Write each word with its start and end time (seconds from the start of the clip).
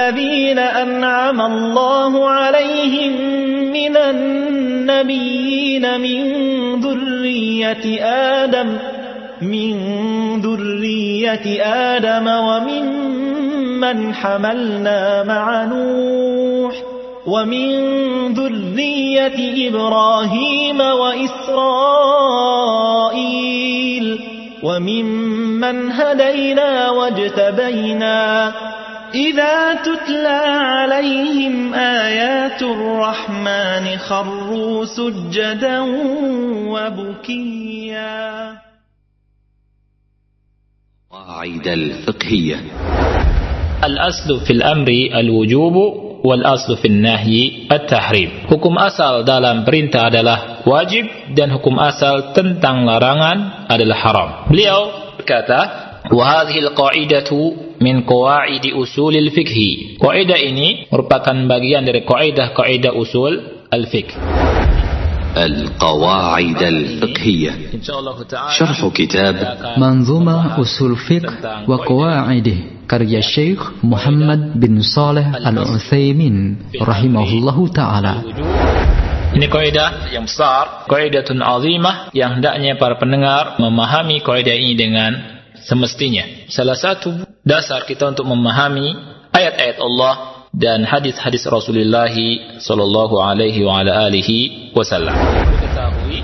الذين 0.00 0.58
أنعم 0.58 1.40
الله 1.40 2.28
عليهم 2.28 3.12
من 3.72 3.96
النبيين 3.96 6.00
من 6.00 6.32
ذرية 6.80 8.04
آدم 8.04 8.78
من 9.42 9.76
ذرية 10.40 11.62
آدم 11.62 12.26
ومن 12.26 13.12
من 13.80 14.14
حملنا 14.14 15.24
مع 15.24 15.64
نوح 15.64 16.74
ومن 17.26 17.78
ذرية 18.34 19.68
إبراهيم 19.68 20.80
وإسرائيل 20.80 21.52
وممن 24.62 25.92
هدينا 25.92 26.90
واجتبينا 26.90 28.52
إذا 29.14 29.84
تتلى 29.84 30.40
عليهم 30.56 31.74
آيات 31.74 32.62
الرحمن 32.62 33.98
خروا 33.98 34.84
سجدا 34.84 35.80
وبكيا. 36.72 38.20
قواعد 41.12 41.66
الفقهية. 41.68 42.58
الأصل 43.84 44.46
في 44.46 44.52
الأمر 44.52 44.88
الوجوب 45.20 45.76
والأصل 46.24 46.76
في 46.76 46.88
النهي 46.88 47.68
التحريم. 47.72 48.30
Hukum 48.48 48.78
asal 48.78 49.26
dalam 49.26 49.66
perintah 49.66 50.06
adalah 50.06 50.62
wajib 50.62 51.34
dan 51.34 51.50
hukum 51.50 51.76
asal 51.82 52.30
tentang 52.30 52.86
larangan 52.86 53.66
adalah 53.66 53.98
haram. 53.98 54.28
Beliau 54.46 54.80
berkata, 55.18 55.81
وهذه 56.12 56.58
القاعدة 56.58 57.30
من 57.80 58.00
قواعد 58.04 58.64
أصول 58.66 59.16
الفقه 59.16 59.58
قاعدة 59.96 60.36
ini 60.36 60.68
merupakan 60.92 61.36
bagian 61.48 61.88
dari 61.88 62.04
kaidah-kaidah 62.04 62.92
usul 62.92 63.64
al-fiqh. 63.72 64.12
القواعد 65.32 66.62
الفقهية 66.62 67.52
شرح 68.52 68.78
كتاب 68.94 69.36
منظومة 69.80 70.60
أصول 70.60 70.92
فقه 70.96 71.64
وقواعده 71.64 72.58
karya 72.84 73.16
ya, 73.16 73.22
Syekh 73.24 73.80
Muhammad 73.80 74.52
bin 74.60 74.84
Saleh 74.84 75.24
Al-Utsaimin 75.24 76.60
rahimahullahu 76.76 77.72
taala. 77.72 78.20
Ini 79.32 79.48
kaidah 79.48 80.12
yang 80.12 80.28
besar, 80.28 80.84
kaidatun 80.92 81.40
azimah 81.40 82.12
yang 82.12 82.36
hendaknya 82.36 82.76
para 82.76 83.00
pendengar 83.00 83.56
memahami 83.56 84.20
kaidah 84.20 84.52
ini 84.52 84.76
dengan 84.76 85.40
semestinya. 85.66 86.46
Salah 86.50 86.78
satu 86.78 87.26
dasar 87.42 87.86
kita 87.86 88.10
untuk 88.10 88.26
memahami 88.26 88.94
ayat-ayat 89.32 89.78
Allah 89.80 90.14
dan 90.52 90.84
hadis-hadis 90.84 91.48
Rasulullah 91.48 92.12
sallallahu 92.60 93.16
alaihi 93.16 93.64
wa 93.64 93.80
ala 93.80 94.04
alihi 94.06 94.70
wasallam. 94.76 95.16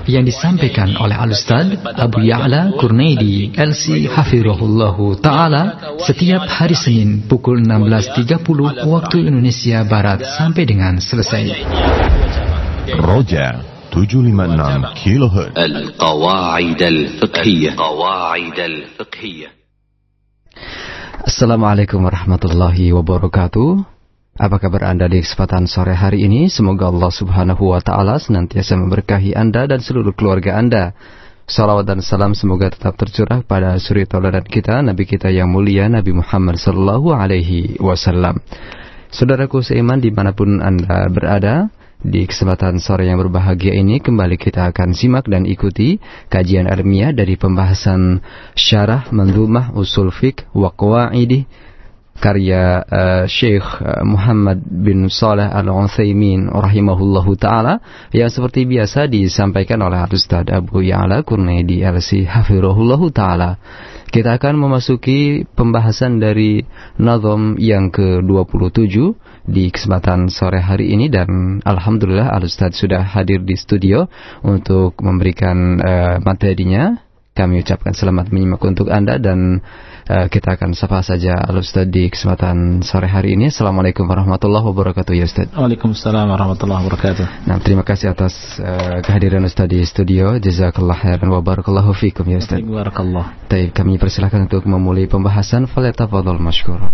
Yang 0.05 0.37
disampaikan 0.37 0.93
oleh 1.01 1.17
Al-Ustaz 1.17 1.73
Abu 1.97 2.21
Ya'la 2.21 2.77
Kurnaidi 2.77 3.53
LC 3.57 4.05
Hafirahullahu 4.05 5.17
Ta'ala 5.17 5.97
setiap 6.01 6.45
hari 6.45 6.77
Senin 6.77 7.25
pukul 7.25 7.65
16.30 7.65 8.85
waktu 8.85 9.17
Indonesia 9.25 9.81
Barat 9.85 10.21
sampai 10.21 10.63
dengan 10.65 11.01
selesai. 11.01 11.65
Roja 13.01 13.68
756 13.89 15.01
kHz 15.01 15.57
القواعد 15.57 16.81
الفقهية 16.81 17.69
القواعد 17.73 18.59
الفقهية 18.59 19.49
Assalamualaikum 21.19 22.05
warahmatullahi 22.05 22.95
wabarakatuh. 22.95 23.81
Apa 24.39 24.55
kabar 24.61 24.87
Anda 24.93 25.11
di 25.11 25.19
kesempatan 25.19 25.67
sore 25.67 25.97
hari 25.97 26.23
ini? 26.23 26.47
Semoga 26.47 26.87
Allah 26.87 27.11
Subhanahu 27.11 27.75
wa 27.75 27.81
taala 27.83 28.15
senantiasa 28.21 28.79
memberkahi 28.79 29.35
Anda 29.35 29.67
dan 29.67 29.83
seluruh 29.83 30.15
keluarga 30.15 30.55
Anda. 30.55 30.95
Salawat 31.49 31.89
dan 31.89 31.99
salam 32.05 32.37
semoga 32.37 32.69
tetap 32.69 32.93
tercurah 32.93 33.41
pada 33.41 33.75
suri 33.81 34.05
tauladan 34.05 34.45
kita, 34.45 34.85
Nabi 34.85 35.03
kita 35.09 35.33
yang 35.33 35.49
mulia 35.49 35.89
Nabi 35.89 36.13
Muhammad 36.13 36.61
sallallahu 36.61 37.09
alaihi 37.09 37.81
wasallam. 37.81 38.39
Saudaraku 39.09 39.65
seiman 39.65 39.97
di 39.97 40.13
mana 40.13 40.37
pun 40.37 40.61
Anda 40.61 41.09
berada, 41.09 41.73
di 41.99 42.23
kesempatan 42.23 42.79
sore 42.79 43.11
yang 43.11 43.19
berbahagia 43.19 43.75
ini 43.75 43.99
kembali 43.99 44.39
kita 44.39 44.71
akan 44.71 44.95
simak 44.95 45.27
dan 45.27 45.43
ikuti 45.43 45.99
kajian 46.31 46.71
ilmiah 46.71 47.11
dari 47.11 47.35
pembahasan 47.35 48.23
syarah 48.55 49.11
mendumah 49.11 49.75
usul 49.75 50.07
fiqh 50.07 50.47
wa 50.55 50.71
qawaidi 50.71 51.43
karya 52.19 52.83
uh, 52.83 53.23
Syekh 53.27 53.83
uh, 53.83 54.03
Muhammad 54.07 54.63
bin 54.63 55.07
Saleh 55.11 55.47
Al-Utsaimin 55.47 56.51
rahimahullahu 56.51 57.35
taala 57.39 57.79
yang 58.15 58.31
seperti 58.31 58.67
biasa 58.67 59.07
disampaikan 59.07 59.79
oleh 59.83 60.03
Ustaz 60.07 60.47
Abu 60.51 60.83
Ya'la 60.83 61.23
Kurnaidi 61.23 61.83
LC 61.83 62.27
hafirahullahu 62.27 63.11
taala. 63.15 63.59
Kita 64.09 64.41
akan 64.41 64.57
memasuki 64.57 65.45
pembahasan 65.53 66.17
dari 66.17 66.65
nazam 66.97 67.61
yang 67.61 67.93
ke-27 67.93 68.95
di 69.45 69.69
kesempatan 69.69 70.33
sore 70.33 70.65
hari 70.65 70.97
ini 70.97 71.13
dan 71.13 71.61
alhamdulillah 71.61 72.33
Al 72.33 72.41
Ustaz 72.41 72.81
sudah 72.81 73.05
hadir 73.05 73.45
di 73.45 73.53
studio 73.53 74.09
untuk 74.41 74.97
memberikan 75.05 75.77
uh, 75.77 76.17
materinya. 76.25 77.08
Kami 77.39 77.63
ucapkan 77.63 77.95
selamat 77.95 78.35
menyimak 78.35 78.59
untuk 78.67 78.91
Anda 78.91 79.15
dan 79.15 79.63
uh, 80.11 80.27
kita 80.27 80.59
akan 80.59 80.75
sapa 80.75 80.99
saja 80.99 81.39
Al 81.39 81.63
di 81.87 82.11
kesempatan 82.11 82.83
sore 82.83 83.07
hari 83.07 83.39
ini. 83.39 83.47
Assalamualaikum 83.47 84.03
warahmatullahi 84.03 84.67
wabarakatuh 84.67 85.15
ya 85.15 85.23
Ustaz. 85.23 85.47
Waalaikumsalam 85.55 86.27
warahmatullahi 86.35 86.83
wabarakatuh. 86.83 87.47
Nah, 87.47 87.63
terima 87.63 87.87
kasih 87.87 88.11
atas 88.11 88.59
uh, 88.59 88.99
kehadiran 88.99 89.47
Ustaz 89.47 89.71
di 89.71 89.79
studio. 89.87 90.35
Jazakallah 90.35 90.99
khairan 90.99 91.31
wa 91.31 91.39
barakallahu 91.39 91.95
fikum 91.95 92.27
ya 92.27 92.43
Ustaz. 92.43 92.59
Barakallah. 92.59 93.31
Baik, 93.47 93.71
kami 93.71 93.95
persilakan 93.95 94.51
untuk 94.51 94.67
memulai 94.67 95.07
pembahasan. 95.07 95.71
Falyatafadhal 95.71 96.43
mashkura. 96.43 96.91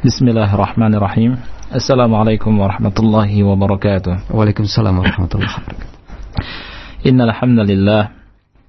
Bismillahirrahmanirrahim. 0.00 1.36
Assalamualaikum 1.68 2.56
warahmatullahi 2.56 3.44
wabarakatuh. 3.44 4.32
Waalaikumsalam 4.32 4.96
warahmatullahi 4.96 5.52
wabarakatuh. 5.52 5.88
Innal 7.04 7.36
hamdalillah 7.36 8.16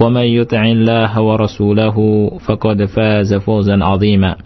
ومن 0.00 0.22
يطع 0.22 0.62
الله 0.64 1.20
ورسوله 1.20 1.96
فقد 2.46 2.84
فاز 2.84 3.34
فوزا 3.34 3.84
عظيما. 3.84 4.36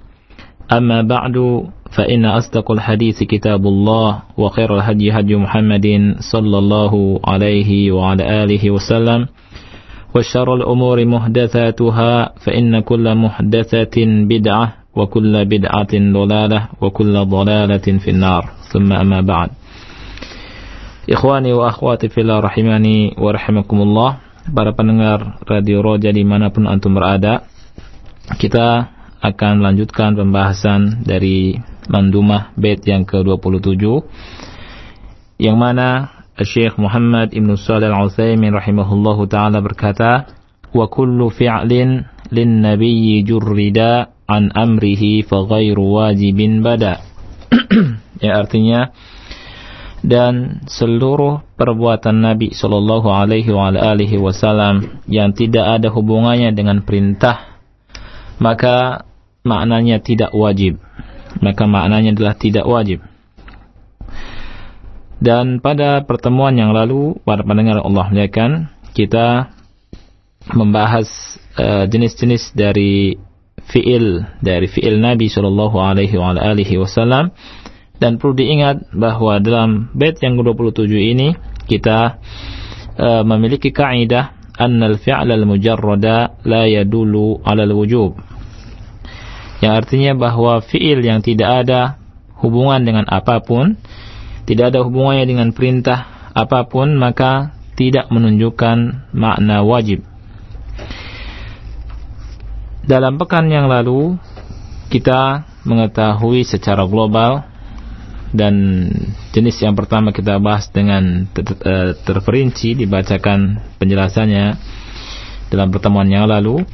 أما 0.73 1.03
بعد 1.03 1.63
فإن 1.97 2.25
أصدق 2.25 2.71
الحديث 2.71 3.23
كتاب 3.23 3.67
الله 3.67 4.23
وخير 4.39 4.77
الهدي 4.77 5.13
هدي 5.13 5.37
محمد 5.37 6.15
صلى 6.33 6.59
الله 6.59 7.21
عليه 7.25 7.93
وعلى 7.93 8.45
آله 8.45 8.71
وسلم. 8.71 9.27
وشر 10.17 10.55
الأمور 10.55 11.05
محدثاتها 11.05 12.33
فإن 12.47 12.81
كل 12.81 13.15
محدثة 13.15 13.97
بدعة 14.07 14.73
وكل 14.97 15.45
بدعة 15.45 15.93
ضلالة 15.93 16.69
وكل 16.81 17.15
ضلالة 17.25 17.87
في 17.99 18.11
النار. 18.11 18.45
ثم 18.73 18.93
أما 18.93 19.21
بعد. 19.21 19.51
Ikhwani 21.07 21.53
wa 21.53 21.69
akhwati 21.69 22.09
fillah 22.09 22.41
rahimani 22.43 23.13
wa 23.19 23.33
rahimakumullah 23.33 24.24
Para 24.45 24.77
pendengar 24.77 25.41
Radio 25.49 25.81
Roja 25.81 26.13
di 26.13 26.21
mana 26.21 26.53
pun 26.53 26.69
antum 26.69 26.93
berada 26.93 27.49
Kita 28.37 28.93
akan 29.25 29.65
melanjutkan 29.65 30.13
pembahasan 30.13 31.01
dari 31.01 31.57
mandumah 31.89 32.53
bait 32.53 32.81
yang 32.85 33.09
ke-27 33.09 33.85
yang 35.41 35.57
mana 35.57 36.13
Syekh 36.37 36.77
Muhammad 36.77 37.33
Ibn 37.33 37.57
Shalih 37.57 37.89
Al-Utsaimin 37.89 38.53
rahimahullahu 38.53 39.29
taala 39.31 39.65
berkata 39.65 40.29
wa 40.75 40.87
kullu 40.93 41.31
fi'lin 41.31 42.05
lin 42.35 42.51
nabiyyi 42.61 43.23
jurrida 43.23 44.13
an 44.27 44.51
amrihi 44.51 45.23
fa 45.23 45.47
ghairu 45.47 45.95
wajibin 45.95 46.61
bada. 46.61 47.01
Ya 48.25 48.41
artinya 48.41 48.89
dan 50.01 50.65
seluruh 50.65 51.44
perbuatan 51.55 52.23
Nabi 52.23 52.51
Shallallahu 52.51 53.09
Alaihi 53.11 54.19
Wasallam 54.19 55.05
yang 55.07 55.35
tidak 55.35 55.81
ada 55.81 55.89
hubungannya 55.91 56.51
dengan 56.55 56.83
perintah, 56.83 57.63
maka 58.43 59.07
maknanya 59.47 60.03
tidak 60.03 60.35
wajib. 60.35 60.83
Maka 61.43 61.67
maknanya 61.67 62.15
adalah 62.15 62.35
tidak 62.39 62.65
wajib. 62.67 63.03
Dan 65.19 65.59
pada 65.59 66.05
pertemuan 66.05 66.55
yang 66.55 66.75
lalu, 66.77 67.17
para 67.23 67.43
pendengar 67.43 67.81
Allah 67.81 68.07
muliakan, 68.13 68.71
kita 68.95 69.51
membahas 70.53 71.09
eh, 71.57 71.89
jenis-jenis 71.89 72.53
uh, 72.53 72.55
dari 72.55 73.17
fiil 73.65 74.29
dari 74.45 74.69
fiil 74.69 75.01
Nabi 75.01 75.33
Shallallahu 75.33 75.77
Alaihi 75.81 76.77
Wasallam 76.77 77.33
dan 77.99 78.19
perlu 78.19 78.35
diingat 78.35 78.91
bahwa 78.91 79.39
dalam 79.39 79.91
bait 79.95 80.19
yang 80.19 80.35
ke-27 80.39 80.93
ini 80.95 81.29
kita 81.65 82.19
uh, 82.99 83.23
memiliki 83.23 83.71
kaidah 83.71 84.35
annal 84.59 84.99
fi'l 84.99 85.31
al-mujarrada 85.31 86.39
la 86.47 86.67
yadulu 86.67 87.43
'ala 87.43 87.67
al-wujub. 87.67 88.19
Yang 89.63 89.73
artinya 89.73 90.13
bahwa 90.19 90.61
fi'il 90.61 91.01
yang 91.01 91.25
tidak 91.25 91.65
ada 91.65 91.97
hubungan 92.43 92.85
dengan 92.85 93.07
apa 93.09 93.41
pun, 93.41 93.79
tidak 94.45 94.75
ada 94.75 94.85
hubungannya 94.85 95.25
dengan 95.25 95.49
perintah 95.57 96.31
apa 96.37 96.69
pun, 96.69 96.93
maka 96.99 97.57
tidak 97.79 98.11
menunjukkan 98.13 99.11
makna 99.15 99.65
wajib. 99.65 100.05
Dalam 102.85 103.17
pekan 103.17 103.49
yang 103.49 103.65
lalu 103.65 104.21
kita 104.93 105.49
mengetahui 105.65 106.45
secara 106.45 106.85
global 106.85 107.54
dan 108.35 108.55
jenis 109.31 109.63
yang 109.63 109.79
pertama 109.79 110.11
kita 110.11 110.43
bahas 110.43 110.67
dengan 110.75 111.31
ter 111.31 111.47
terperinci 112.03 112.75
dibacakan 112.75 113.63
penjelasannya 113.79 114.59
dalam 115.55 115.71
pertemuan 115.71 116.11
yang 116.11 116.27
lalu. 116.27 116.67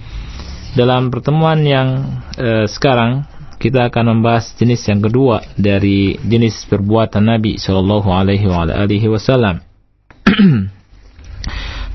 Dalam 0.71 1.13
pertemuan 1.13 1.61
yang 1.67 1.89
uh, 2.39 2.65
sekarang 2.65 3.29
kita 3.61 3.93
akan 3.93 4.17
membahas 4.17 4.57
jenis 4.57 4.81
yang 4.89 5.05
kedua 5.05 5.45
dari 5.59 6.17
jenis 6.17 6.65
perbuatan 6.65 7.29
Nabi 7.29 7.61
Shallallahu 7.61 8.09
Alaihi 8.09 8.49
Wasallam. 9.11 9.61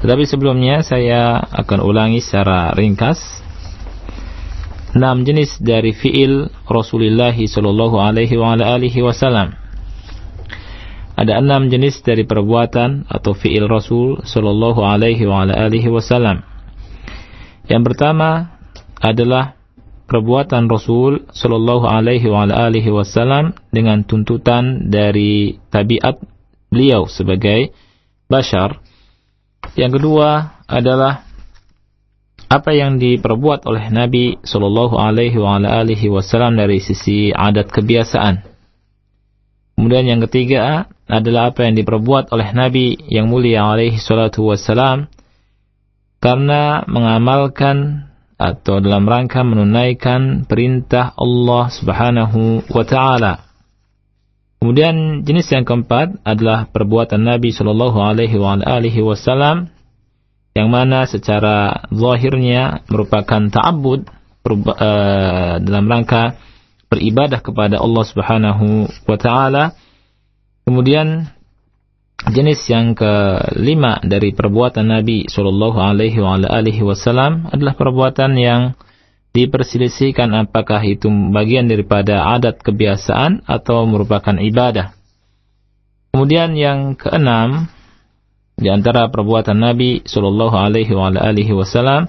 Tetapi 0.06 0.24
sebelumnya 0.30 0.86
saya 0.86 1.42
akan 1.42 1.82
ulangi 1.82 2.22
secara 2.22 2.70
ringkas 2.78 3.45
enam 4.96 5.28
jenis 5.28 5.60
dari 5.60 5.92
fiil 5.92 6.48
Rasulullah 6.72 7.36
Shallallahu 7.36 8.00
Alaihi 8.00 8.40
Wasallam. 9.04 9.52
Ada 11.16 11.40
enam 11.44 11.68
jenis 11.68 12.00
dari 12.04 12.24
perbuatan 12.24 13.08
atau 13.12 13.36
fiil 13.36 13.68
Rasul 13.68 14.24
Shallallahu 14.24 14.80
Alaihi 14.80 15.28
Wasallam. 15.92 16.48
Yang 17.68 17.84
pertama 17.92 18.56
adalah 19.04 19.60
perbuatan 20.08 20.72
Rasul 20.72 21.28
Shallallahu 21.36 21.92
Alaihi 21.92 22.92
Wasallam 22.92 23.52
dengan 23.76 24.08
tuntutan 24.08 24.88
dari 24.88 25.60
tabiat 25.72 26.24
beliau 26.72 27.12
sebagai 27.12 27.76
bashar. 28.32 28.80
Yang 29.76 30.00
kedua 30.00 30.62
adalah 30.72 31.28
apa 32.46 32.72
yang 32.72 33.02
diperbuat 33.02 33.66
oleh 33.66 33.90
Nabi 33.90 34.38
Shallallahu 34.46 34.96
Alaihi 34.98 36.08
Wasallam 36.08 36.56
dari 36.56 36.78
sisi 36.80 37.34
adat 37.34 37.74
kebiasaan. 37.74 38.46
Kemudian 39.76 40.08
yang 40.08 40.22
ketiga 40.24 40.88
adalah 41.06 41.52
apa 41.52 41.68
yang 41.68 41.76
diperbuat 41.76 42.32
oleh 42.32 42.50
Nabi 42.56 42.96
yang 43.12 43.28
mulia 43.28 43.68
alaihi 43.68 44.00
salatu 44.00 44.48
karena 46.24 46.82
mengamalkan 46.88 48.08
atau 48.36 48.80
dalam 48.80 49.04
rangka 49.08 49.44
menunaikan 49.44 50.48
perintah 50.48 51.12
Allah 51.16 51.70
Subhanahu 51.70 52.66
wa 52.72 52.84
taala. 52.88 53.34
Kemudian 54.64 55.28
jenis 55.28 55.52
yang 55.52 55.68
keempat 55.68 56.24
adalah 56.26 56.66
perbuatan 56.72 57.22
Nabi 57.22 57.54
Shallallahu 57.54 58.00
alaihi 58.02 59.04
wasallam 59.04 59.75
yang 60.56 60.72
mana 60.72 61.04
secara 61.04 61.86
zahirnya 61.92 62.88
merupakan 62.88 63.52
ta'abbud 63.52 64.08
uh, 64.08 65.60
dalam 65.60 65.86
rangka 65.86 66.40
beribadah 66.88 67.44
kepada 67.44 67.84
Allah 67.84 68.04
Subhanahu 68.08 68.88
wa 68.88 69.18
taala. 69.20 69.76
Kemudian 70.64 71.28
jenis 72.32 72.64
yang 72.72 72.96
kelima 72.96 74.00
dari 74.02 74.32
perbuatan 74.32 74.96
Nabi 74.96 75.28
Shallallahu 75.28 75.78
alaihi 75.78 76.82
wasallam 76.82 77.52
adalah 77.52 77.76
perbuatan 77.76 78.32
yang 78.40 78.62
diperselisihkan 79.36 80.32
apakah 80.32 80.80
itu 80.88 81.12
bagian 81.36 81.68
daripada 81.68 82.24
adat 82.32 82.64
kebiasaan 82.64 83.44
atau 83.44 83.84
merupakan 83.84 84.40
ibadah. 84.40 84.96
Kemudian 86.16 86.56
yang 86.56 86.96
keenam 86.96 87.68
di 88.56 88.72
antara 88.72 89.12
perbuatan 89.12 89.60
Nabi 89.60 90.04
Shallallahu 90.08 90.56
Alaihi 90.56 91.52
Wasallam 91.52 92.08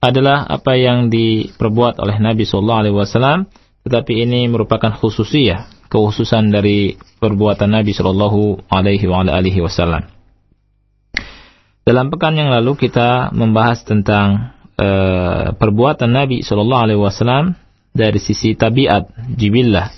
adalah 0.00 0.44
apa 0.48 0.76
yang 0.76 1.12
diperbuat 1.12 2.00
oleh 2.00 2.16
Nabi 2.20 2.48
Shallallahu 2.48 2.80
Alaihi 2.84 2.96
Wasallam, 2.96 3.48
tetapi 3.84 4.24
ini 4.24 4.48
merupakan 4.48 4.92
khususiyah, 4.96 5.88
kekhususan 5.92 6.52
dari 6.52 6.96
perbuatan 7.20 7.68
Nabi 7.68 7.92
Shallallahu 7.92 8.68
Alaihi 8.72 9.60
Wasallam. 9.60 10.08
Dalam 11.84 12.08
pekan 12.08 12.32
yang 12.32 12.48
lalu 12.48 12.80
kita 12.80 13.28
membahas 13.36 13.84
tentang 13.84 14.56
uh, 14.80 15.52
perbuatan 15.52 16.08
Nabi 16.08 16.40
Shallallahu 16.40 16.84
Alaihi 16.88 17.00
Wasallam 17.00 17.60
dari 17.92 18.16
sisi 18.16 18.56
tabiat, 18.56 19.12
jibillah, 19.36 19.92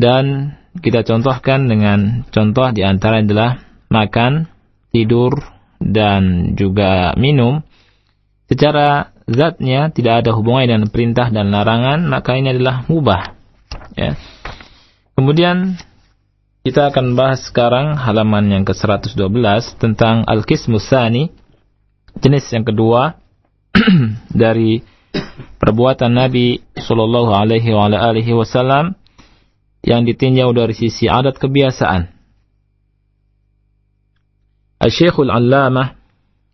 dan 0.00 0.56
kita 0.80 1.04
contohkan 1.04 1.68
dengan 1.68 2.24
contoh 2.28 2.68
di 2.72 2.84
antara 2.84 3.20
adalah 3.20 3.65
makan, 3.96 4.52
tidur, 4.92 5.40
dan 5.80 6.52
juga 6.52 7.16
minum 7.16 7.64
secara 8.48 9.16
zatnya 9.26 9.90
tidak 9.90 10.24
ada 10.24 10.30
hubungannya 10.36 10.78
dengan 10.78 10.88
perintah 10.92 11.28
dan 11.32 11.50
larangan, 11.50 12.06
maka 12.06 12.38
ini 12.38 12.54
adalah 12.54 12.86
mubah. 12.86 13.34
Ya. 13.98 14.14
Kemudian 15.18 15.80
kita 16.62 16.90
akan 16.90 17.14
bahas 17.14 17.46
sekarang 17.46 17.94
halaman 17.94 18.50
yang 18.50 18.64
ke-112 18.66 19.16
tentang 19.78 20.26
al-qismus 20.26 20.90
jenis 22.16 22.44
yang 22.50 22.64
kedua 22.64 23.22
dari 24.32 24.82
perbuatan 25.62 26.12
Nabi 26.12 26.60
Shallallahu 26.74 27.32
alaihi 27.32 28.34
wasallam 28.34 28.96
yang 29.86 30.02
ditinjau 30.02 30.50
dari 30.50 30.74
sisi 30.74 31.06
adat 31.06 31.38
kebiasaan. 31.38 32.15
Al-Syekhul 34.86 35.34
Allamah 35.34 35.98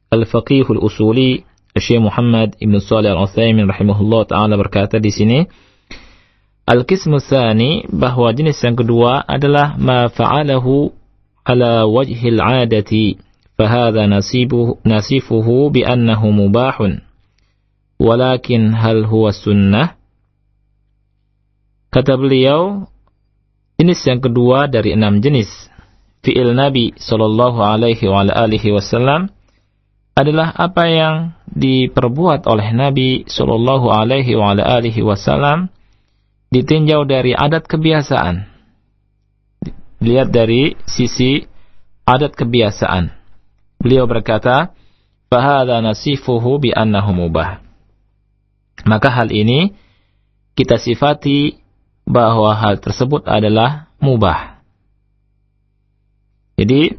Al-Faqihul 0.09 0.81
Usuli 0.81 1.45
Syekh 1.77 2.01
Muhammad 2.01 2.57
Ibn 2.57 2.81
Salih 2.81 3.13
Al-Uthaymin 3.13 3.69
rahimahullah 3.69 4.33
ta'ala 4.33 4.57
berkata 4.57 4.97
di 4.97 5.13
sini 5.13 5.45
Al-Qismu 6.65 7.21
Thani 7.21 7.85
bahwa 7.93 8.33
jenis 8.33 8.57
yang 8.65 8.73
kedua 8.73 9.21
adalah 9.29 9.77
ma 9.77 10.09
fa'alahu 10.09 10.97
ala 11.45 11.85
wajhil 11.85 12.41
adati 12.41 13.21
fahadha 13.61 14.09
nasibuhu, 14.09 14.81
nasifuhu 14.81 15.69
bi 15.69 15.85
annahu 15.85 16.33
mubahun 16.33 17.05
walakin 18.01 18.73
hal 18.73 19.05
huwa 19.05 19.35
sunnah. 19.35 19.99
Kata 21.93 22.17
beliau 22.17 22.89
jenis 23.77 24.01
yang 24.09 24.25
kedua 24.25 24.71
dari 24.71 24.97
enam 24.97 25.21
jenis 25.21 25.72
fi'il 26.23 26.55
Nabi 26.55 26.95
Shallallahu 26.97 27.59
Alaihi 27.59 28.71
Wasallam 28.71 29.29
adalah 30.15 30.55
apa 30.55 30.87
yang 30.87 31.17
diperbuat 31.51 32.47
oleh 32.47 32.71
Nabi 32.73 33.27
Shallallahu 33.27 33.91
Alaihi 33.91 35.03
Wasallam 35.03 35.69
ditinjau 36.55 37.05
dari 37.05 37.35
adat 37.35 37.67
kebiasaan. 37.67 38.47
Lihat 40.03 40.35
dari 40.35 40.75
sisi 40.87 41.43
adat 42.07 42.35
kebiasaan. 42.35 43.15
Beliau 43.83 44.07
berkata, 44.07 44.75
"Fahada 45.31 45.79
nasifuhu 45.83 46.59
bi 46.59 46.71
annahu 46.75 47.15
mubah." 47.15 47.63
Maka 48.83 49.09
hal 49.11 49.31
ini 49.31 49.75
kita 50.59 50.77
sifati 50.77 51.63
bahwa 52.03 52.53
hal 52.53 52.83
tersebut 52.83 53.25
adalah 53.31 53.89
mubah. 54.03 54.52
Jadi, 56.63 56.95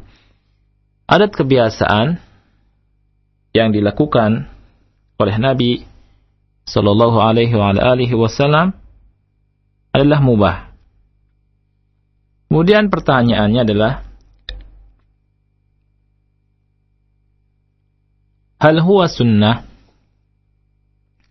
adat 1.08 1.32
kebiasaan 1.32 2.20
yang 3.56 3.72
dilakukan 3.72 4.44
oleh 5.16 5.36
Nabi 5.40 5.88
Shallallahu 6.68 7.16
Alaihi 7.16 8.12
Wasallam 8.12 8.76
adalah 9.88 10.20
mubah. 10.20 10.56
Kemudian 12.52 12.92
pertanyaannya 12.92 13.64
adalah, 13.64 14.04
hal 18.60 18.84
huwa 18.84 19.08
sunnah? 19.08 19.64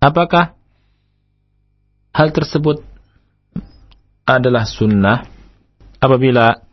Apakah 0.02 0.58
hal 2.18 2.34
tersebut 2.34 2.82
adalah 4.26 4.66
sunnah 4.66 5.22
apabila 6.02 6.66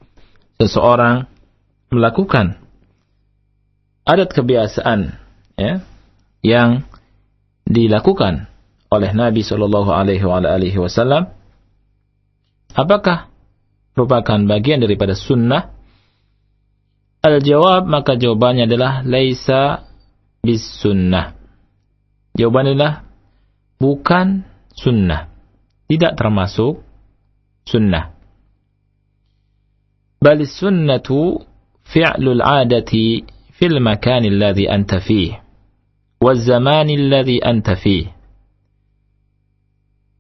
seseorang 0.57 1.29
melakukan 1.91 2.59
adat 4.07 4.31
kebiasaan 4.33 5.21
ya, 5.59 5.85
yang 6.41 6.89
dilakukan 7.69 8.51
oleh 8.91 9.11
Nabi 9.15 9.47
Shallallahu 9.47 9.91
Alaihi 9.95 10.79
Wasallam, 10.79 11.31
apakah 12.75 13.31
merupakan 13.95 14.39
bagian 14.51 14.83
daripada 14.83 15.15
sunnah? 15.15 15.79
Al-jawab 17.21 17.85
maka 17.85 18.17
jawabannya 18.17 18.65
adalah 18.65 19.05
laisa 19.05 19.85
bis 20.41 20.65
sunnah. 20.81 21.37
Jawabannya 22.33 22.73
adalah 22.75 22.95
bukan 23.77 24.49
sunnah. 24.73 25.29
Tidak 25.85 26.17
termasuk 26.17 26.81
sunnah. 27.69 28.17
Bal 30.21 30.41
sunnatu 30.49 31.45
fi'lul 31.91 32.41
adati 32.41 33.27
fil 33.55 33.83
makan 33.83 34.25
alladhi 34.31 34.71
anta 34.71 35.03
fih 35.03 35.35
wal 36.21 36.39
zaman 36.39 36.89
alladhi 36.89 37.41
anta. 37.43 37.77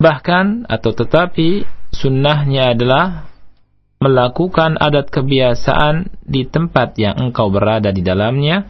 Bahkan 0.00 0.64
atau 0.64 0.92
tetapi 0.96 1.68
sunnahnya 1.92 2.72
adalah 2.72 3.28
melakukan 4.00 4.80
adat 4.80 5.12
kebiasaan 5.12 6.08
di 6.24 6.48
tempat 6.48 6.96
yang 6.96 7.20
engkau 7.20 7.52
berada 7.52 7.92
di 7.92 8.00
dalamnya 8.00 8.64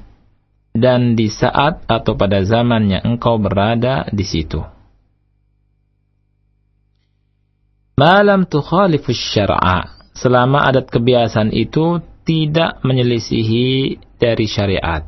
dan 0.75 1.15
di 1.15 1.31
saat 1.31 1.87
atau 1.87 2.19
pada 2.19 2.43
zaman 2.43 2.91
yang 2.91 3.03
engkau 3.15 3.39
berada 3.39 4.11
di 4.11 4.27
situ. 4.27 4.59
Malam 7.95 8.49
tukhalifus 8.51 9.19
syar'a. 9.19 10.03
Selama 10.11 10.67
adat 10.67 10.91
kebiasaan 10.91 11.55
itu 11.55 12.03
tidak 12.31 12.79
menyelisihi 12.87 13.99
dari 14.23 14.47
syariat. 14.47 15.03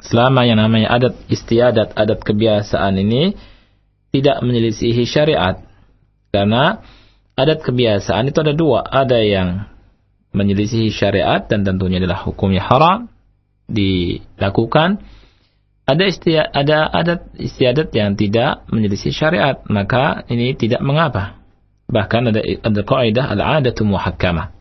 Selama 0.00 0.48
yang 0.48 0.56
namanya 0.56 0.96
adat 0.96 1.20
istiadat, 1.28 1.92
adat 1.92 2.24
kebiasaan 2.24 2.96
ini 2.96 3.36
tidak 4.16 4.40
menyelisihi 4.40 5.04
syariat. 5.04 5.60
Karena 6.32 6.80
adat 7.36 7.60
kebiasaan 7.60 8.32
itu 8.32 8.40
ada 8.40 8.56
dua. 8.56 8.80
Ada 8.80 9.20
yang 9.20 9.68
menyelisihi 10.32 10.88
syariat 10.88 11.44
dan 11.44 11.68
tentunya 11.68 12.00
adalah 12.00 12.24
hukumnya 12.24 12.64
haram 12.64 13.12
dilakukan. 13.68 15.04
Ada 15.84 16.04
istiadat, 16.08 16.48
ada 16.52 16.78
adat 16.88 17.20
istiadat 17.36 17.88
yang 17.92 18.16
tidak 18.16 18.64
menyelisih 18.72 19.12
syariat, 19.12 19.60
maka 19.68 20.24
ini 20.32 20.52
tidak 20.56 20.80
mengapa. 20.80 21.40
Bahkan 21.88 22.32
ada 22.32 22.40
ada 22.44 22.80
kaidah 22.84 23.32
al-'adatu 23.36 23.88
muhakkamah. 23.88 24.57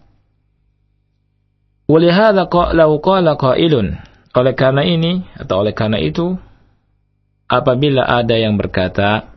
Walihada 1.88 2.51
lau 2.51 3.00
qala 3.00 3.39
qailun. 3.39 3.96
Oleh 4.38 4.53
karena 4.53 4.84
ini 4.84 5.25
atau 5.34 5.65
oleh 5.65 5.74
karena 5.74 5.98
itu 5.98 6.38
apabila 7.50 8.06
ada 8.06 8.38
yang 8.38 8.60
berkata 8.60 9.34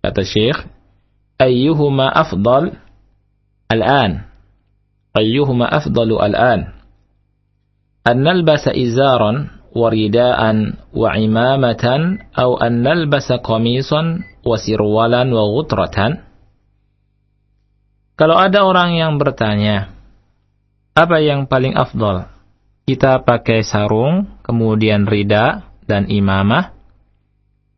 kata 0.00 0.22
Syekh 0.24 0.64
ayyuhuma 1.36 2.08
afdal 2.08 2.78
al-an? 3.68 4.30
Ayyuhuma 5.12 5.66
afdalu 5.68 6.16
al-an? 6.16 6.78
An 8.06 8.16
nalbasa 8.24 8.72
izaran 8.72 9.50
wa 9.74 9.92
ridaan 9.92 10.80
wa 10.94 11.12
imamatan 11.18 12.32
aw 12.32 12.56
an 12.64 12.80
nalbasa 12.80 13.44
qamisan 13.44 14.24
wa 14.46 14.56
sirwalan 14.56 15.28
wa 15.28 15.42
ghutratan? 15.52 16.24
Kalau 18.16 18.40
ada 18.40 18.64
orang 18.64 18.96
yang 18.96 19.20
bertanya, 19.20 19.97
apa 20.98 21.22
yang 21.22 21.46
paling 21.46 21.78
afdol? 21.78 22.26
Kita 22.82 23.22
pakai 23.22 23.62
sarung, 23.62 24.40
kemudian 24.42 25.06
rida 25.06 25.70
dan 25.86 26.10
imamah, 26.10 26.74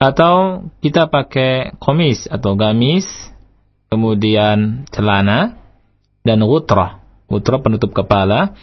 atau 0.01 0.65
kita 0.81 1.13
pakai 1.13 1.77
komis 1.77 2.25
atau 2.31 2.57
gamis, 2.57 3.05
kemudian 3.93 4.89
celana, 4.89 5.61
dan 6.25 6.41
gutrah. 6.41 7.05
Gutrah 7.29 7.61
penutup 7.61 7.93
kepala. 7.93 8.57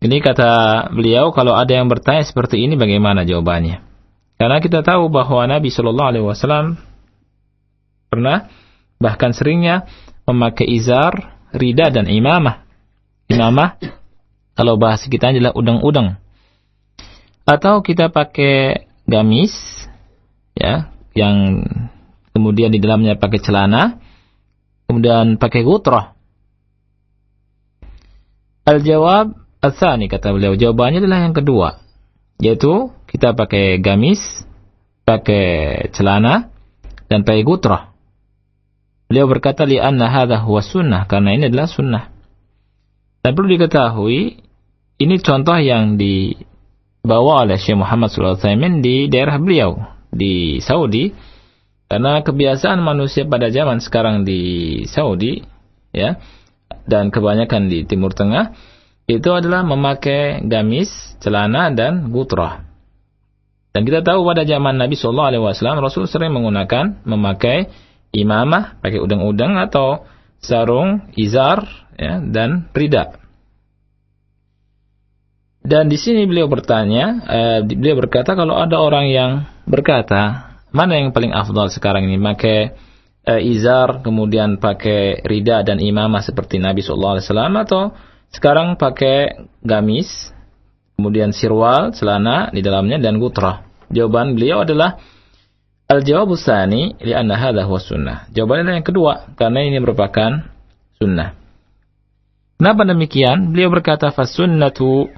Ini 0.00 0.22
kata 0.22 0.86
beliau, 0.94 1.34
kalau 1.34 1.58
ada 1.58 1.74
yang 1.74 1.90
bertanya 1.90 2.22
seperti 2.22 2.62
ini, 2.62 2.78
bagaimana 2.78 3.26
jawabannya? 3.26 3.82
Karena 4.38 4.56
kita 4.62 4.80
tahu 4.80 5.12
bahwa 5.12 5.44
Nabi 5.44 5.68
Shallallahu 5.68 6.08
Alaihi 6.08 6.24
Wasallam 6.24 6.80
pernah 8.08 8.48
Bahkan 9.00 9.32
seringnya 9.32 9.88
memakai 10.28 10.68
izar, 10.68 11.39
rida 11.54 11.90
dan 11.90 12.06
imamah. 12.10 12.66
Imamah 13.30 13.78
kalau 14.54 14.76
bahasa 14.76 15.06
kita 15.06 15.30
adalah 15.30 15.54
udang-udang. 15.54 16.18
Atau 17.46 17.82
kita 17.82 18.12
pakai 18.12 18.86
gamis 19.08 19.54
ya, 20.54 20.92
yang 21.16 21.66
kemudian 22.30 22.70
di 22.70 22.78
dalamnya 22.78 23.18
pakai 23.18 23.40
celana, 23.42 23.98
kemudian 24.86 25.40
pakai 25.40 25.62
gutrah. 25.66 26.14
Al-jawab 28.68 29.40
Al-thani 29.60 30.08
kata 30.08 30.32
beliau, 30.32 30.56
jawabannya 30.56 31.04
adalah 31.04 31.20
yang 31.20 31.36
kedua, 31.36 31.84
yaitu 32.40 32.88
kita 33.04 33.36
pakai 33.36 33.76
gamis, 33.76 34.16
pakai 35.04 35.92
celana, 35.92 36.48
dan 37.12 37.28
pakai 37.28 37.44
gutrah. 37.44 37.89
Beliau 39.10 39.26
berkata 39.26 39.66
li 39.66 39.82
anna 39.82 40.06
hadha 40.06 40.38
huwa 40.46 40.62
sunnah 40.62 41.10
karena 41.10 41.34
ini 41.34 41.50
adalah 41.50 41.66
sunnah. 41.66 42.14
Dan 43.26 43.34
perlu 43.34 43.50
diketahui 43.58 44.38
ini 45.02 45.14
contoh 45.18 45.58
yang 45.58 45.98
dibawa 45.98 47.42
oleh 47.42 47.58
Syekh 47.58 47.74
Muhammad 47.74 48.14
SAW 48.14 48.38
di 48.78 49.10
daerah 49.10 49.42
beliau 49.42 49.82
di 50.14 50.62
Saudi 50.62 51.10
karena 51.90 52.22
kebiasaan 52.22 52.78
manusia 52.78 53.26
pada 53.26 53.50
zaman 53.50 53.82
sekarang 53.82 54.22
di 54.22 54.40
Saudi 54.86 55.42
ya 55.90 56.14
dan 56.86 57.10
kebanyakan 57.10 57.66
di 57.66 57.82
Timur 57.82 58.14
Tengah 58.14 58.54
itu 59.10 59.26
adalah 59.34 59.66
memakai 59.66 60.46
gamis, 60.46 61.18
celana 61.18 61.74
dan 61.74 62.14
gutrah. 62.14 62.62
Dan 63.74 63.82
kita 63.82 64.06
tahu 64.06 64.22
pada 64.22 64.46
zaman 64.46 64.78
Nabi 64.78 64.94
Shallallahu 64.94 65.30
Alaihi 65.34 65.42
Wasallam 65.42 65.82
Rasul 65.82 66.06
sering 66.06 66.30
menggunakan 66.30 67.02
memakai 67.02 67.89
imamah, 68.10 68.78
pakai 68.82 68.98
udang-udang 68.98 69.58
atau 69.58 70.06
sarung, 70.42 71.10
izar, 71.14 71.66
ya, 71.94 72.18
dan 72.18 72.70
rida. 72.74 73.20
Dan 75.60 75.92
di 75.92 76.00
sini 76.00 76.24
beliau 76.24 76.48
bertanya, 76.48 77.04
eh, 77.28 77.58
beliau 77.62 78.00
berkata 78.00 78.32
kalau 78.32 78.56
ada 78.56 78.80
orang 78.80 79.12
yang 79.12 79.30
berkata, 79.68 80.56
mana 80.72 80.96
yang 80.96 81.12
paling 81.12 81.36
afdal 81.36 81.68
sekarang 81.68 82.08
ini, 82.08 82.16
pakai 82.16 82.58
eh, 83.20 83.40
izar, 83.44 84.00
kemudian 84.00 84.56
pakai 84.56 85.20
rida 85.20 85.60
dan 85.60 85.76
imamah 85.76 86.24
seperti 86.24 86.56
Nabi 86.56 86.80
SAW, 86.80 87.20
atau 87.60 87.92
sekarang 88.32 88.80
pakai 88.80 89.44
gamis, 89.60 90.32
kemudian 90.96 91.36
sirwal, 91.36 91.92
celana 91.92 92.48
di 92.48 92.64
dalamnya, 92.64 92.96
dan 92.96 93.20
gutrah. 93.20 93.60
Jawaban 93.92 94.32
beliau 94.32 94.64
adalah, 94.64 94.96
Al-jawab 95.90 96.38
tsani 96.38 96.94
li'anna 97.02 97.34
hadha 97.34 97.66
huwa 97.66 97.82
sunnah. 97.82 98.30
Jawabannya 98.30 98.78
yang 98.78 98.86
kedua, 98.86 99.34
karena 99.34 99.66
ini 99.66 99.82
merupakan 99.82 100.46
sunnah. 101.02 101.34
Kenapa 102.62 102.86
demikian? 102.86 103.50
Beliau 103.50 103.74
berkata 103.74 104.14
fasunnatu 104.14 105.10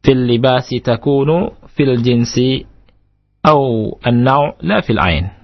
fil 0.00 0.24
libasi 0.24 0.80
takunu 0.80 1.52
fil 1.76 2.00
jinsi 2.00 2.64
au 3.44 3.92
an-naw' 4.00 4.56
la 4.64 4.80
fil 4.80 4.96
ain. 4.96 5.36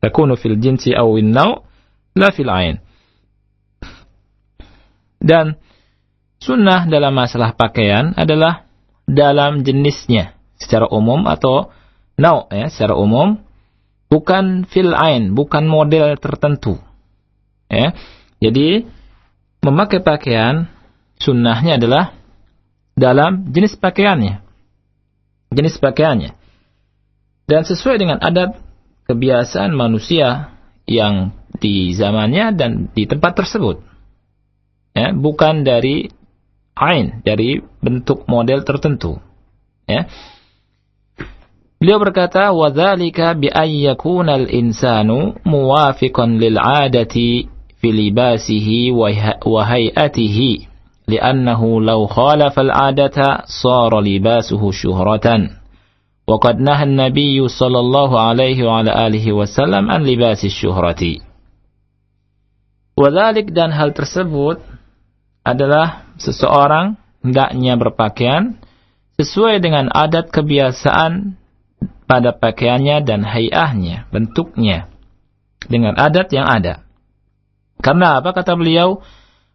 Takunu 0.00 0.40
fil 0.40 0.56
jinsi 0.56 0.96
au 0.96 1.20
an-naw' 1.20 1.60
la 2.16 2.32
fil 2.32 2.48
ain. 2.48 2.80
Dan 5.20 5.60
sunnah 6.40 6.88
dalam 6.88 7.12
masalah 7.12 7.52
pakaian 7.52 8.16
adalah 8.16 8.64
dalam 9.04 9.60
jenisnya 9.60 10.32
secara 10.56 10.88
umum 10.88 11.28
atau 11.28 11.68
naw' 12.16 12.48
ya 12.48 12.72
secara 12.72 12.96
umum 12.96 13.43
bukan 14.14 14.62
fil 14.70 14.94
ain, 14.94 15.34
bukan 15.34 15.66
model 15.66 16.14
tertentu. 16.22 16.78
Ya. 17.66 17.90
Jadi 18.38 18.86
memakai 19.66 19.98
pakaian 19.98 20.70
sunnahnya 21.18 21.82
adalah 21.82 22.14
dalam 22.94 23.50
jenis 23.50 23.74
pakaiannya. 23.74 24.38
Jenis 25.50 25.82
pakaiannya. 25.82 26.30
Dan 27.50 27.66
sesuai 27.66 27.98
dengan 27.98 28.22
adat 28.22 28.54
kebiasaan 29.10 29.74
manusia 29.74 30.54
yang 30.86 31.34
di 31.58 31.90
zamannya 31.92 32.54
dan 32.54 32.70
di 32.94 33.10
tempat 33.10 33.34
tersebut. 33.34 33.82
Ya, 34.94 35.10
bukan 35.10 35.66
dari 35.66 36.06
ain, 36.78 37.26
dari 37.26 37.58
bentuk 37.82 38.30
model 38.30 38.62
tertentu. 38.62 39.18
Ya. 39.90 40.06
Beliau 41.84 42.00
berkata, 42.00 42.48
وَذَلِكَ 42.48 43.20
بِأَنْ 43.44 43.68
يَكُونَ 43.68 44.28
الْإِنسَانُ 44.32 45.36
مُوَافِقًا 45.44 46.26
لِلْعَادَةِ 46.40 47.16
فِي 47.76 47.88
لِبَاسِهِ 47.92 48.68
وَهَيْئَتِهِ 49.44 50.38
لِأَنَّهُ 51.12 51.60
لَوْ 51.60 52.00
خَالَفَ 52.08 52.54
الْعَادَةَ 52.56 53.18
صَارَ 53.44 54.00
لِبَاسُهُ 54.00 54.62
شُهْرَةً 54.64 55.28
وقد 56.24 56.56
نهى 56.56 56.84
النبي 56.88 57.48
صلى 57.52 57.78
الله 57.78 58.10
عليه 58.20 58.58
وعلى 58.64 59.06
آله 59.06 59.26
وسلم 59.36 59.84
عن 59.84 60.00
لباس 60.08 60.40
الشهرة 60.48 61.20
وذلك 62.96 63.52
dan 63.52 63.76
hal 63.76 63.92
tersebut 63.92 64.56
adalah 65.44 66.08
seseorang 66.16 66.96
hendaknya 67.20 67.76
berpakaian 67.76 68.56
sesuai 69.20 69.60
dengan 69.60 69.92
adat 69.92 70.32
kebiasaan 70.32 71.43
pada 72.04 72.36
pakaiannya 72.36 73.02
dan 73.02 73.24
hayahnya, 73.24 74.06
bentuknya 74.12 74.92
dengan 75.64 75.96
adat 75.96 76.28
yang 76.30 76.44
ada. 76.46 76.84
Karena 77.80 78.20
apa 78.20 78.32
kata 78.36 78.54
beliau? 78.56 79.00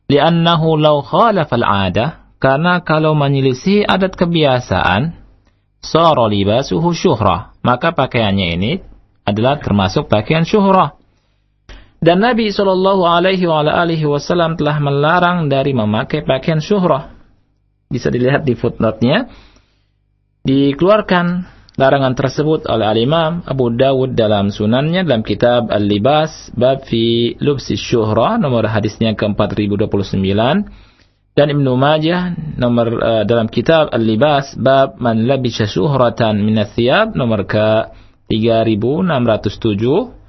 Li'annahu 0.09 0.81
law 0.81 1.05
khalafal 1.05 1.61
adah 1.61 2.33
karena 2.41 2.81
kalau 2.81 3.13
menyelisih 3.13 3.85
adat 3.85 4.17
kebiasaan 4.17 5.13
sara 5.83 6.25
libasuhu 6.25 6.95
syuhrah 6.95 7.53
maka 7.61 7.91
pakaiannya 7.91 8.47
ini 8.55 8.71
adalah 9.27 9.59
termasuk 9.59 10.07
pakaian 10.07 10.47
syuhrah 10.47 10.95
dan 11.99 12.23
Nabi 12.23 12.47
Shallallahu 12.49 13.03
Alaihi 13.03 14.07
Wasallam 14.07 14.55
telah 14.55 14.79
melarang 14.79 15.51
dari 15.51 15.75
memakai 15.75 16.23
pakaian 16.23 16.63
syuhrah 16.63 17.11
bisa 17.91 18.07
dilihat 18.07 18.47
di 18.47 18.55
footnote-nya 18.55 19.27
dikeluarkan 20.47 21.58
larangan 21.79 22.12
tersebut 22.12 22.67
oleh 22.67 22.83
al-Imam 22.83 23.39
Abu 23.48 23.71
Dawud 23.71 24.12
dalam 24.12 24.51
sunannya 24.51 25.07
dalam 25.07 25.24
kitab 25.24 25.71
Al-Libas 25.71 26.51
bab 26.51 26.83
fi 26.83 27.33
lubsi 27.39 27.79
syuhra 27.79 28.36
nomor 28.36 28.67
hadisnya 28.67 29.15
ke-4029 29.15 30.19
dan 31.39 31.48
Ibnu 31.55 31.71
Majah 31.79 32.36
nomor 32.59 32.88
uh, 33.00 33.24
dalam 33.24 33.48
kitab 33.48 33.95
Al-Libas 33.95 34.59
bab 34.59 35.00
man 35.00 35.24
labisa 35.24 35.63
syuhratan 35.63 36.43
min 36.43 36.59
thiyab 36.67 37.15
nomor 37.15 37.48
ke 37.48 37.95
3607 38.27 40.19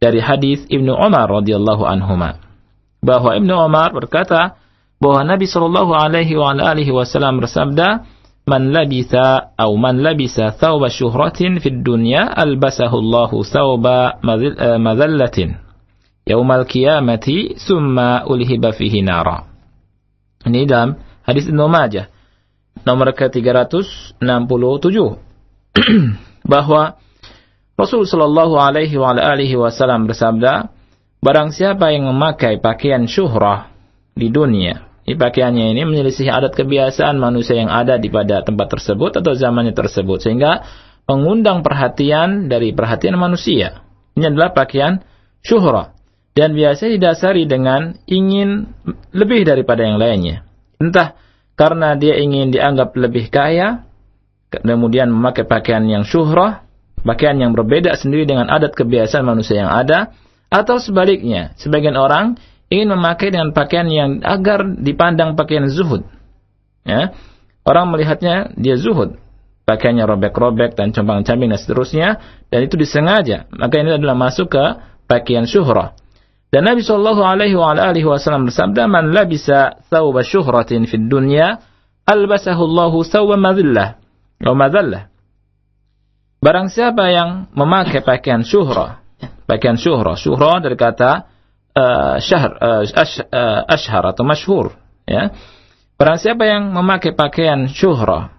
dari 0.00 0.24
hadis 0.24 0.64
Ibnu 0.72 0.90
Umar 0.96 1.28
radhiyallahu 1.28 1.84
anhuma. 1.84 2.40
Bahwa 3.04 3.36
Ibnu 3.36 3.52
Umar 3.52 3.92
berkata 3.92 4.56
bahwa 4.96 5.20
Nabi 5.22 5.44
sallallahu 5.44 5.92
alaihi 5.92 6.32
wasallam 6.88 7.44
bersabda 7.44 8.08
man 8.44 8.72
labisa 8.72 9.56
atau 9.56 9.76
man 9.80 10.04
labisa 10.04 10.52
thawba 10.52 10.92
syuhratin 10.92 11.60
fid 11.64 11.80
dunya 11.80 12.28
albasahu 12.28 13.00
Allahu 13.00 13.40
thawba 13.40 14.20
madhallatin 14.78 15.56
yaumal 16.28 16.68
qiyamati 16.68 17.56
summa 17.56 18.24
ulhiba 18.28 18.72
fihi 18.72 19.00
nara. 19.00 19.48
Ini 20.44 20.68
dalam 20.68 21.00
hadis 21.24 21.48
Ibnu 21.48 21.64
Majah 21.72 22.12
nomor 22.84 23.16
ke-367 23.16 24.98
bahwa 26.52 27.00
Rasul 27.74 28.06
sallallahu 28.06 28.54
alaihi 28.60 28.94
wa 28.94 29.16
alihi 29.18 29.58
wasallam 29.58 30.06
bersabda, 30.06 30.70
barang 31.18 31.50
siapa 31.50 31.90
yang 31.90 32.06
memakai 32.06 32.62
pakaian 32.62 33.08
syuhrah 33.08 33.72
di 34.14 34.30
dunia 34.30 34.93
ini 35.04 35.20
pakaiannya 35.20 35.76
ini 35.76 35.84
menyelisih 35.84 36.32
adat 36.32 36.56
kebiasaan 36.56 37.20
manusia 37.20 37.60
yang 37.60 37.68
ada 37.68 38.00
di 38.00 38.08
pada 38.08 38.40
tempat 38.40 38.72
tersebut 38.72 39.20
atau 39.20 39.36
zamannya 39.36 39.76
tersebut 39.76 40.24
sehingga 40.24 40.64
mengundang 41.04 41.60
perhatian 41.60 42.48
dari 42.48 42.72
perhatian 42.72 43.20
manusia. 43.20 43.84
Ini 44.16 44.32
adalah 44.32 44.56
pakaian 44.56 45.04
syuhra 45.44 45.92
dan 46.32 46.56
biasanya 46.56 46.96
didasari 46.96 47.44
dengan 47.44 48.00
ingin 48.08 48.72
lebih 49.12 49.44
daripada 49.44 49.84
yang 49.84 50.00
lainnya. 50.00 50.48
Entah 50.80 51.20
karena 51.54 51.94
dia 52.00 52.16
ingin 52.16 52.48
dianggap 52.50 52.96
lebih 52.96 53.28
kaya, 53.28 53.84
kemudian 54.50 55.12
memakai 55.12 55.44
pakaian 55.44 55.84
yang 55.84 56.02
syuhrah, 56.02 56.64
pakaian 57.04 57.36
yang 57.38 57.52
berbeda 57.52 57.94
sendiri 57.94 58.24
dengan 58.24 58.48
adat 58.48 58.72
kebiasaan 58.72 59.22
manusia 59.22 59.62
yang 59.62 59.70
ada, 59.70 60.16
atau 60.50 60.82
sebaliknya, 60.82 61.54
sebagian 61.60 61.94
orang 61.94 62.40
ingin 62.72 62.88
memakai 62.94 63.32
dengan 63.32 63.52
pakaian 63.52 63.88
yang 63.88 64.10
agar 64.24 64.64
dipandang 64.64 65.36
pakaian 65.36 65.68
zuhud. 65.68 66.04
Ya. 66.84 67.16
Orang 67.64 67.92
melihatnya 67.92 68.52
dia 68.56 68.76
zuhud. 68.76 69.16
Pakaiannya 69.64 70.04
robek-robek 70.04 70.76
dan 70.76 70.92
compang-camping 70.92 71.48
dan 71.48 71.60
seterusnya. 71.60 72.08
Dan 72.52 72.68
itu 72.68 72.76
disengaja. 72.76 73.48
Maka 73.48 73.80
ini 73.80 73.96
adalah 73.96 74.12
masuk 74.12 74.52
ke 74.52 74.64
pakaian 75.08 75.48
syuhrah. 75.48 75.96
Dan 76.52 76.70
Nabi 76.70 76.86
Shallallahu 76.86 77.24
Alaihi 77.24 78.06
Wasallam 78.06 78.46
bersabda, 78.46 78.86
"Man 78.86 79.10
labisa 79.10 79.82
thawba 79.90 80.22
syuhratin 80.22 80.86
fid 80.86 81.10
dunya, 81.10 81.58
albasahu 82.06 82.62
Allahu 82.62 83.02
thawba 83.02 83.34
madillah, 83.34 83.98
atau 84.38 84.54
madallah." 84.54 85.10
Barang 86.38 86.70
siapa 86.70 87.10
yang 87.10 87.50
memakai 87.56 88.04
pakaian 88.06 88.46
syuhrah, 88.46 89.02
pakaian 89.48 89.80
syuhrah, 89.80 90.14
syuhrah 90.14 90.62
dari 90.62 90.76
kata 90.78 91.26
uh, 91.74 92.16
syahr 92.22 92.54
uh, 92.58 94.10
atau 94.10 94.24
masyhur 94.26 94.74
ya 95.04 95.34
Barang 95.94 96.18
siapa 96.18 96.42
yang 96.42 96.74
memakai 96.74 97.14
pakaian 97.14 97.70
syuhrah 97.70 98.34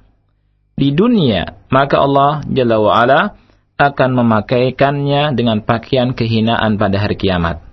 di 0.75 0.91
dunia, 0.91 1.55
maka 1.71 2.03
Allah 2.03 2.43
Jalla 2.51 2.83
wa 2.83 2.91
ala 2.91 3.39
akan 3.79 4.09
memakaikannya 4.11 5.31
dengan 5.39 5.63
pakaian 5.63 6.11
kehinaan 6.11 6.75
pada 6.75 6.99
hari 6.99 7.15
kiamat. 7.15 7.63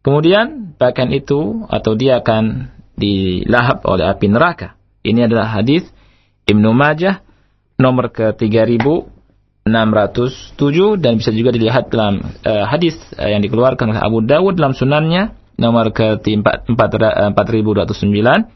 Kemudian 0.00 0.72
pakaian 0.80 1.12
itu 1.12 1.68
atau 1.68 1.92
dia 1.96 2.24
akan 2.24 2.72
dilahap 2.96 3.84
oleh 3.84 4.08
api 4.08 4.26
neraka. 4.32 4.76
Ini 5.04 5.28
adalah 5.28 5.60
hadis 5.60 5.84
Ibnu 6.48 6.72
Majah 6.72 7.20
nomor 7.76 8.08
ke 8.08 8.32
3000 8.32 8.80
607 9.64 11.00
dan 11.00 11.16
bisa 11.16 11.32
juga 11.32 11.48
dilihat 11.56 11.88
dalam 11.88 12.20
uh, 12.44 12.64
hadis 12.68 13.00
uh, 13.16 13.24
yang 13.24 13.40
dikeluarkan 13.40 13.96
oleh 13.96 14.02
Abu 14.04 14.20
Dawud 14.20 14.60
dalam 14.60 14.76
sunannya 14.76 15.32
nomor 15.56 15.88
ke 15.96 16.20
4209 16.20 16.68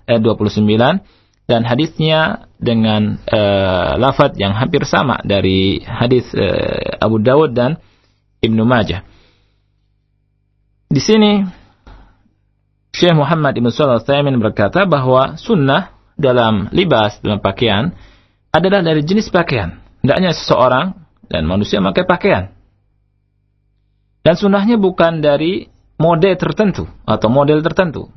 eh 0.04 0.18
29 0.20 1.48
dan 1.48 1.64
hadisnya 1.64 2.44
dengan 2.60 3.16
uh, 3.24 3.96
lafaz 3.96 4.36
yang 4.36 4.52
hampir 4.52 4.84
sama 4.84 5.24
dari 5.24 5.80
hadis 5.80 6.28
uh, 6.36 7.00
Abu 7.00 7.24
Dawud 7.24 7.56
dan 7.56 7.80
Ibnu 8.44 8.68
Majah. 8.68 9.00
Di 10.92 11.00
sini 11.00 11.40
Syekh 12.92 13.16
Muhammad 13.16 13.56
Ibn 13.56 13.72
Shalih 13.72 14.04
Al 14.04 14.40
berkata 14.44 14.84
bahwa 14.84 15.40
sunnah 15.40 15.96
dalam 16.20 16.68
libas 16.68 17.16
dalam 17.24 17.40
pakaian 17.40 17.96
adalah 18.52 18.84
dari 18.84 19.00
jenis 19.00 19.32
pakaian 19.32 19.87
Tidaknya 20.08 20.32
seseorang 20.32 20.96
dan 21.28 21.44
manusia 21.44 21.84
memakai 21.84 22.08
pakaian. 22.08 22.48
Dan 24.24 24.40
sunnahnya 24.40 24.80
bukan 24.80 25.20
dari 25.20 25.68
mode 26.00 26.32
tertentu 26.32 26.88
atau 27.04 27.28
model 27.28 27.60
tertentu. 27.60 28.08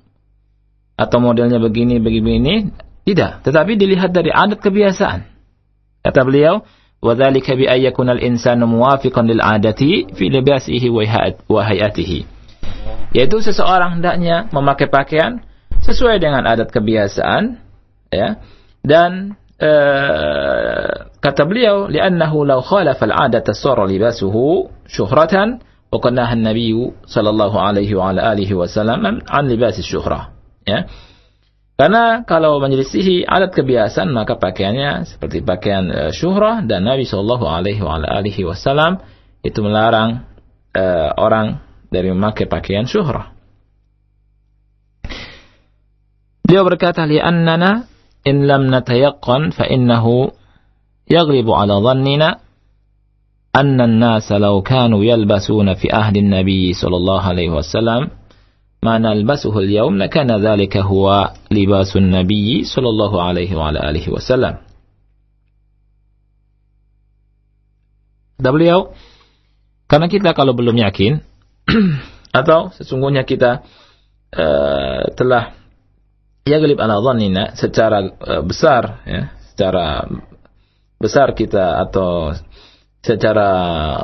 Atau 0.96 1.20
modelnya 1.20 1.60
begini, 1.60 2.00
begini, 2.00 2.72
tidak. 3.04 3.44
Tetapi 3.44 3.76
dilihat 3.76 4.16
dari 4.16 4.32
adat 4.32 4.64
kebiasaan. 4.64 5.28
Kata 6.00 6.24
beliau, 6.24 6.64
وَذَلِكَ 7.04 7.60
بِأَيَّكُنَ 7.60 8.08
الْإِنسَانُ 8.08 8.64
مُوَافِقًا 8.64 9.22
لِلْعَادَةِ 9.28 9.82
فِي 10.16 10.26
لِبَاسِهِ 10.32 10.84
وَهَيَاتِهِ 11.52 12.12
Yaitu 13.12 13.38
seseorang 13.44 14.00
hendaknya 14.00 14.48
memakai 14.56 14.88
pakaian 14.88 15.44
sesuai 15.84 16.24
dengan 16.24 16.48
adat 16.48 16.72
kebiasaan, 16.72 17.60
ya, 18.16 18.40
dan 18.80 19.36
Eh, 19.62 20.89
kata 21.21 21.45
beliau 21.45 21.86
li'annahu 21.86 22.50
law 22.50 22.65
khalafa 22.65 23.06
al-'adata 23.06 23.54
sara 23.54 23.86
libasuhu 23.86 24.74
syuhratan 24.89 25.62
wa 25.93 26.02
qad 26.02 26.17
an-nabiy 26.17 26.74
sallallahu 27.06 27.62
alaihi 27.62 27.93
wa 27.93 28.10
ala 28.10 28.34
alihi 28.34 28.58
wasallam 28.58 29.21
an 29.21 29.43
libas 29.45 29.78
syuhrah 29.86 30.34
ya 30.65 30.89
karena 31.78 32.26
kalau 32.26 32.58
menyelisihi 32.58 33.30
adat 33.30 33.54
kebiasaan 33.54 34.10
maka 34.10 34.41
pakaiannya 34.41 35.06
seperti 35.06 35.45
pakaian 35.45 35.93
uh, 35.93 36.10
syuhrah 36.10 36.65
dan 36.65 36.82
Nabi 36.82 37.06
sallallahu 37.06 37.45
alaihi 37.45 37.86
wa 37.86 38.02
alihi 38.02 38.41
wasallam 38.41 38.97
itu 39.45 39.62
melarang 39.62 40.26
uh, 40.74 41.13
orang 41.21 41.62
dari 41.93 42.10
memakai 42.10 42.50
pakaian 42.50 42.89
syuhrah. 42.89 43.30
Beliau 46.45 46.65
berkata, 46.65 47.06
"Li'annana 47.06 47.91
in 48.26 48.46
lam 48.46 48.70
natayaqqan 48.70 49.52
fa 49.52 49.66
innahu 49.66 50.32
yaghlibu 51.10 51.52
ala 51.58 51.82
dhannina 51.82 52.40
anna 53.52 53.84
an-nasa 53.90 54.40
law 54.40 54.62
kanu 54.64 55.04
yalbasuna 55.04 55.76
fi 55.76 55.92
ahdi 55.92 56.24
an-nabi 56.24 56.72
sallallahu 56.72 57.26
alaihi 57.26 57.52
wasallam 57.52 58.14
ma 58.82 58.98
nalbasuhu 58.98 59.62
al-yawm 59.62 59.98
lakana 59.98 60.40
dhalika 60.40 60.82
huwa 60.82 61.34
libasun 61.52 62.10
nabi 62.10 62.66
sallallahu 62.66 63.22
alaihi 63.22 63.54
wa 63.54 63.70
ala 63.70 63.86
alihi 63.86 64.10
wasallam." 64.10 64.64
Kata 68.42 68.50
beliau, 68.50 68.98
karena 69.86 70.10
kita 70.10 70.34
kalau 70.34 70.58
belum 70.58 70.74
yakin 70.82 71.22
atau 72.42 72.74
sesungguhnya 72.74 73.22
kita 73.22 73.62
uh, 74.34 75.14
telah 75.14 75.61
yaglib 76.46 76.78
ala 76.82 76.98
dhannina 77.02 77.54
secara 77.54 78.02
uh, 78.02 78.42
besar 78.42 79.06
ya, 79.06 79.22
secara 79.54 80.10
besar 80.98 81.34
kita 81.38 81.82
atau 81.82 82.34
secara 83.02 83.50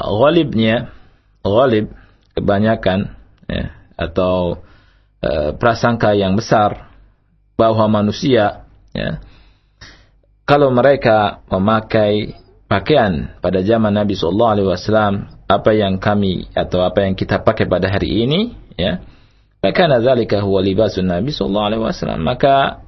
ghalibnya 0.05 0.93
ghalib 1.41 1.93
kebanyakan 2.37 3.17
ya, 3.49 3.73
atau 3.97 4.61
uh, 5.21 5.51
prasangka 5.57 6.13
yang 6.13 6.37
besar 6.37 6.93
bahwa 7.57 7.89
manusia 7.89 8.69
ya, 8.93 9.17
kalau 10.45 10.69
mereka 10.69 11.41
memakai 11.49 12.37
pakaian 12.69 13.33
pada 13.41 13.63
zaman 13.65 13.95
Nabi 13.95 14.13
Shallallahu 14.13 14.53
Alaihi 14.53 14.69
Wasallam 14.69 15.13
apa 15.47 15.71
yang 15.73 15.97
kami 15.97 16.51
atau 16.53 16.83
apa 16.83 17.07
yang 17.07 17.15
kita 17.15 17.41
pakai 17.41 17.65
pada 17.65 17.87
hari 17.87 18.27
ini 18.27 18.53
ya 18.75 18.99
maka 19.63 19.99
dzalika 19.99 20.41
huwa 20.41 20.61
libasun 20.61 21.09
Nabi 21.09 21.33
sallallahu 21.33 21.65
alaihi 21.65 21.83
wasallam. 21.83 22.21
Maka 22.23 22.85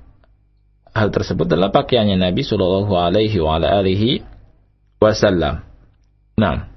hal 0.94 1.10
tersebut 1.10 1.50
adalah 1.50 1.74
pakaiannya 1.74 2.18
Nabi 2.18 2.46
sallallahu 2.46 2.94
alaihi 2.94 3.38
wa 3.42 3.58
alihi 3.58 4.22
wasallam. 5.02 5.66
Nah. 6.38 6.70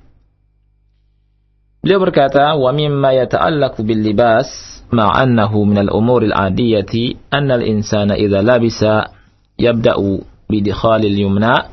Beliau 1.83 1.99
berkata, 1.99 2.55
"Wa 2.55 2.71
mimma 2.71 3.11
yata'allaqu 3.27 3.83
bil 3.83 4.07
libas 4.07 4.47
ma 4.95 5.11
annahu 5.11 5.67
min 5.67 5.83
al-umur 5.89 6.23
al-'adiyati 6.23 7.33
anna 7.33 7.59
al-insana 7.59 8.15
idza 8.15 8.39
labisa 8.45 9.11
yabda'u 9.59 10.23
bi 10.47 10.63
dikhal 10.63 11.03
al-yumna 11.03 11.73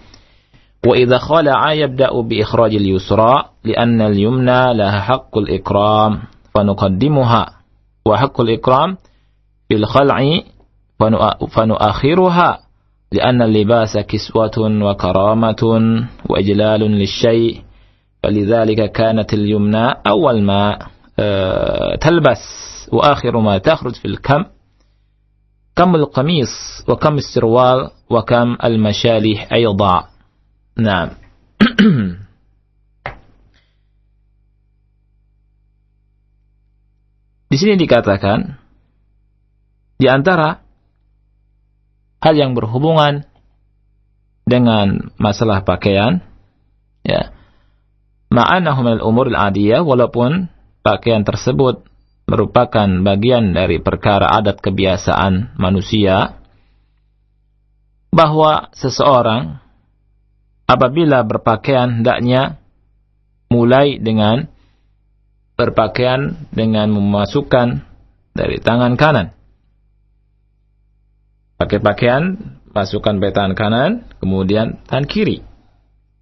wa 0.82 0.93
idza 0.95 1.19
khala'a 1.19 1.75
yabda'u 1.75 2.25
bi 2.25 2.39
ikhraj 2.41 2.73
al-yusra 2.79 3.53
li'anna 3.67 4.08
al-yumna 4.10 4.73
laha 4.73 4.99
haqqul 5.13 5.51
ikram 5.51 6.25
fa 6.55 6.63
nuqaddimuha 6.63 7.59
وحق 8.10 8.41
الإكرام 8.41 8.98
في 9.69 9.76
الخلع 9.76 10.41
فنؤخرها 11.50 12.60
لأن 13.12 13.41
اللباس 13.41 13.98
كسوة 13.98 14.52
وكرامة 14.58 15.80
وإجلال 16.30 16.80
للشيء 16.80 17.62
فلذلك 18.24 18.91
كانت 18.91 19.34
اليمنى 19.34 19.93
أول 20.08 20.41
ما 20.41 20.80
تلبس 22.02 22.39
وآخر 22.91 23.39
ما 23.39 23.58
تخرج 23.58 23.95
في 23.95 24.06
الكم 24.06 24.43
كم 25.76 25.95
القميص 25.95 26.84
وكم 26.88 27.15
السروال 27.15 27.89
وكم 28.10 28.58
المشالح 28.63 29.54
أيضا. 29.54 30.04
نعم. 30.78 31.10
Di 37.50 37.58
sini 37.58 37.74
dikatakan 37.82 38.62
di 39.98 40.06
antara 40.06 40.62
hal 42.22 42.36
yang 42.38 42.54
berhubungan 42.54 43.26
dengan 44.46 45.14
masalah 45.18 45.66
pakaian 45.66 46.22
ya 47.02 47.34
ma'anahu 48.30 48.80
minal 48.86 49.04
umur 49.04 49.34
al-adiyah 49.34 49.82
walaupun 49.82 50.48
pakaian 50.86 51.26
tersebut 51.26 51.86
merupakan 52.30 52.86
bagian 53.02 53.58
dari 53.58 53.82
perkara 53.82 54.30
adat 54.30 54.62
kebiasaan 54.62 55.58
manusia 55.58 56.38
bahwa 58.14 58.70
seseorang 58.78 59.58
apabila 60.70 61.26
berpakaian 61.26 62.02
hendaknya 62.02 62.62
mulai 63.50 63.98
dengan 63.98 64.50
berpakaian 65.60 66.39
dengan 66.56 66.88
memasukkan 66.95 67.84
dari 68.32 68.63
tangan 68.63 68.95
kanan. 68.95 69.36
Pakai 71.60 71.84
pakaian, 71.84 72.39
masukkan 72.72 73.19
dari 73.19 73.36
tangan 73.36 73.56
kanan, 73.60 73.89
kemudian 74.24 74.80
tangan 74.88 75.04
kiri. 75.04 75.43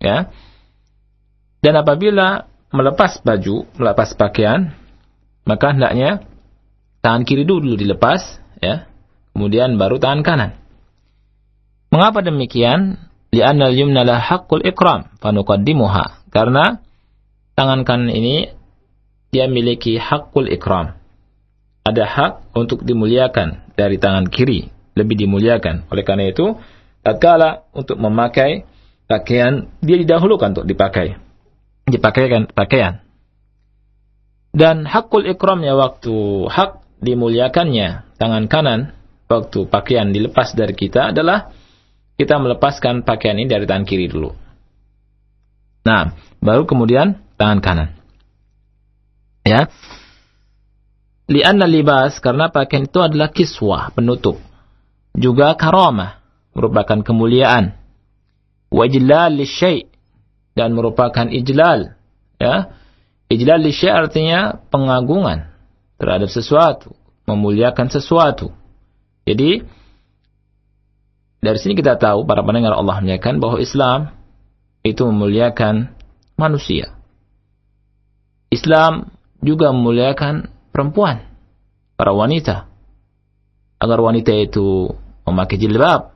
Ya. 0.01 0.33
Dan 1.61 1.77
apabila 1.77 2.49
melepas 2.73 3.21
baju, 3.21 3.69
melepas 3.77 4.17
pakaian, 4.17 4.73
maka 5.45 5.77
hendaknya 5.77 6.25
tangan 7.05 7.21
kiri 7.21 7.45
dulu 7.45 7.77
dilepas, 7.77 8.41
ya. 8.57 8.89
Kemudian 9.37 9.77
baru 9.77 10.01
tangan 10.01 10.25
kanan. 10.25 10.51
Mengapa 11.93 12.25
demikian? 12.25 13.05
Li'anna 13.29 13.69
al-yumna 13.69 14.01
la 14.01 14.17
haqqul 14.17 14.65
ikram, 14.65 15.13
fanuqaddimuha. 15.21 16.25
Karena 16.33 16.81
tangan 17.53 17.85
kanan 17.85 18.09
ini 18.09 18.56
dia 19.37 19.45
memiliki 19.45 20.01
hakul 20.01 20.49
ikram. 20.49 20.97
Ada 21.85 22.09
hak 22.09 22.57
untuk 22.57 22.81
dimuliakan 22.81 23.69
dari 23.77 24.01
tangan 24.01 24.25
kiri, 24.33 24.73
lebih 24.97 25.13
dimuliakan. 25.13 25.85
Oleh 25.93 26.01
karena 26.01 26.33
itu, 26.33 26.57
tatkala 27.05 27.69
untuk 27.69 28.01
memakai 28.01 28.65
pakaian, 29.05 29.69
dia 29.77 30.01
didahulukan 30.01 30.57
untuk 30.57 30.65
dipakai. 30.65 31.21
Dipakaikan 31.85 32.49
pakaian. 32.49 33.05
Dan 34.57 34.89
hakul 34.89 35.29
ikramnya 35.29 35.77
waktu 35.77 36.49
hak 36.49 36.81
dimuliakannya 36.97 38.17
tangan 38.17 38.49
kanan 38.49 38.79
waktu 39.29 39.69
pakaian 39.69 40.09
dilepas 40.09 40.57
dari 40.57 40.73
kita 40.73 41.13
adalah 41.13 41.53
kita 42.17 42.41
melepaskan 42.41 43.05
pakaian 43.05 43.37
ini 43.37 43.45
dari 43.45 43.69
tangan 43.69 43.85
kiri 43.85 44.09
dulu. 44.09 44.33
Nah, 45.85 46.09
baru 46.41 46.65
kemudian 46.65 47.21
tangan 47.37 47.61
kanan. 47.61 47.89
Ya. 49.47 49.71
Lianna 51.31 51.67
libas 51.67 52.19
karena 52.19 52.51
pakaian 52.51 52.87
itu 52.87 52.99
adalah 52.99 53.31
kiswah, 53.31 53.95
penutup. 53.95 54.39
Juga 55.15 55.55
karamah, 55.55 56.19
merupakan 56.51 56.99
kemuliaan. 56.99 57.75
Wajlal 58.67 59.39
lisyai 59.39 59.87
dan 60.51 60.75
merupakan 60.75 61.31
ijlal, 61.31 61.95
ya. 62.39 62.75
Ijlal 63.31 63.63
lisyai 63.63 63.95
artinya 63.95 64.59
pengagungan 64.67 65.51
terhadap 65.95 66.27
sesuatu, 66.27 66.91
memuliakan 67.27 67.87
sesuatu. 67.87 68.51
Jadi 69.27 69.63
dari 71.43 71.59
sini 71.59 71.75
kita 71.75 71.95
tahu 71.95 72.27
para 72.27 72.43
pendengar 72.43 72.75
Allah 72.75 72.99
menyatakan 72.99 73.39
bahwa 73.39 73.59
Islam 73.59 74.11
itu 74.83 75.03
memuliakan 75.03 75.91
manusia. 76.39 76.95
Islam 78.47 79.16
juga 79.41 79.73
memuliakan 79.73 80.49
perempuan, 80.73 81.25
para 81.97 82.13
wanita. 82.13 82.69
Agar 83.77 83.99
wanita 84.01 84.33
itu 84.33 84.93
memakai 85.25 85.57
jilbab, 85.61 86.13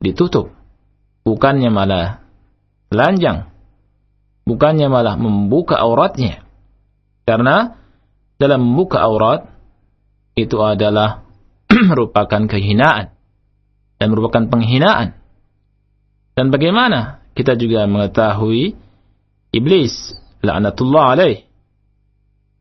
ditutup. 0.00 0.52
Bukannya 1.22 1.68
malah 1.68 2.24
telanjang. 2.88 3.52
Bukannya 4.48 4.88
malah 4.90 5.14
membuka 5.20 5.78
auratnya. 5.78 6.42
Karena 7.22 7.78
dalam 8.40 8.66
membuka 8.66 8.98
aurat, 9.04 9.46
itu 10.34 10.58
adalah 10.58 11.22
merupakan 11.90 12.48
kehinaan. 12.48 13.14
Dan 14.00 14.06
merupakan 14.10 14.50
penghinaan. 14.50 15.14
Dan 16.32 16.48
bagaimana 16.48 17.22
kita 17.36 17.54
juga 17.54 17.86
mengetahui 17.86 18.74
iblis, 19.54 20.16
la'natullah 20.42 21.14
alaih, 21.14 21.44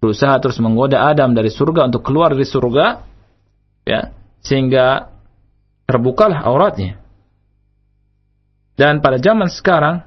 berusaha 0.01 0.41
terus 0.41 0.57
menggoda 0.57 1.05
Adam 1.05 1.37
dari 1.37 1.53
surga 1.53 1.93
untuk 1.93 2.01
keluar 2.01 2.33
dari 2.33 2.49
surga 2.49 3.05
ya 3.85 4.09
sehingga 4.41 5.13
terbukalah 5.85 6.41
auratnya. 6.41 6.97
Dan 8.73 9.05
pada 9.05 9.21
zaman 9.21 9.45
sekarang 9.53 10.01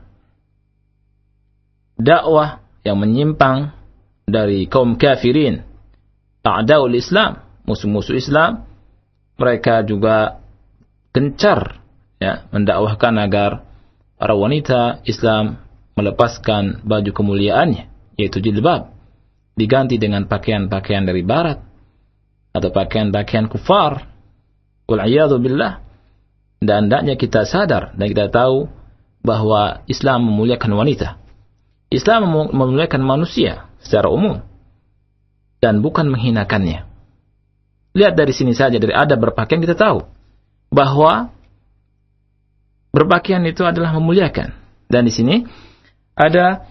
dakwah 1.95 2.59
yang 2.83 2.99
menyimpang 2.99 3.71
dari 4.27 4.67
kaum 4.67 4.99
kafirin 4.99 5.63
ta'daul 6.43 6.91
Islam 6.99 7.39
musuh-musuh 7.63 8.19
Islam 8.19 8.67
mereka 9.39 9.87
juga 9.87 10.43
gencar 11.15 11.79
ya 12.19 12.51
mendakwahkan 12.51 13.15
agar 13.23 13.63
para 14.19 14.35
wanita 14.35 15.07
Islam 15.07 15.63
melepaskan 15.95 16.83
baju 16.83 17.11
kemuliaannya 17.15 17.91
yaitu 18.19 18.39
jilbab, 18.39 18.94
diganti 19.55 19.97
dengan 19.99 20.27
pakaian-pakaian 20.27 21.07
dari 21.07 21.23
barat 21.23 21.63
atau 22.55 22.71
pakaian-pakaian 22.71 23.51
kufar. 23.51 24.11
Wal'iyadu 24.85 25.41
billah. 25.41 25.81
Dan 26.65 26.89
hendaknya 26.89 27.17
kita 27.17 27.45
sadar 27.45 27.93
dan 27.97 28.07
kita 28.09 28.29
tahu 28.33 28.69
bahwa 29.25 29.85
Islam 29.89 30.29
memuliakan 30.29 30.73
wanita. 30.77 31.21
Islam 31.93 32.29
memuliakan 32.53 33.03
manusia 33.05 33.69
secara 33.81 34.09
umum 34.09 34.41
dan 35.61 35.81
bukan 35.81 36.09
menghinakannya. 36.13 36.85
Lihat 37.95 38.19
dari 38.19 38.33
sini 38.35 38.53
saja 38.53 38.77
dari 38.77 38.93
adab 38.93 39.23
berpakaian 39.29 39.63
kita 39.63 39.79
tahu 39.79 40.05
bahwa 40.69 41.31
berpakaian 42.91 43.45
itu 43.47 43.63
adalah 43.65 43.95
memuliakan. 43.97 44.53
Dan 44.91 45.09
di 45.09 45.13
sini 45.15 45.47
ada 46.13 46.69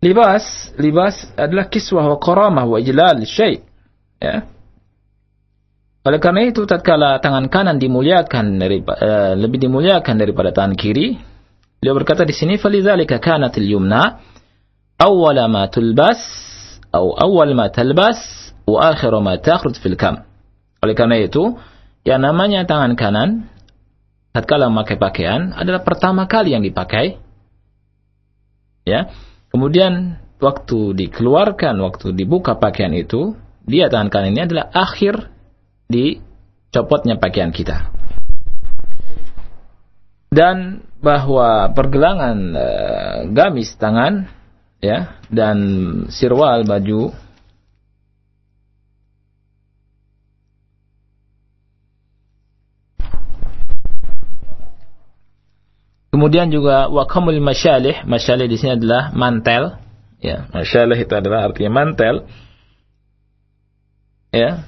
libas, 0.00 0.74
libas 0.76 1.28
adalah 1.36 1.68
kiswah 1.68 2.04
wa 2.04 2.18
karamah 2.20 2.64
wa 2.66 2.78
ijlal 2.80 3.22
syai. 3.24 3.62
Ya. 4.20 4.48
Oleh 6.06 6.22
karena 6.22 6.46
itu 6.46 6.62
tatkala 6.64 7.18
tangan 7.18 7.50
kanan 7.50 7.82
dimuliakan 7.82 8.62
dari 8.62 8.78
uh, 8.80 9.34
lebih 9.34 9.58
dimuliakan 9.58 10.14
daripada 10.14 10.54
tangan 10.54 10.78
kiri, 10.78 11.18
beliau 11.82 11.98
berkata 11.98 12.22
di 12.22 12.30
sini 12.30 12.56
falidzalika 12.56 13.18
kanatil 13.18 13.66
yumna 13.66 14.22
awwala 15.02 15.50
ma 15.50 15.66
tulbas 15.66 16.22
atau 16.96 17.12
awwal 17.12 17.52
ma 17.52 17.68
talbas 17.68 18.16
wa 18.64 18.88
akhiru 18.88 19.20
ma 19.20 19.36
takhruj 19.36 19.76
fil 19.76 20.00
kam. 20.00 20.24
Oleh 20.80 20.96
karena 20.96 21.20
itu, 21.20 21.58
yang 22.08 22.24
namanya 22.24 22.64
tangan 22.64 22.96
kanan 22.96 23.52
tatkala 24.32 24.72
memakai 24.72 24.96
pakaian 24.96 25.52
adalah 25.52 25.84
pertama 25.84 26.24
kali 26.24 26.56
yang 26.56 26.64
dipakai. 26.64 27.20
Ya. 28.88 29.12
Kemudian 29.50 30.20
waktu 30.42 30.94
dikeluarkan, 30.94 31.80
waktu 31.80 32.12
dibuka 32.12 32.58
pakaian 32.58 32.92
itu, 32.92 33.34
dia 33.66 33.90
tangan 33.90 34.10
kanan 34.12 34.32
ini 34.36 34.42
adalah 34.46 34.70
akhir 34.70 35.32
dicopotnya 35.90 37.18
pakaian 37.18 37.50
kita. 37.50 37.90
Dan 40.30 40.84
bahwa 41.00 41.70
pergelangan 41.72 42.36
e, 42.52 42.66
gamis 43.32 43.72
tangan 43.78 44.28
ya 44.82 45.16
dan 45.32 45.56
sirwal 46.12 46.66
baju 46.66 47.14
Kemudian 56.16 56.48
juga 56.48 56.88
wakamul 56.88 57.36
masyalih, 57.44 58.08
masyalih 58.08 58.48
di 58.48 58.56
sini 58.56 58.80
adalah 58.80 59.12
mantel. 59.12 59.76
Ya, 60.16 60.48
masyalih 60.48 60.96
itu 60.96 61.12
adalah 61.12 61.44
artinya 61.44 61.84
mantel. 61.84 62.24
Ya, 64.32 64.64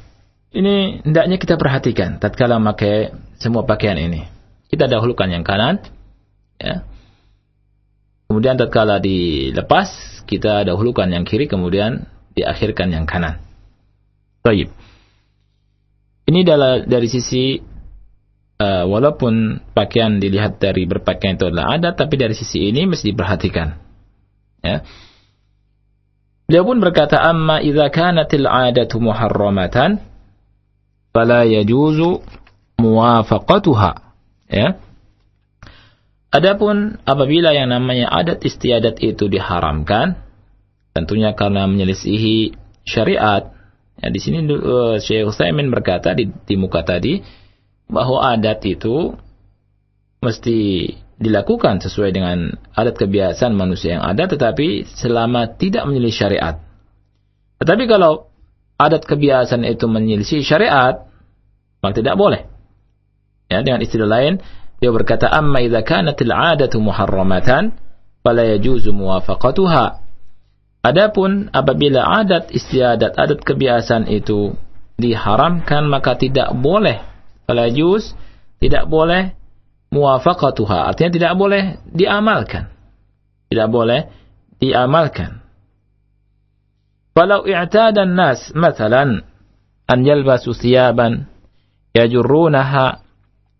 ini 0.52 1.00
hendaknya 1.00 1.40
kita 1.40 1.56
perhatikan 1.56 2.20
tatkala 2.20 2.60
memakai 2.60 3.16
semua 3.40 3.64
pakaian 3.64 3.96
ini. 3.96 4.28
Kita 4.68 4.92
dahulukan 4.92 5.24
yang 5.24 5.40
kanan, 5.40 5.80
ya. 6.60 6.84
Kemudian 8.28 8.60
tatkala 8.60 9.00
dilepas, 9.00 10.20
kita 10.28 10.68
dahulukan 10.68 11.08
yang 11.08 11.24
kiri, 11.24 11.48
kemudian 11.48 12.04
diakhirkan 12.36 12.92
yang 12.92 13.08
kanan. 13.08 13.40
Baik. 14.44 14.68
Ini 16.28 16.44
adalah 16.44 16.84
dari 16.84 17.08
sisi 17.08 17.56
uh, 18.58 18.84
walaupun 18.86 19.62
pakaian 19.72 20.18
dilihat 20.18 20.58
dari 20.62 20.84
berpakaian 20.84 21.38
itu 21.38 21.48
adalah 21.48 21.78
adat, 21.78 21.94
tapi 21.98 22.14
dari 22.18 22.34
sisi 22.34 22.68
ini 22.68 22.86
mesti 22.86 23.10
diperhatikan. 23.10 23.68
Ya. 24.62 24.82
Beliau 26.50 26.64
pun 26.66 26.78
berkata, 26.82 27.22
"Amma 27.22 27.62
idza 27.62 27.88
kanatil 27.88 28.44
'adatu 28.44 28.98
muharramatan" 28.98 30.08
fala 31.12 31.42
yajuzu 31.42 32.22
muwafaqatuha 32.78 33.90
ya 34.48 34.78
Adapun 36.28 37.00
apabila 37.08 37.56
yang 37.56 37.72
namanya 37.72 38.12
adat 38.12 38.44
istiadat 38.44 39.00
itu 39.00 39.32
diharamkan 39.32 40.20
tentunya 40.92 41.32
karena 41.32 41.64
menyelisihi 41.64 42.52
syariat 42.84 43.48
ya 43.96 44.08
di 44.12 44.20
sini 44.20 44.44
uh, 44.44 45.00
Syekh 45.00 45.24
Utsaimin 45.24 45.72
berkata 45.72 46.12
di, 46.12 46.28
di 46.28 46.54
muka 46.60 46.84
tadi 46.84 47.24
bahwa 47.88 48.20
adat 48.32 48.62
itu 48.68 49.16
mesti 50.20 50.92
dilakukan 51.18 51.82
sesuai 51.82 52.14
dengan 52.14 52.54
adat 52.76 52.94
kebiasaan 52.94 53.50
manusia 53.56 53.98
yang 53.98 54.04
ada 54.06 54.30
tetapi 54.30 54.86
selama 54.86 55.50
tidak 55.58 55.82
menyelisih 55.88 56.28
syariat. 56.28 56.56
Tetapi 57.58 57.84
kalau 57.90 58.30
adat 58.78 59.02
kebiasaan 59.02 59.66
itu 59.66 59.90
menyelisih 59.90 60.46
syariat, 60.46 61.10
maka 61.82 61.98
tidak 61.98 62.14
boleh. 62.14 62.46
Ya, 63.50 63.64
dengan 63.66 63.82
istilah 63.82 64.06
lain, 64.06 64.38
dia 64.78 64.94
berkata, 64.94 65.26
"Amma 65.26 65.58
idza 65.58 65.82
kanatil 65.82 66.30
'adatu 66.30 66.78
muharramatan, 66.78 67.74
fala 68.22 68.46
yajuzu 68.46 68.94
muwafaqatuha." 68.94 70.06
Adapun 70.86 71.50
apabila 71.50 72.06
adat 72.22 72.54
istiadat, 72.54 73.18
adat 73.18 73.42
kebiasaan 73.42 74.06
itu 74.06 74.54
diharamkan, 74.94 75.90
maka 75.90 76.14
tidak 76.14 76.54
boleh. 76.54 77.02
Fala 77.48 77.72
tidak 78.60 78.84
boleh 78.92 79.32
muwafaqatuha, 79.88 80.92
artinya 80.92 81.10
tidak 81.16 81.32
boleh 81.40 81.80
diamalkan. 81.88 82.68
Tidak 83.48 83.68
boleh 83.72 84.12
diamalkan. 84.60 85.40
Kalau 87.16 87.48
i'tada 87.48 88.04
nas 88.04 88.52
mathalan 88.52 89.24
an 89.88 89.98
yalbasu 90.04 90.52
siaban, 90.52 91.24
yajurunha, 91.96 93.08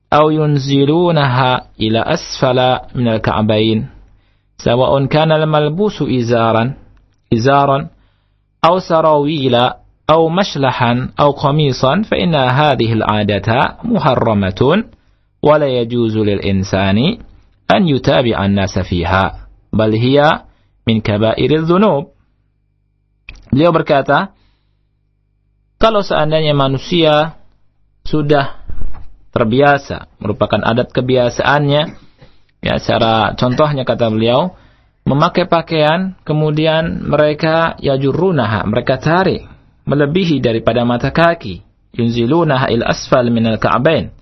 atau 0.09 0.33
yunzilunha 0.33 1.77
ila 1.77 2.01
asfala 2.01 2.89
min 2.97 3.09
al-ka'bayn 3.13 3.93
sawa'un 4.57 5.05
kana 5.13 5.37
al-malbusu 5.37 6.09
izaran 6.09 6.81
izaran 7.29 7.93
atau 8.65 8.81
sarawila 8.81 9.85
أو 10.09 10.29
مشلحا 10.29 11.13
أو 11.21 11.31
قميصا 11.31 12.03
فإن 12.03 12.35
هذه 12.35 12.93
العادة 12.93 13.49
محرمة 13.85 14.85
ولا 15.43 15.69
يجوز 15.69 16.17
للإنسان 16.17 16.99
أن 17.77 17.83
يتابع 17.89 18.45
الناس 18.45 18.79
فيها 18.79 19.25
بل 19.73 19.93
هي 19.95 20.41
من 20.89 21.01
كبائر 21.01 21.51
الذنوب. 21.53 22.05
Beliau 23.49 23.73
berkata, 23.73 24.37
kalau 25.81 26.05
seandainya 26.05 26.53
manusia 26.53 27.41
sudah 28.05 28.61
terbiasa, 29.33 30.09
merupakan 30.21 30.61
adat 30.69 30.93
kebiasaannya, 30.93 31.83
ya 32.61 32.75
secara 32.77 33.33
contohnya 33.41 33.89
kata 33.89 34.13
beliau, 34.13 34.53
memakai 35.09 35.49
pakaian, 35.49 36.13
kemudian 36.29 37.09
mereka 37.09 37.81
yajurunaha, 37.81 38.69
mereka 38.69 39.01
tarik 39.01 39.49
melebihi 39.89 40.45
daripada 40.45 40.85
mata 40.85 41.09
kaki. 41.09 41.65
Yunzilunaha 41.97 42.69
il 42.69 42.85
asfal 42.85 43.33
min 43.33 43.49
al 43.49 43.57
ka'bain. 43.57 44.13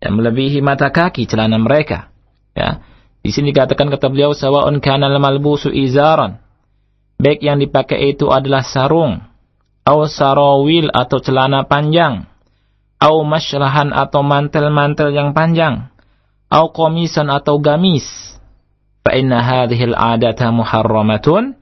Ya, 0.00 0.12
melebihi 0.12 0.60
mata 0.60 0.92
kaki 0.92 1.24
celana 1.24 1.56
mereka. 1.56 2.12
Ya. 2.52 2.84
Di 3.20 3.32
sini 3.32 3.52
dikatakan 3.52 3.88
kata 3.88 4.12
beliau 4.12 4.36
sawa'un 4.36 4.80
kana 4.84 5.08
malbusu 5.16 5.72
izaran. 5.72 6.40
Baik 7.20 7.44
yang 7.44 7.60
dipakai 7.60 8.16
itu 8.16 8.32
adalah 8.32 8.64
sarung, 8.64 9.20
atau 9.84 10.08
sarawil 10.08 10.88
atau 10.88 11.20
celana 11.20 11.68
panjang, 11.68 12.24
au 12.96 13.20
masyrahan 13.28 13.92
atau 13.92 14.24
mantel-mantel 14.24 15.12
yang 15.12 15.36
panjang, 15.36 15.92
au 16.48 16.72
komisan 16.72 17.28
atau 17.28 17.60
gamis. 17.60 18.08
Fa 19.04 19.12
inna 19.12 19.44
hadhihi 19.44 19.92
al-'adata 19.92 20.48
muharramatun 20.48 21.60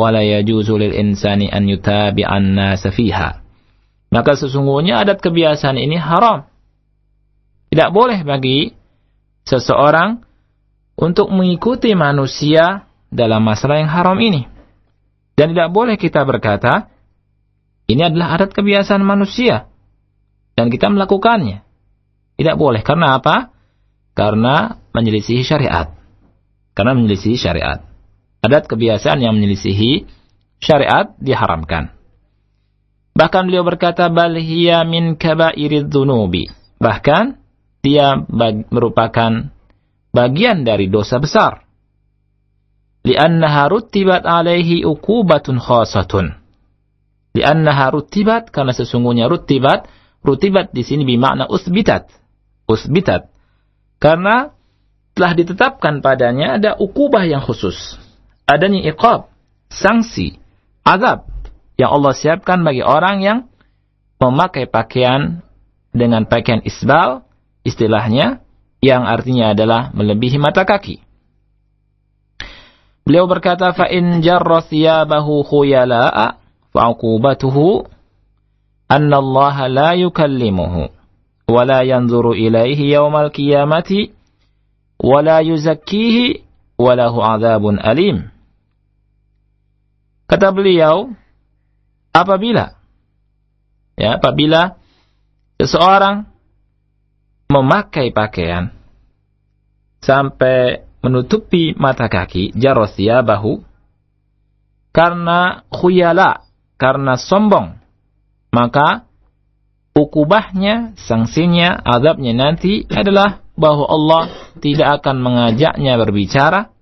wa 0.00 0.08
la 0.08 0.24
yajuzu 0.24 0.80
insani 0.96 1.52
an 1.52 1.68
yutabi'an 1.68 2.56
fiha. 2.80 3.44
Maka 4.08 4.32
sesungguhnya 4.34 5.04
adat 5.04 5.20
kebiasaan 5.20 5.76
ini 5.76 6.00
haram. 6.00 6.48
Tidak 7.68 7.92
boleh 7.92 8.24
bagi 8.24 8.72
seseorang 9.44 10.24
untuk 10.96 11.28
mengikuti 11.30 11.92
manusia 11.92 12.88
dalam 13.12 13.44
masalah 13.44 13.78
yang 13.78 13.92
haram 13.92 14.16
ini. 14.18 14.48
Dan 15.38 15.54
tidak 15.54 15.70
boleh 15.70 15.94
kita 15.94 16.26
berkata, 16.26 16.90
ini 17.86 18.02
adalah 18.02 18.34
adat 18.40 18.50
kebiasaan 18.50 19.04
manusia 19.04 19.70
dan 20.58 20.68
kita 20.68 20.90
melakukannya. 20.90 21.62
Tidak 22.40 22.56
boleh. 22.56 22.80
Karena 22.80 23.20
apa? 23.20 23.52
Karena 24.16 24.80
menyelisihi 24.96 25.44
syariat. 25.44 25.92
Karena 26.72 26.96
menyelisihi 26.96 27.36
syariat. 27.36 27.89
Adat 28.40 28.68
kebiasaan 28.68 29.20
yang 29.20 29.36
menyelisihi 29.36 30.08
syariat 30.60 31.12
diharamkan. 31.20 31.92
Bahkan 33.12 33.42
beliau 33.52 33.66
berkata, 33.68 34.08
Bal 34.08 34.38
hiya 34.40 34.80
min 34.88 35.20
kabairid 35.20 35.92
dunubi. 35.92 36.48
Bahkan, 36.80 37.36
dia 37.84 38.16
bag 38.24 38.68
merupakan 38.72 39.52
bagian 40.12 40.64
dari 40.64 40.88
dosa 40.88 41.20
besar. 41.20 41.68
li'annaha 43.00 43.68
rutibat 43.72 44.28
alaihi 44.28 44.84
ukubatun 44.84 45.60
khasatun. 45.60 46.36
Li'annaha 47.36 47.92
rutibat 47.92 48.48
karena 48.52 48.72
sesungguhnya 48.72 49.28
rutibat, 49.28 49.88
rutibat 50.24 50.72
di 50.72 50.84
sini 50.84 51.04
bermakna 51.04 51.48
usbitat. 51.48 52.08
Usbitat. 52.68 53.28
Karena 54.00 54.48
telah 55.12 55.32
ditetapkan 55.36 56.00
padanya 56.00 56.56
ada 56.56 56.76
ukubah 56.80 57.28
yang 57.28 57.44
khusus 57.44 57.99
adanya 58.50 58.82
iqab, 58.90 59.30
sanksi, 59.70 60.42
azab 60.82 61.30
yang 61.78 61.94
Allah 61.94 62.12
siapkan 62.12 62.66
bagi 62.66 62.82
orang 62.82 63.22
yang 63.22 63.38
memakai 64.18 64.66
pakaian 64.66 65.46
dengan 65.94 66.26
pakaian 66.26 66.60
isbal, 66.66 67.22
istilahnya, 67.62 68.42
yang 68.82 69.06
artinya 69.06 69.54
adalah 69.54 69.94
melebihi 69.94 70.36
mata 70.42 70.66
kaki. 70.66 70.98
Beliau 73.06 73.24
berkata, 73.24 73.72
فَإِنْ 73.72 74.20
جَرَّ 74.20 74.48
ثِيَابَهُ 74.70 75.26
خُيَلَاءَ 75.26 76.16
فَعُقُوبَتُهُ 76.74 77.56
أَنَّ 78.90 79.12
اللَّهَ 79.14 79.56
لَا 79.66 79.90
يُكَلِّمُهُ 79.94 80.74
وَلَا 81.50 81.80
يَنْظُرُ 81.82 82.26
إِلَيْهِ 82.32 82.80
يَوْمَ 82.94 83.14
الْقِيَامَةِ 83.16 83.90
وَلَا 85.00 85.38
يُزَكِّيهِ 85.40 86.16
وَلَهُ 86.78 87.14
عَذَابٌ 87.24 87.64
أَلِيمٌ 87.66 88.16
Kata 90.30 90.54
beliau, 90.54 91.10
apabila 92.14 92.78
ya 94.00 94.16
apabila 94.16 94.80
seseorang 95.60 96.24
memakai 97.50 98.14
pakaian 98.14 98.72
sampai 100.00 100.88
menutupi 101.04 101.76
mata 101.76 102.08
kaki 102.08 102.56
jarosya 102.56 103.20
bahu 103.20 103.60
karena 104.90 105.68
khuyala 105.68 106.48
karena 106.80 107.20
sombong 107.20 107.76
maka 108.50 109.04
ukubahnya 109.92 110.96
sanksinya 110.96 111.76
azabnya 111.84 112.32
nanti 112.32 112.88
adalah 112.88 113.44
bahwa 113.54 113.84
Allah 113.84 114.22
tidak 114.64 115.02
akan 115.02 115.16
mengajaknya 115.20 116.00
berbicara 116.00 116.72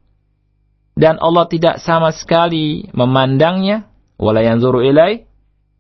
dan 0.99 1.23
Allah 1.23 1.47
tidak 1.47 1.79
sama 1.79 2.11
sekali 2.11 2.91
memandangnya. 2.91 3.87
Wala 4.19 4.43
yanzuru 4.43 4.83
ilai. 4.83 5.31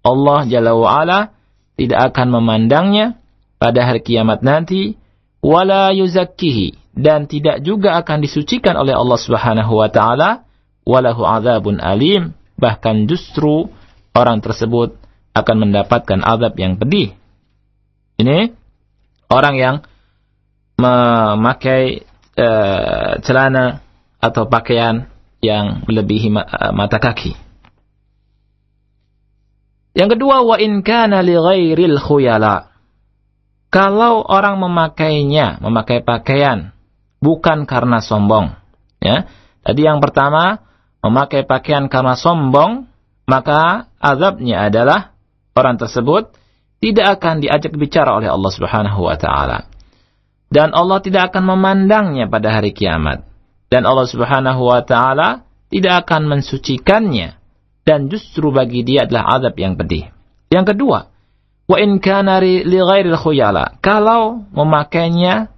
Allah 0.07 0.47
jalla 0.47 0.79
wa 0.79 0.87
ala 0.95 1.35
tidak 1.75 2.15
akan 2.15 2.39
memandangnya 2.39 3.19
pada 3.59 3.83
hari 3.83 3.99
kiamat 3.99 4.47
nanti. 4.47 4.95
Wala 5.43 5.91
yuzakkihi. 5.91 6.95
Dan 6.95 7.27
tidak 7.27 7.67
juga 7.67 7.99
akan 7.99 8.23
disucikan 8.23 8.79
oleh 8.79 8.95
Allah 8.95 9.19
Subhanahu 9.19 9.83
wa 9.83 9.91
taala. 9.91 10.47
Walahu 10.87 11.27
adzabun 11.27 11.83
alim. 11.83 12.39
Bahkan 12.55 13.11
justru 13.11 13.67
orang 14.15 14.39
tersebut 14.39 15.03
akan 15.35 15.57
mendapatkan 15.67 16.23
azab 16.23 16.55
yang 16.63 16.79
pedih. 16.79 17.19
Ini 18.23 18.55
orang 19.31 19.55
yang 19.59 19.77
memakai 20.79 22.07
uh, 22.39 23.19
celana 23.23 23.88
atau 24.19 24.51
pakaian 24.51 25.07
yang 25.39 25.87
melebihi 25.87 26.35
uh, 26.35 26.75
mata 26.75 26.99
kaki 26.99 27.35
yang 29.95 30.11
kedua 30.11 30.43
wa 30.43 30.57
in 30.59 30.83
kana 30.83 31.23
li 31.23 31.35
ghairil 31.35 31.99
khuyala 31.99 32.69
kalau 33.69 34.25
orang 34.25 34.57
memakainya 34.57 35.61
memakai 35.61 36.01
pakaian 36.01 36.73
bukan 37.21 37.67
karena 37.69 38.01
sombong. 38.01 38.57
Ya. 38.99 39.29
Tadi 39.63 39.85
yang 39.85 40.01
pertama, 40.01 40.65
memakai 41.05 41.45
pakaian 41.45 41.87
karena 41.93 42.17
sombong, 42.17 42.89
maka 43.29 43.93
azabnya 44.01 44.73
adalah 44.73 45.13
orang 45.53 45.77
tersebut 45.77 46.33
tidak 46.79 47.21
akan 47.21 47.45
diajak 47.45 47.75
bicara 47.75 48.17
oleh 48.17 48.31
Allah 48.31 48.53
Subhanahu 48.55 49.05
wa 49.05 49.17
taala. 49.19 49.69
Dan 50.49 50.73
Allah 50.73 51.05
tidak 51.05 51.29
akan 51.35 51.45
memandangnya 51.45 52.25
pada 52.25 52.57
hari 52.57 52.73
kiamat. 52.73 53.29
Dan 53.69 53.85
Allah 53.85 54.09
Subhanahu 54.09 54.65
wa 54.65 54.81
taala 54.81 55.45
tidak 55.69 56.09
akan 56.09 56.29
mensucikannya 56.29 57.37
dan 57.85 58.09
justru 58.09 58.49
bagi 58.53 58.85
dia 58.85 59.05
adalah 59.05 59.41
azab 59.41 59.57
yang 59.61 59.77
pedih. 59.77 60.09
Yang 60.49 60.77
kedua, 60.77 61.09
wa 61.69 61.77
in 61.77 62.01
kana 62.01 62.41
li 62.41 62.65
ghairil 62.65 63.17
khuyala. 63.21 63.81
Kalau 63.85 64.45
memakainya 64.53 65.53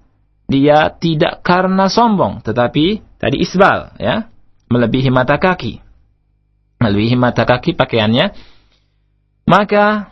dia 0.50 0.90
tidak 0.90 1.46
karena 1.46 1.86
sombong, 1.86 2.42
tetapi 2.42 3.02
tadi 3.22 3.36
isbal, 3.38 3.94
ya, 4.02 4.26
melebihi 4.66 5.10
mata 5.14 5.38
kaki. 5.38 5.78
Melebihi 6.82 7.14
mata 7.14 7.46
kaki 7.46 7.78
pakaiannya. 7.78 8.34
Maka 9.46 10.10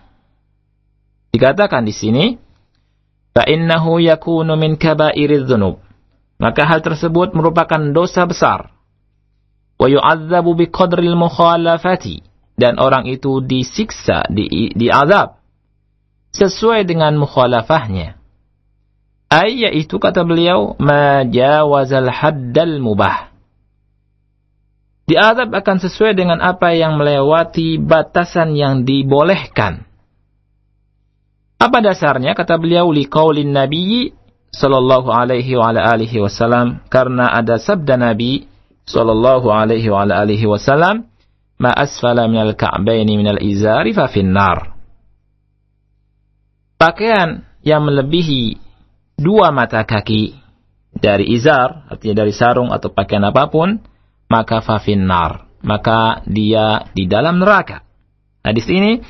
dikatakan 1.34 1.82
di 1.82 1.94
sini, 1.94 2.24
innahu 3.46 4.02
yakunu 4.02 4.58
min 4.58 4.74
kaba'iriz 4.74 5.46
dzunub. 5.46 5.78
Maka 6.38 6.62
hal 6.66 6.80
tersebut 6.86 7.34
merupakan 7.34 7.82
dosa 7.90 8.22
besar. 8.24 8.70
Wa 9.78 9.86
yu'adzabu 9.90 10.54
biqadril 10.54 11.18
mukhalafati. 11.18 12.22
Dan 12.58 12.78
orang 12.82 13.06
itu 13.06 13.38
disiksa, 13.42 14.26
di, 14.30 14.74
diazab. 14.74 15.38
Sesuai 16.34 16.86
dengan 16.86 17.14
mukhalafahnya 17.18 18.18
ay 19.28 19.68
yaitu 19.68 20.00
kata 20.00 20.24
beliau 20.24 20.74
majawazal 20.80 22.08
haddal 22.08 22.80
mubah. 22.80 23.28
Diadab 25.08 25.56
akan 25.56 25.76
sesuai 25.80 26.12
dengan 26.20 26.40
apa 26.44 26.76
yang 26.76 27.00
melewati 27.00 27.80
batasan 27.80 28.52
yang 28.52 28.84
dibolehkan. 28.84 29.88
Apa 31.56 31.80
dasarnya? 31.80 32.36
Kata 32.36 32.60
beliau 32.60 32.92
liqaulin 32.92 33.56
nabiyyi 33.56 34.12
sallallahu 34.52 35.12
alaihi 35.12 35.56
wa 35.56 35.70
ala 35.72 35.92
alihi 35.92 36.20
wasallam 36.20 36.80
karena 36.88 37.28
ada 37.32 37.60
sabda 37.60 38.00
Nabi 38.00 38.48
sallallahu 38.88 39.52
alaihi 39.52 39.92
wa 39.92 40.04
ala 40.08 40.24
alihi 40.24 40.48
wasallam 40.48 41.04
ma 41.60 41.70
asfala 41.74 42.24
minal 42.30 42.54
ka'baini 42.56 43.18
minal 43.18 43.42
izari 43.42 43.92
fa 43.92 44.08
finnar. 44.08 44.78
Pakaian 46.78 47.42
yang 47.66 47.82
melebihi 47.82 48.54
dua 49.18 49.50
mata 49.50 49.82
kaki 49.82 50.38
dari 50.94 51.34
izar, 51.34 51.90
artinya 51.90 52.24
dari 52.24 52.32
sarung 52.32 52.70
atau 52.70 52.94
pakaian 52.94 53.26
apa 53.26 53.50
pun, 53.50 53.82
maka 54.30 54.62
fafinnar, 54.62 55.50
maka 55.60 56.22
dia 56.24 56.86
di 56.94 57.10
dalam 57.10 57.42
neraka. 57.42 57.82
Hadis 58.46 58.70
ini 58.70 59.02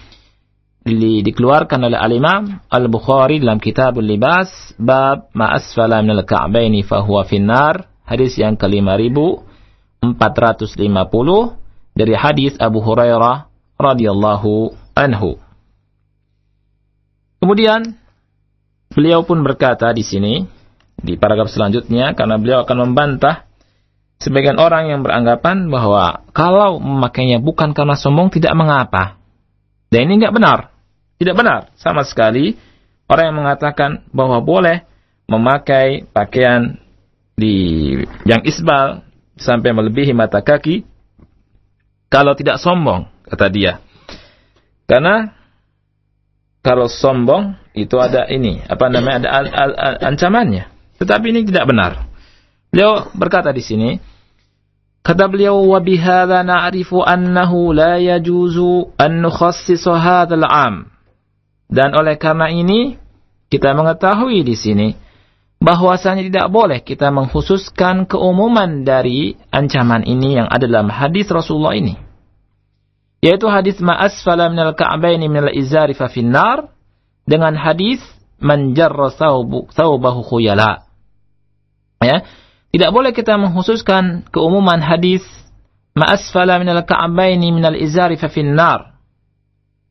dikeluarkan 0.96 1.90
oleh 1.90 1.98
al-Imam 1.98 2.62
Al-Bukhari 2.70 3.42
dalam 3.42 3.58
Kitabul 3.60 4.06
Libas 4.06 4.48
bab 4.80 5.28
ma 5.36 5.52
asfala 5.52 6.00
minal 6.00 6.24
ka'baini 6.24 6.80
fahuwa 6.86 7.28
finnar 7.28 7.92
hadis 8.08 8.40
yang 8.40 8.56
ke-5450 8.56 11.28
dari 11.98 12.14
hadis 12.14 12.54
Abu 12.56 12.80
Hurairah 12.80 13.44
radhiyallahu 13.76 14.72
anhu. 14.96 15.36
Kemudian 17.38 17.94
Beliau 18.98 19.24
pun 19.24 19.44
berkata 19.44 19.92
di 19.92 20.00
sini, 20.00 20.48
di 20.98 21.20
paragraf 21.20 21.52
selanjutnya, 21.52 22.16
karena 22.16 22.40
beliau 22.40 22.64
akan 22.64 22.88
membantah 22.88 23.44
sebagian 24.18 24.56
orang 24.56 24.88
yang 24.88 25.04
beranggapan 25.04 25.68
bahwa 25.68 26.24
kalau 26.32 26.80
memakainya 26.80 27.38
bukan 27.38 27.76
karena 27.76 27.94
sombong 27.94 28.32
tidak 28.32 28.56
mengapa. 28.56 29.20
Dan 29.92 30.08
ini 30.08 30.24
nggak 30.24 30.34
benar. 30.34 30.58
Tidak 31.18 31.34
benar 31.34 31.74
sama 31.74 32.06
sekali 32.06 32.54
orang 33.10 33.24
yang 33.34 33.38
mengatakan 33.42 33.90
bahwa 34.14 34.38
boleh 34.38 34.86
memakai 35.26 36.06
pakaian 36.08 36.78
di 37.34 37.94
yang 38.26 38.42
isbal 38.46 39.02
sampai 39.38 39.70
melebihi 39.70 40.14
mata 40.14 40.42
kaki 40.42 40.82
kalau 42.08 42.32
tidak 42.38 42.62
sombong 42.62 43.06
kata 43.28 43.46
dia. 43.52 43.82
Karena 44.88 45.36
kalau 46.64 46.88
sombong 46.88 47.54
itu 47.76 47.94
ada 48.00 48.26
ini, 48.26 48.64
apa 48.66 48.88
namanya 48.90 49.16
ada 49.24 49.28
al, 49.30 49.46
al, 49.46 49.72
al, 49.76 49.96
ancamannya. 50.12 50.64
Tetapi 50.98 51.24
ini 51.30 51.40
tidak 51.46 51.70
benar. 51.70 52.08
Beliau 52.72 53.08
berkata 53.14 53.54
di 53.54 53.62
sini, 53.62 53.90
kata 55.04 55.30
beliau 55.30 55.62
wa 55.62 55.78
bihadza 55.78 56.42
na'rifu 56.42 57.04
annahu 57.04 57.70
la 57.72 58.02
yajuzu 58.02 58.98
an 58.98 59.22
nukhassisa 59.22 59.94
'am. 60.26 60.97
Dan 61.68 61.92
oleh 61.92 62.16
karena 62.16 62.48
ini 62.48 62.96
kita 63.52 63.76
mengetahui 63.76 64.40
di 64.40 64.56
sini 64.56 64.88
bahwasanya 65.58 66.24
tidak 66.24 66.48
boleh 66.48 66.80
kita 66.80 67.10
mengkhususkan 67.10 68.08
keumuman 68.08 68.86
dari 68.86 69.36
ancaman 69.52 70.06
ini 70.06 70.38
yang 70.38 70.48
ada 70.48 70.64
dalam 70.64 70.88
hadis 70.88 71.28
Rasulullah 71.28 71.76
ini. 71.76 71.98
Yaitu 73.18 73.50
hadis 73.50 73.82
ma'asfala 73.82 74.46
minal 74.48 74.78
ka'baini 74.78 75.26
minal 75.26 75.50
izari 75.50 75.92
fa 75.92 76.06
finnar 76.06 76.70
dengan 77.26 77.58
hadis 77.58 77.98
manjarra 78.38 79.10
thawbahu 79.74 80.22
khuyala. 80.22 80.86
Ya. 81.98 82.22
Tidak 82.68 82.90
boleh 82.94 83.10
kita 83.10 83.34
menghususkan 83.40 84.28
keumuman 84.30 84.78
hadis 84.78 85.26
ma 85.98 86.14
asfala 86.14 86.62
minal 86.62 86.86
ka'baini 86.86 87.50
minal 87.50 87.74
izari 87.74 88.14
fa 88.14 88.30
finnar. 88.30 88.97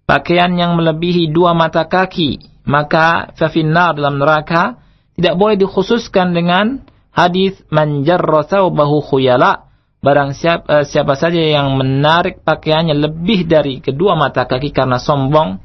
Pakaian 0.08 0.56
yang 0.56 0.80
melebihi 0.80 1.36
dua 1.36 1.52
mata 1.52 1.84
kaki, 1.84 2.64
maka 2.64 3.36
fa 3.36 3.52
finnar 3.52 3.92
dalam 3.92 4.24
neraka 4.24 4.80
tidak 5.20 5.36
boleh 5.36 5.60
dikhususkan 5.60 6.32
dengan 6.32 6.88
hadis 7.12 7.60
man 7.68 8.08
jarra 8.08 8.48
thawbahu 8.48 9.04
khuyala. 9.04 9.68
Barang 10.00 10.32
uh, 10.32 10.88
siapa 10.88 11.20
saja 11.20 11.36
yang 11.36 11.76
menarik 11.76 12.40
pakaiannya 12.40 12.96
lebih 12.96 13.52
dari 13.52 13.84
kedua 13.84 14.16
mata 14.16 14.48
kaki 14.48 14.72
karena 14.72 14.96
sombong, 14.96 15.60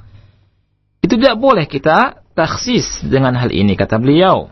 itu 1.07 1.15
tidak 1.15 1.39
boleh 1.39 1.71
kita 1.71 2.27
taksis 2.35 2.99
dengan 3.07 3.39
hal 3.39 3.55
ini 3.55 3.79
kata 3.79 4.03
beliau. 4.03 4.51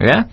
Ya. 0.00 0.32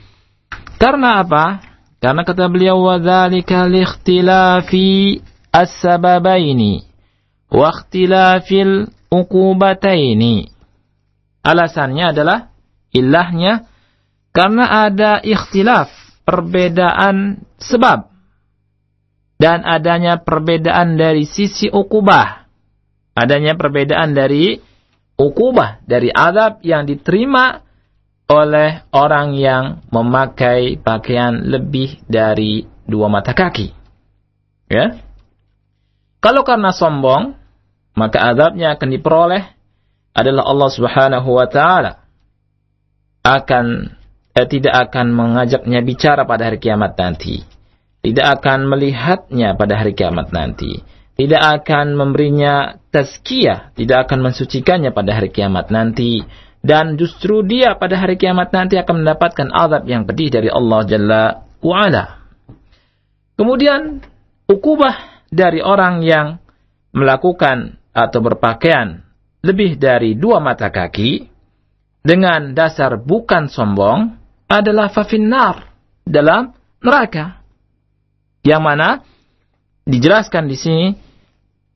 Karena 0.80 1.20
apa? 1.20 1.60
Karena 2.00 2.24
kata 2.24 2.48
beliau 2.48 2.80
wadzalika 2.80 3.68
liikhtilafi 3.68 5.20
as-sababaini 5.52 6.89
wa 7.50 7.70
ikhtilafil 7.74 8.90
uqubataini. 9.10 10.50
Alasannya 11.42 12.06
adalah 12.14 12.40
ilahnya 12.94 13.66
karena 14.30 14.86
ada 14.90 15.20
ikhtilaf, 15.26 15.90
perbedaan 16.24 17.42
sebab 17.58 18.10
dan 19.40 19.66
adanya 19.66 20.22
perbedaan 20.22 21.00
dari 21.00 21.26
sisi 21.26 21.72
ukubah. 21.72 22.46
Adanya 23.18 23.58
perbedaan 23.58 24.14
dari 24.14 24.60
ukubah, 25.20 25.84
dari 25.84 26.12
azab 26.12 26.64
yang 26.64 26.88
diterima 26.88 27.64
oleh 28.30 28.86
orang 28.94 29.34
yang 29.34 29.82
memakai 29.90 30.78
pakaian 30.78 31.50
lebih 31.50 31.98
dari 32.06 32.68
dua 32.86 33.10
mata 33.10 33.34
kaki. 33.34 33.74
Ya. 34.70 35.02
Kalau 36.22 36.46
karena 36.46 36.70
sombong, 36.76 37.39
maka 38.00 38.24
azabnya 38.32 38.80
akan 38.80 38.90
diperoleh 38.96 39.44
adalah 40.16 40.48
Allah 40.48 40.70
Subhanahu 40.72 41.30
wa 41.36 41.48
taala 41.52 42.08
akan 43.28 43.92
eh, 44.40 44.48
tidak 44.48 44.90
akan 44.90 45.12
mengajaknya 45.12 45.84
bicara 45.84 46.24
pada 46.24 46.48
hari 46.48 46.64
kiamat 46.64 46.96
nanti. 46.96 47.44
Tidak 48.00 48.24
akan 48.40 48.72
melihatnya 48.72 49.60
pada 49.60 49.76
hari 49.76 49.92
kiamat 49.92 50.32
nanti. 50.32 50.80
Tidak 51.20 51.44
akan 51.60 52.00
memberinya 52.00 52.80
tazkiyah, 52.96 53.76
tidak 53.76 54.08
akan 54.08 54.32
mensucikannya 54.32 54.96
pada 54.96 55.20
hari 55.20 55.36
kiamat 55.36 55.68
nanti 55.68 56.24
dan 56.60 57.00
justru 57.00 57.40
dia 57.44 57.80
pada 57.80 57.96
hari 57.96 58.20
kiamat 58.20 58.52
nanti 58.52 58.76
akan 58.76 59.04
mendapatkan 59.04 59.48
azab 59.48 59.88
yang 59.88 60.04
pedih 60.04 60.28
dari 60.28 60.52
Allah 60.52 60.80
Jalla 60.84 61.24
wa'ala. 61.64 62.20
Kemudian, 63.40 64.04
ukubah 64.52 65.24
dari 65.32 65.64
orang 65.64 66.04
yang 66.04 66.44
melakukan 66.92 67.79
atau 67.94 68.20
berpakaian 68.22 69.02
lebih 69.40 69.80
dari 69.80 70.16
dua 70.20 70.44
mata 70.44 70.68
kaki 70.70 71.30
dengan 72.04 72.56
dasar 72.56 73.00
bukan 73.00 73.52
sombong 73.52 74.16
adalah 74.50 74.90
fafinnar 74.90 75.70
dalam 76.08 76.56
neraka. 76.82 77.40
Yang 78.42 78.62
mana 78.64 78.90
dijelaskan 79.84 80.48
di 80.48 80.58
sini 80.58 80.88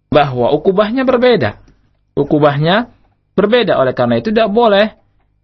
bahwa 0.09 0.49
ukubahnya 0.55 1.03
berbeda. 1.03 1.59
Ukubahnya 2.15 2.89
berbeda. 3.35 3.77
Oleh 3.77 3.93
karena 3.93 4.17
itu 4.21 4.31
tidak 4.31 4.49
boleh 4.49 4.95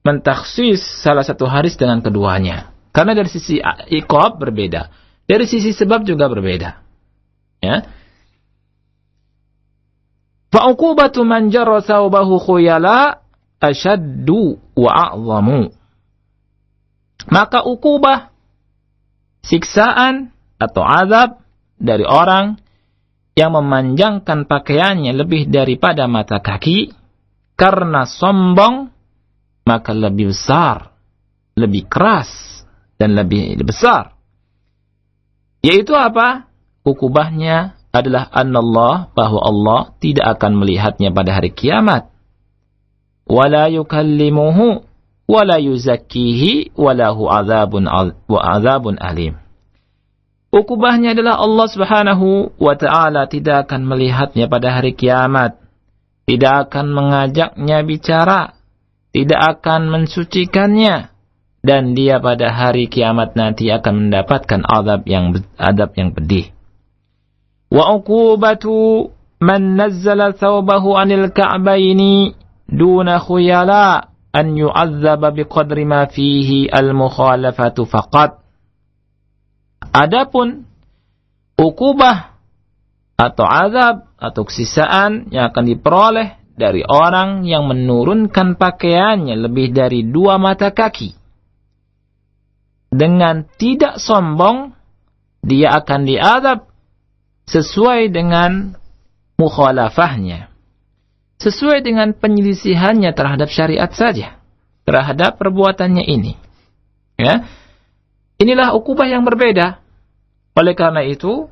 mentaksis 0.01 0.79
salah 1.03 1.27
satu 1.27 1.45
hadis 1.45 1.75
dengan 1.75 1.99
keduanya. 1.99 2.71
Karena 2.95 3.13
dari 3.13 3.29
sisi 3.29 3.59
iqab 3.93 4.39
berbeda. 4.39 4.89
Dari 5.29 5.45
sisi 5.45 5.75
sebab 5.75 6.07
juga 6.07 6.25
berbeda. 6.25 6.81
Ya. 7.61 7.85
Fa'uqubatu 10.49 11.21
man 11.25 11.53
jarra 11.53 11.81
thawbahu 11.85 12.41
khuyala 12.41 13.21
ashaddu 13.61 14.57
wa 14.73 14.91
a'zamu. 15.13 15.69
Maka 17.29 17.61
ukubah 17.67 18.33
siksaan 19.45 20.33
atau 20.57 20.81
azab 20.81 21.43
dari 21.77 22.03
orang 22.03 22.57
yang 23.37 23.55
memanjangkan 23.55 24.49
pakaiannya 24.49 25.15
lebih 25.15 25.47
daripada 25.47 26.09
mata 26.11 26.43
kaki 26.43 26.91
karena 27.55 28.03
sombong 28.03 28.91
maka 29.63 29.95
lebih 29.95 30.33
besar, 30.35 30.91
lebih 31.55 31.87
keras 31.87 32.27
dan 32.99 33.15
lebih 33.15 33.55
besar. 33.63 34.17
Yaitu 35.63 35.95
apa? 35.95 36.51
Ukubahnya 36.83 37.78
adalah 37.89 38.29
Allah 38.29 39.09
bahwa 39.17 39.39
Allah 39.41 39.79
tidak 39.97 40.37
akan 40.37 40.61
melihatnya 40.61 41.09
pada 41.09 41.37
hari 41.37 41.49
kiamat. 41.49 42.09
Wala 43.29 43.69
yukallimuhu 43.69 44.85
wala 45.29 45.57
yuzakkihi 45.61 46.73
walahu 46.77 47.29
azabun 47.29 47.85
wa 48.25 48.39
azabun 48.57 48.97
alim. 49.01 49.37
Ukubahnya 50.49 51.13
adalah 51.13 51.37
Allah 51.37 51.67
Subhanahu 51.69 52.57
wa 52.57 52.73
taala 52.73 53.29
tidak 53.29 53.69
akan 53.69 53.85
melihatnya 53.85 54.49
pada 54.49 54.73
hari 54.73 54.97
kiamat 54.97 55.59
tidak 56.29 56.69
akan 56.69 56.93
mengajaknya 56.93 57.81
bicara, 57.81 58.53
tidak 59.09 59.57
akan 59.57 59.89
mensucikannya, 59.89 61.09
dan 61.65 61.97
dia 61.97 62.21
pada 62.21 62.53
hari 62.53 62.85
kiamat 62.85 63.33
nanti 63.33 63.73
akan 63.73 64.07
mendapatkan 64.07 64.61
adab 64.61 65.09
yang 65.09 65.33
adab 65.57 65.89
yang 65.97 66.13
pedih. 66.13 66.53
Wa 67.69 67.93
uqubatu 67.95 69.09
man 69.39 69.77
nazzala 69.77 70.33
thawbahu 70.33 70.97
anil 70.97 71.29
ka'baini 71.29 72.33
duna 72.65 73.21
khuyala 73.21 74.09
an 74.33 74.57
yu'azzaba 74.57 75.33
biqadri 75.33 75.85
ma 75.85 76.09
fihi 76.09 76.69
al-mukhalafatu 76.69 77.85
faqat. 77.85 78.41
Adapun 79.89 80.65
ukubah 81.57 82.37
atau 83.17 83.45
azab 83.45 84.09
atau 84.15 84.41
kesisaan 84.45 85.33
yang 85.33 85.49
akan 85.49 85.65
diperoleh 85.65 86.39
dari 86.59 86.83
orang 86.83 87.47
yang 87.47 87.67
menurunkan 87.67 88.59
pakaiannya 88.59 89.35
lebih 89.39 89.71
dari 89.71 90.05
dua 90.05 90.35
mata 90.37 90.75
kaki. 90.75 91.15
Dengan 92.89 93.45
tidak 93.57 94.01
sombong, 94.01 94.73
dia 95.45 95.77
akan 95.77 96.01
diadab 96.03 96.68
sesuai 97.49 98.13
dengan 98.13 98.77
mukhalafahnya. 99.41 100.53
Sesuai 101.39 101.81
dengan 101.81 102.13
penyelisihannya 102.13 103.15
terhadap 103.15 103.49
syariat 103.49 103.89
saja. 103.89 104.37
Terhadap 104.85 105.41
perbuatannya 105.41 106.05
ini. 106.05 106.37
Ya. 107.17 107.47
Inilah 108.39 108.75
ukubah 108.75 109.09
yang 109.09 109.25
berbeda. 109.25 109.81
Oleh 110.55 110.75
karena 110.75 111.03
itu, 111.03 111.47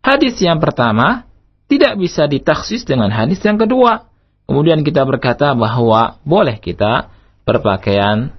Hadis 0.00 0.40
yang 0.40 0.56
pertama 0.56 1.28
tidak 1.68 2.00
bisa 2.00 2.24
ditaksis 2.24 2.88
dengan 2.88 3.12
hadis 3.12 3.38
yang 3.44 3.60
kedua. 3.60 4.08
Kemudian 4.48 4.80
kita 4.80 5.04
berkata 5.04 5.52
bahwa 5.52 6.18
boleh 6.24 6.56
kita 6.58 7.12
berpakaian 7.44 8.32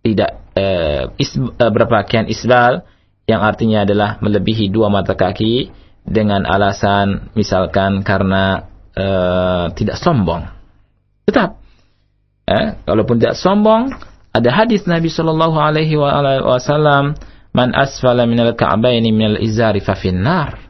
tidak 0.00 0.42
eh, 0.56 1.12
is, 1.20 1.36
eh, 1.36 1.70
berpakaian 1.70 2.26
isbal 2.26 2.82
yang 3.28 3.44
artinya 3.44 3.84
adalah 3.84 4.16
melebihi 4.18 4.72
dua 4.72 4.88
mata 4.88 5.12
kaki 5.12 5.70
dengan 6.04 6.44
alasan 6.44 7.32
misalkan 7.32 8.04
karena 8.04 8.68
eh, 8.92 9.64
tidak 9.74 9.96
sombong. 9.98 10.44
Tetap, 11.24 11.56
eh, 12.44 12.76
kalaupun 12.84 13.16
tidak 13.16 13.40
sombong, 13.40 13.88
ada 14.30 14.50
hadis 14.52 14.84
Nabi 14.84 15.08
Shallallahu 15.08 15.56
Alaihi 15.56 15.96
Wasallam, 15.96 17.16
man 17.56 17.72
asfala 17.72 18.28
minal 18.28 18.52
ka'baini 18.52 19.10
minal 19.10 19.40
izari 19.40 19.80
fa 19.80 19.96
finnar. 19.96 20.60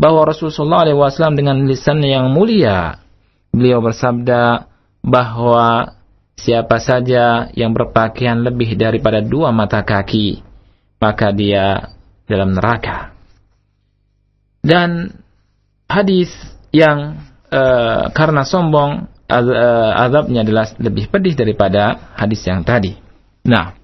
Bahwa 0.00 0.24
Rasulullah 0.24 0.88
SAW 0.88 1.36
dengan 1.36 1.60
lisan 1.68 2.00
yang 2.00 2.32
mulia 2.32 2.96
beliau 3.52 3.84
bersabda 3.84 4.64
bahwa 5.04 5.92
siapa 6.40 6.80
saja 6.80 7.52
yang 7.52 7.76
berpakaian 7.76 8.40
lebih 8.40 8.80
daripada 8.80 9.20
dua 9.20 9.52
mata 9.52 9.84
kaki 9.84 10.40
maka 11.04 11.36
dia 11.36 11.92
dalam 12.24 12.56
neraka 12.56 13.12
dan 14.60 15.20
hadis 15.88 16.30
yang 16.70 17.18
uh, 17.50 18.12
karena 18.12 18.46
sombong 18.46 19.10
uh, 19.30 19.90
azabnya 20.06 20.44
adalah 20.46 20.70
lebih 20.78 21.08
pedih 21.10 21.34
daripada 21.34 22.12
hadis 22.14 22.44
yang 22.46 22.62
tadi. 22.62 22.96
Nah. 23.46 23.76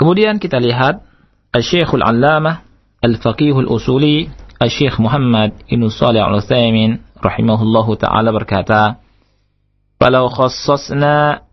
Kemudian 0.00 0.40
kita 0.40 0.56
lihat 0.56 1.04
Syekhul 1.52 2.00
Allamah 2.00 2.64
Al-Faqihul 3.04 3.68
Usuli 3.68 4.32
Al-Syekh 4.56 4.96
Muhammad 4.96 5.60
Ibn 5.68 5.82
Salih 5.92 6.24
Al-Uthaymin 6.24 7.04
rahimahullahu 7.20 8.00
ta'ala 8.00 8.32
berkata 8.32 8.96
Falau 10.00 10.32
khassasna 10.32 11.44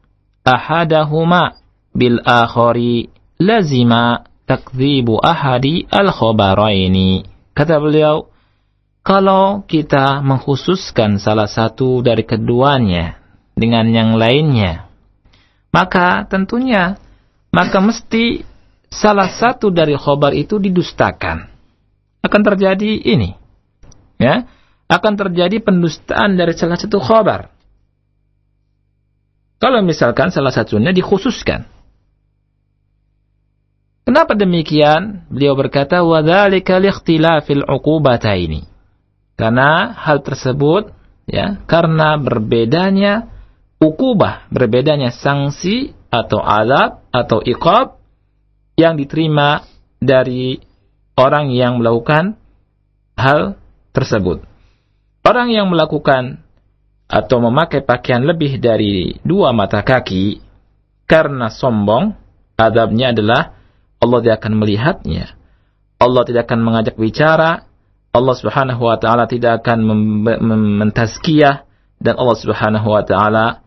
ahadahuma 0.47 1.59
bil 1.91 2.23
akhari 2.23 3.11
lazima 3.35 4.23
takdzibu 4.47 5.19
ahadi 5.19 5.85
al-khabaraini. 5.91 7.27
Kata 7.51 7.77
beliau, 7.83 8.31
kalau 9.03 9.67
kita 9.67 10.23
mengkhususkan 10.23 11.19
salah 11.19 11.51
satu 11.51 11.99
dari 11.99 12.23
keduanya 12.23 13.19
dengan 13.53 13.91
yang 13.91 14.15
lainnya, 14.15 14.87
maka 15.75 16.23
tentunya 16.25 16.95
maka 17.51 17.83
mesti 17.83 18.47
salah 18.87 19.27
satu 19.27 19.69
dari 19.69 19.95
khobar 19.99 20.31
itu 20.31 20.57
didustakan. 20.57 21.51
Akan 22.23 22.41
terjadi 22.43 22.97
ini. 23.03 23.35
Ya, 24.17 24.49
akan 24.89 25.13
terjadi 25.13 25.61
pendustaan 25.61 26.39
dari 26.39 26.57
salah 26.57 26.79
satu 26.79 26.97
khobar. 26.97 27.53
Kalau 29.57 29.81
misalkan 29.81 30.29
salah 30.29 30.53
satunya 30.53 30.93
dikhususkan. 30.93 31.76
Kenapa 34.07 34.39
demikian? 34.39 35.27
Beliau 35.27 35.51
berkata, 35.59 35.99
وَذَلِكَ 35.99 36.63
لِخْتِلَافِ 36.63 37.43
ini. 38.39 38.63
Karena 39.35 39.91
hal 39.99 40.23
tersebut, 40.23 40.95
ya, 41.27 41.59
karena 41.67 42.15
berbedanya 42.15 43.27
ukubah, 43.83 44.47
berbedanya 44.47 45.11
sanksi 45.11 45.91
atau 46.07 46.39
azab 46.39 47.03
atau 47.11 47.43
iqab 47.43 47.99
yang 48.79 48.95
diterima 48.95 49.67
dari 49.99 50.63
orang 51.19 51.51
yang 51.51 51.83
melakukan 51.83 52.39
hal 53.19 53.59
tersebut. 53.91 54.39
Orang 55.19 55.51
yang 55.51 55.67
melakukan 55.67 56.47
atau 57.11 57.43
memakai 57.43 57.83
pakaian 57.83 58.23
lebih 58.23 58.55
dari 58.63 59.19
dua 59.27 59.51
mata 59.51 59.83
kaki 59.83 60.39
karena 61.03 61.51
sombong, 61.51 62.15
adabnya 62.55 63.11
adalah 63.11 63.56
Allah 63.97 64.19
tidak 64.21 64.45
akan 64.45 64.53
melihatnya. 64.61 65.33
Allah 65.97 66.21
tidak 66.25 66.49
akan 66.49 66.59
mengajak 66.61 66.95
bicara. 66.97 67.65
Allah 68.13 68.35
Subhanahu 68.37 68.81
wa 68.81 68.97
taala 68.97 69.29
tidak 69.29 69.61
akan 69.61 69.77
mentazkiyah 70.81 71.65
dan 72.01 72.13
Allah 72.17 72.37
Subhanahu 72.37 72.87
wa 72.89 73.03
taala 73.05 73.65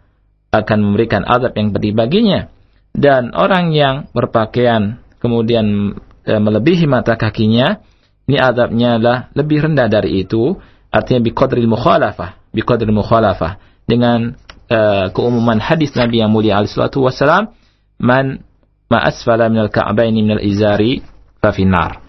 akan 0.51 0.79
memberikan 0.83 1.23
adab 1.23 1.55
yang 1.55 1.71
pedih 1.71 1.95
baginya. 1.95 2.51
Dan 2.91 3.31
orang 3.35 3.71
yang 3.71 4.11
berpakaian 4.11 4.99
kemudian 5.23 5.95
e, 6.27 6.33
melebihi 6.35 6.91
mata 6.91 7.15
kakinya, 7.15 7.79
ini 8.27 8.39
adabnya 8.39 8.99
adalah 8.99 9.19
lebih 9.35 9.71
rendah 9.71 9.87
dari 9.87 10.23
itu 10.23 10.59
artinya 10.91 11.23
biqadril 11.23 11.71
mukhalafah 11.71 12.39
biqadril 12.55 12.95
mukhalafah 12.95 13.59
dengan 13.87 14.39
uh, 14.71 15.11
keumuman 15.11 15.59
hadis 15.59 15.95
Nabi 15.99 16.23
yang 16.23 16.31
mulia 16.31 16.59
alaihi 16.63 16.79
wasalam 16.79 17.55
man 17.99 18.47
ma 18.91 18.99
asfala 19.07 19.47
minal 19.47 19.71
ka'baini 19.71 20.21
minal 20.21 20.43
izari 20.43 21.01
fa 21.39 21.55
finnar. 21.55 22.03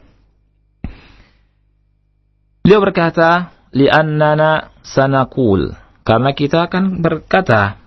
Beliau 2.65 2.81
berkata 2.81 3.53
li'annana 3.73 4.73
sanaqul. 4.81 5.77
Karena 6.01 6.33
kita 6.33 6.65
akan 6.65 7.05
berkata 7.05 7.77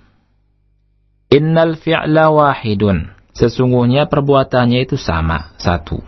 innal 1.34 1.74
fi'la 1.74 2.30
wahidun. 2.30 3.10
Sesungguhnya 3.34 4.06
perbuatannya 4.06 4.86
itu 4.86 4.94
sama 4.94 5.58
satu. 5.58 5.98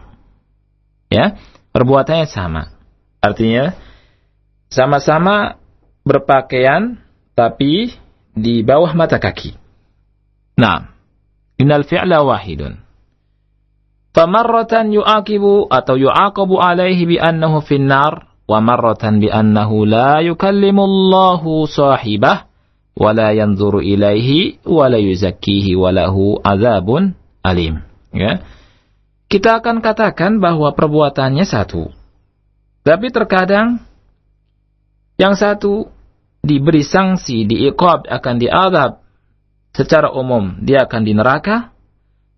Ya 1.11 1.34
perbuatannya 1.74 2.30
sama. 2.30 2.70
Artinya 3.18 3.74
sama-sama 4.70 5.59
berpakaian 6.07 7.03
tapi 7.34 7.91
di 8.30 8.62
bawah 8.62 8.95
mata 8.95 9.18
kaki. 9.18 9.59
Nah, 10.57 10.95
innal 11.61 11.85
fi'la 11.85 12.25
wahidun. 12.25 12.81
Famarratan 14.17 14.97
yu'akibu 14.97 15.69
atau 15.69 16.01
yu'aqabu 16.01 16.57
alaihi 16.57 17.05
bi 17.05 17.17
finnar 17.69 18.33
wa 18.49 18.59
marratan 18.65 19.21
bi 19.21 19.29
la 19.29 20.25
yukallimu 20.25 20.81
Allahu 20.81 21.69
sahibah 21.69 22.49
wa 22.97 23.11
la 23.13 23.37
yanzuru 23.37 23.85
ilaihi 23.85 24.65
wa 24.65 24.89
la 24.89 24.97
yuzakkihi. 24.97 25.77
Ya. 28.17 28.33
Kita 29.27 29.61
akan 29.61 29.85
katakan 29.85 30.39
bahwa 30.41 30.73
perbuatannya 30.73 31.45
satu. 31.45 31.93
Tapi 32.87 33.11
terkadang 33.11 33.83
yang 35.19 35.35
satu 35.35 35.91
diberi 36.41 36.87
sanksi, 36.87 37.45
diiqab, 37.45 38.07
akan 38.07 38.35
diadab 38.39 39.03
secara 39.77 40.09
umum, 40.09 40.57
dia 40.64 40.89
akan 40.89 41.03
di 41.05 41.12
neraka. 41.12 41.77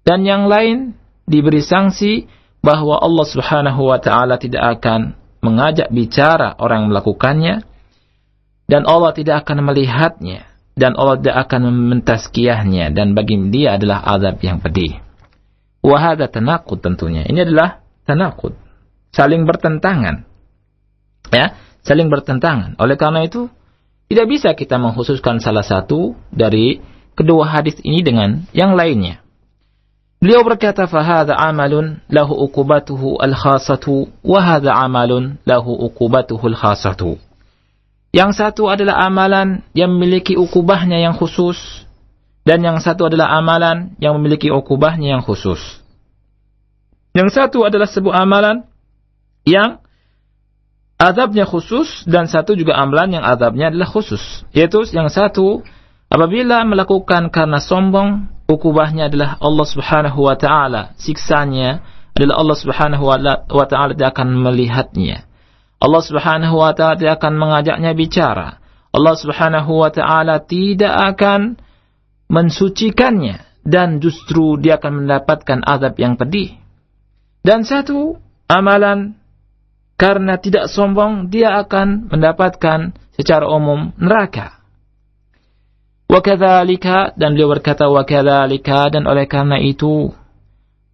Dan 0.03 0.27
yang 0.27 0.51
lain 0.51 0.99
diberi 1.29 1.63
sanksi 1.63 2.27
bahwa 2.65 2.99
Allah 2.99 3.27
Subhanahu 3.29 3.87
wa 3.87 4.03
taala 4.03 4.41
tidak 4.41 4.81
akan 4.81 5.15
mengajak 5.45 5.93
bicara 5.95 6.59
orang 6.59 6.85
yang 6.85 6.91
melakukannya 6.91 7.55
dan 8.67 8.83
Allah 8.89 9.15
tidak 9.15 9.47
akan 9.47 9.63
melihatnya 9.63 10.49
dan 10.75 10.99
Allah 10.99 11.21
tidak 11.21 11.37
akan 11.47 11.61
mentaskiyahnya 11.93 12.91
dan 12.91 13.15
bagi 13.15 13.39
dia 13.53 13.79
adalah 13.79 14.03
azab 14.03 14.41
yang 14.43 14.59
pedih. 14.59 14.99
Wahada 15.85 16.27
tenakut 16.27 16.83
tentunya. 16.83 17.23
Ini 17.29 17.47
adalah 17.47 17.85
tenakut. 18.03 18.57
Saling 19.15 19.47
bertentangan. 19.47 20.27
Ya 21.31 21.55
saling 21.89 22.13
bertentangan. 22.13 22.77
Oleh 22.77 23.01
karena 23.01 23.25
itu, 23.25 23.49
tidak 24.13 24.27
bisa 24.29 24.53
kita 24.53 24.77
mengkhususkan 24.77 25.41
salah 25.41 25.65
satu 25.65 26.13
dari 26.29 26.85
kedua 27.19 27.51
hadis 27.51 27.75
ini 27.83 28.07
dengan 28.07 28.47
yang 28.55 28.79
lainnya. 28.79 29.19
Beliau 30.23 30.47
berkata, 30.47 30.87
"Fahada 30.87 31.35
amalun 31.35 31.99
lahu 32.11 32.35
ukubatuhu 32.47 33.19
al-khasatu, 33.19 34.11
wa 34.23 34.39
hadha 34.39 34.75
amalun 34.75 35.39
lahu 35.43 35.75
ukubatuhu 35.75 36.55
al-khasatu." 36.55 37.19
Yang 38.15 38.31
satu 38.39 38.71
adalah 38.71 39.03
amalan 39.07 39.63
yang 39.75 39.95
memiliki 39.95 40.35
ukubahnya 40.35 40.99
yang 40.99 41.15
khusus, 41.15 41.87
dan 42.43 42.63
yang 42.67 42.83
satu 42.83 43.07
adalah 43.07 43.35
amalan 43.37 43.95
yang 44.03 44.17
memiliki 44.19 44.51
ukubahnya 44.51 45.19
yang 45.19 45.23
khusus. 45.23 45.61
Yang 47.15 47.35
satu 47.35 47.63
adalah 47.67 47.87
sebuah 47.87 48.25
amalan 48.25 48.67
yang 49.47 49.83
azabnya 50.99 51.47
khusus 51.47 52.03
dan 52.11 52.27
satu 52.27 52.59
juga 52.59 52.75
amalan 52.75 53.21
yang 53.21 53.25
azabnya 53.25 53.71
adalah 53.71 53.87
khusus. 53.87 54.43
Yaitu 54.51 54.83
yang 54.91 55.13
satu 55.13 55.63
apabila 56.09 56.65
melakukan 56.65 57.29
karena 57.33 57.61
sombong 57.61 58.29
ukubahnya 58.49 59.13
adalah 59.13 59.37
Allah 59.39 59.67
Subhanahu 59.69 60.25
wa 60.25 60.37
taala, 60.37 60.97
siksanya 60.97 61.85
adalah 62.17 62.35
Allah 62.41 62.59
Subhanahu 62.59 63.05
wa 63.49 63.67
taala 63.69 63.95
tidak 63.95 64.17
akan 64.17 64.29
melihatnya. 64.41 65.29
Allah 65.79 66.03
Subhanahu 66.03 66.59
wa 66.59 66.73
taala 66.75 66.99
tidak 66.99 67.15
akan 67.23 67.35
mengajaknya 67.39 67.93
bicara. 67.95 68.59
Allah 68.91 69.15
Subhanahu 69.15 69.73
wa 69.85 69.91
taala 69.95 70.43
tidak 70.43 70.91
akan 70.91 71.61
mensucikannya 72.27 73.45
dan 73.63 74.01
justru 74.01 74.57
dia 74.59 74.81
akan 74.81 75.05
mendapatkan 75.05 75.61
azab 75.63 75.95
yang 76.01 76.17
pedih. 76.17 76.57
Dan 77.45 77.63
satu 77.63 78.19
amalan 78.49 79.15
karena 80.01 80.41
tidak 80.41 80.73
sombong 80.73 81.31
dia 81.31 81.61
akan 81.63 82.11
mendapatkan 82.11 82.97
secara 83.15 83.45
umum 83.47 83.95
neraka. 84.01 84.58
Wakadhalika 86.09 87.13
dan 87.21 87.37
beliau 87.37 87.53
berkata 87.53 87.85
wakadhalika 87.93 88.89
dan 88.89 89.05
oleh 89.05 89.29
karena 89.29 89.61
itu 89.61 90.09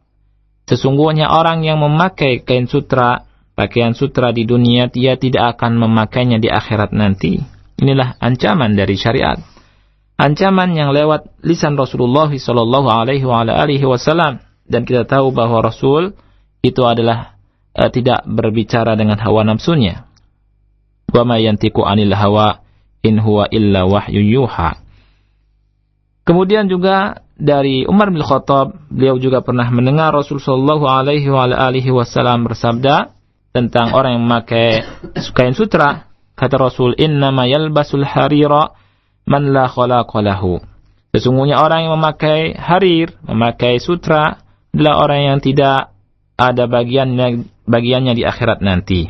Sesungguhnya 0.67 1.31
orang 1.31 1.63
yang 1.63 1.79
memakai 1.79 2.43
kain 2.43 2.67
sutra, 2.67 3.23
pakaian 3.55 3.95
sutra 3.95 4.35
di 4.35 4.43
dunia, 4.43 4.91
dia 4.91 5.15
tidak 5.15 5.57
akan 5.57 5.79
memakainya 5.79 6.43
di 6.43 6.51
akhirat 6.51 6.91
nanti. 6.91 7.39
Inilah 7.79 8.19
ancaman 8.19 8.75
dari 8.75 8.99
syariat. 8.99 9.39
Ancaman 10.17 10.75
yang 10.75 10.91
lewat 10.91 11.39
lisan 11.45 11.79
Rasulullah 11.79 12.27
Wasallam 13.87 14.41
dan 14.67 14.83
kita 14.83 15.07
tahu 15.07 15.31
bahwa 15.31 15.63
Rasul 15.63 16.19
itu 16.65 16.83
adalah 16.83 17.39
uh, 17.77 17.91
tidak 17.93 18.27
berbicara 18.27 18.99
dengan 18.99 19.21
hawa 19.23 19.45
nafsunya. 19.47 20.09
Wa 21.13 21.23
ma 21.23 21.39
anil 21.39 22.17
hawa 22.17 22.65
in 23.07 23.23
huwa 23.23 23.47
illa 23.53 23.87
wahyu 23.87 24.19
yuha. 24.19 24.83
Kemudian 26.27 26.67
juga 26.67 27.23
dari 27.37 27.85
Umar 27.85 28.09
bin 28.09 28.25
Khattab, 28.25 28.89
beliau 28.89 29.21
juga 29.21 29.45
pernah 29.45 29.69
mendengar 29.69 30.17
Rasul 30.17 30.41
Shallallahu 30.41 30.89
Alaihi 30.89 31.93
Wasallam 31.93 32.49
bersabda 32.49 33.13
tentang 33.53 33.93
orang 33.93 34.17
yang 34.17 34.25
memakai 34.25 34.85
kain 35.37 35.53
sutra. 35.53 36.09
Kata 36.37 36.57
Rasul, 36.61 36.97
Inna 37.01 37.33
ma 37.33 37.49
yalbasul 37.49 38.05
harira 38.05 38.77
man 39.29 39.53
la 39.53 39.69
khalaqalahu. 39.69 40.61
Sesungguhnya 41.17 41.61
orang 41.61 41.89
yang 41.89 41.97
memakai 41.97 42.53
harir, 42.53 43.17
memakai 43.25 43.81
sutra, 43.81 44.45
adalah 44.73 45.01
orang 45.01 45.21
yang 45.25 45.39
tidak 45.41 45.97
ada 46.37 46.69
bagiannya 46.69 47.49
bagiannya 47.65 48.13
di 48.13 48.25
akhirat 48.29 48.61
nanti. 48.61 49.09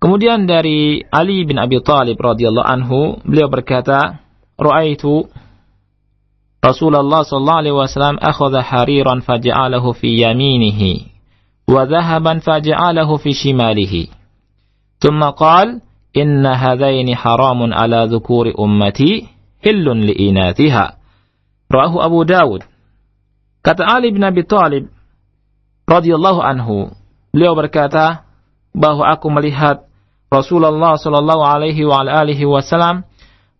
Kemudian 0.00 0.48
dari 0.48 1.04
Ali 1.12 1.44
bin 1.44 1.60
Abi 1.60 1.76
Thalib 1.84 2.16
radhiyallahu 2.16 2.64
anhu, 2.64 3.20
beliau 3.20 3.52
berkata, 3.52 4.24
"Ra'aitu 4.56 5.28
Rasulullah 6.60 7.24
sallallahu 7.24 7.58
alaihi 7.58 7.76
wasallam 7.76 8.20
akhadha 8.20 8.60
hariran 8.60 9.24
faja'alahu 9.24 9.96
fi 9.96 10.20
yaminihi 10.20 11.08
wa 11.68 11.88
dhahaban 11.88 12.44
faja'alahu 12.44 13.16
fi 13.16 13.32
shimalihi. 13.32 14.12
Thumma 15.00 15.32
qala 15.32 15.80
inna 16.12 16.56
hadaini 16.56 17.16
haramun 17.16 17.72
ala 17.72 18.06
dhukuri 18.06 18.52
ummati 18.52 19.28
hillun 19.64 20.04
liinathiha. 20.04 21.00
Rawahu 21.70 22.02
Abu 22.02 22.24
Dawud. 22.28 22.62
Kata 23.62 23.86
Ali 23.88 24.12
bin 24.12 24.24
Abi 24.24 24.44
Thalib 24.44 24.92
radhiyallahu 25.88 26.44
anhu, 26.44 26.92
beliau 27.32 27.56
berkata 27.56 28.28
bahwa 28.76 29.08
aku 29.08 29.32
melihat 29.32 29.88
Rasulullah 30.30 30.94
sallallahu 31.00 31.42
alaihi 31.42 31.88
wa 31.88 32.04
alihi 32.04 32.44
wasallam 32.46 33.02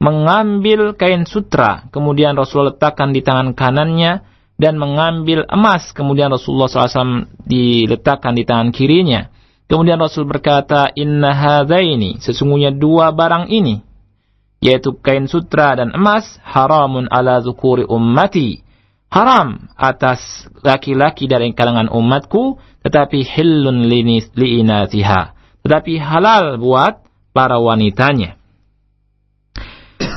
mengambil 0.00 0.96
kain 0.96 1.28
sutra, 1.28 1.86
kemudian 1.92 2.32
Rasul 2.32 2.72
letakkan 2.72 3.12
di 3.12 3.20
tangan 3.20 3.52
kanannya, 3.52 4.24
dan 4.60 4.76
mengambil 4.76 5.44
emas, 5.48 5.92
kemudian 5.96 6.32
Rasulullah 6.32 6.68
SAW 6.68 7.28
diletakkan 7.48 8.36
di 8.36 8.44
tangan 8.44 8.72
kirinya. 8.72 9.32
Kemudian 9.64 9.96
Rasul 9.96 10.28
berkata, 10.28 10.92
Inna 10.92 11.64
ini 11.80 12.20
sesungguhnya 12.20 12.74
dua 12.74 13.14
barang 13.14 13.48
ini, 13.48 13.80
yaitu 14.60 14.98
kain 15.00 15.30
sutra 15.30 15.78
dan 15.78 15.96
emas, 15.96 16.36
haramun 16.44 17.08
ala 17.08 17.40
zukuri 17.40 17.88
ummati. 17.88 18.66
Haram 19.10 19.70
atas 19.74 20.46
laki-laki 20.62 21.26
dari 21.26 21.50
kalangan 21.50 21.90
umatku, 21.90 22.60
tetapi 22.84 23.26
hillun 23.26 23.90
li'inatiha. 23.90 25.20
Tetapi 25.66 25.92
halal 25.98 26.62
buat 26.62 27.04
para 27.34 27.58
wanitanya. 27.58 28.39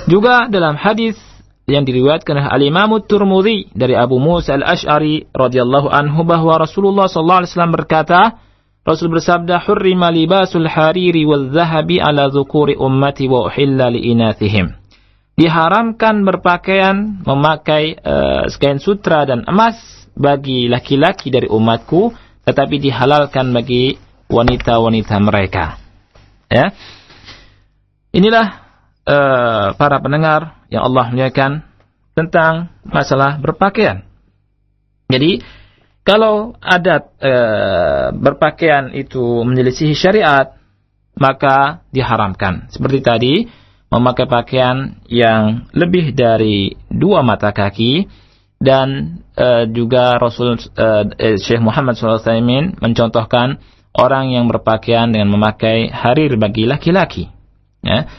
Juga 0.04 0.52
dalam 0.52 0.76
hadis 0.76 1.16
yang 1.64 1.88
diriwayatkan 1.88 2.44
oleh 2.44 2.50
Al-Imam 2.52 3.00
Turmudi 3.08 3.72
dari 3.72 3.96
Abu 3.96 4.20
Musa 4.20 4.60
Al-Asy'ari 4.60 5.32
radhiyallahu 5.32 5.88
anhu 5.88 6.28
bahwa 6.28 6.60
Rasulullah 6.60 7.08
sallallahu 7.08 7.40
alaihi 7.44 7.52
wasallam 7.56 7.74
berkata, 7.76 8.22
Rasul 8.84 9.16
bersabda, 9.16 9.64
"Hurrima 9.64 10.12
libasul 10.12 10.68
hariri 10.68 11.24
wal 11.24 11.56
zahabi 11.56 12.04
ala 12.04 12.28
dzukuri 12.28 12.76
ummati 12.76 13.32
wa 13.32 13.48
uhilla 13.48 13.88
li 13.88 14.12
inathihim." 14.12 14.76
Diharamkan 15.40 16.28
berpakaian 16.28 17.24
memakai 17.24 17.96
uh, 17.96 18.46
kain 18.60 18.84
sutra 18.84 19.24
dan 19.24 19.48
emas 19.48 19.80
bagi 20.20 20.68
laki-laki 20.68 21.32
dari 21.32 21.48
umatku, 21.48 22.12
tetapi 22.44 22.76
dihalalkan 22.78 23.56
bagi 23.56 23.96
wanita-wanita 24.28 25.16
mereka. 25.24 25.80
Ya. 26.52 26.76
Inilah 28.14 28.63
uh, 29.08 29.76
para 29.76 29.98
pendengar 30.00 30.64
yang 30.72 30.88
Allah 30.88 31.12
muliakan 31.12 31.64
tentang 32.14 32.74
masalah 32.86 33.42
berpakaian. 33.42 34.06
Jadi 35.10 35.44
kalau 36.04 36.58
adat 36.60 37.16
uh, 37.24 38.12
berpakaian 38.12 38.92
itu 38.92 39.44
menyelisihi 39.48 39.96
syariat, 39.96 40.60
maka 41.16 41.86
diharamkan. 41.96 42.68
Seperti 42.74 43.00
tadi, 43.00 43.34
memakai 43.94 44.26
pakaian 44.26 45.00
yang 45.08 45.70
lebih 45.72 46.12
dari 46.18 46.74
dua 46.90 47.22
mata 47.22 47.54
kaki 47.54 48.10
dan 48.58 49.20
uh, 49.38 49.70
juga 49.70 50.18
Rasul 50.18 50.58
uh, 50.58 51.04
Syekh 51.38 51.62
Muhammad 51.62 51.96
SAW 51.96 52.26
mencontohkan 52.82 53.62
orang 53.94 54.34
yang 54.34 54.50
berpakaian 54.50 55.14
dengan 55.14 55.30
memakai 55.30 55.94
harir 55.94 56.34
bagi 56.42 56.66
laki-laki. 56.66 57.30
Ya. 57.86 58.10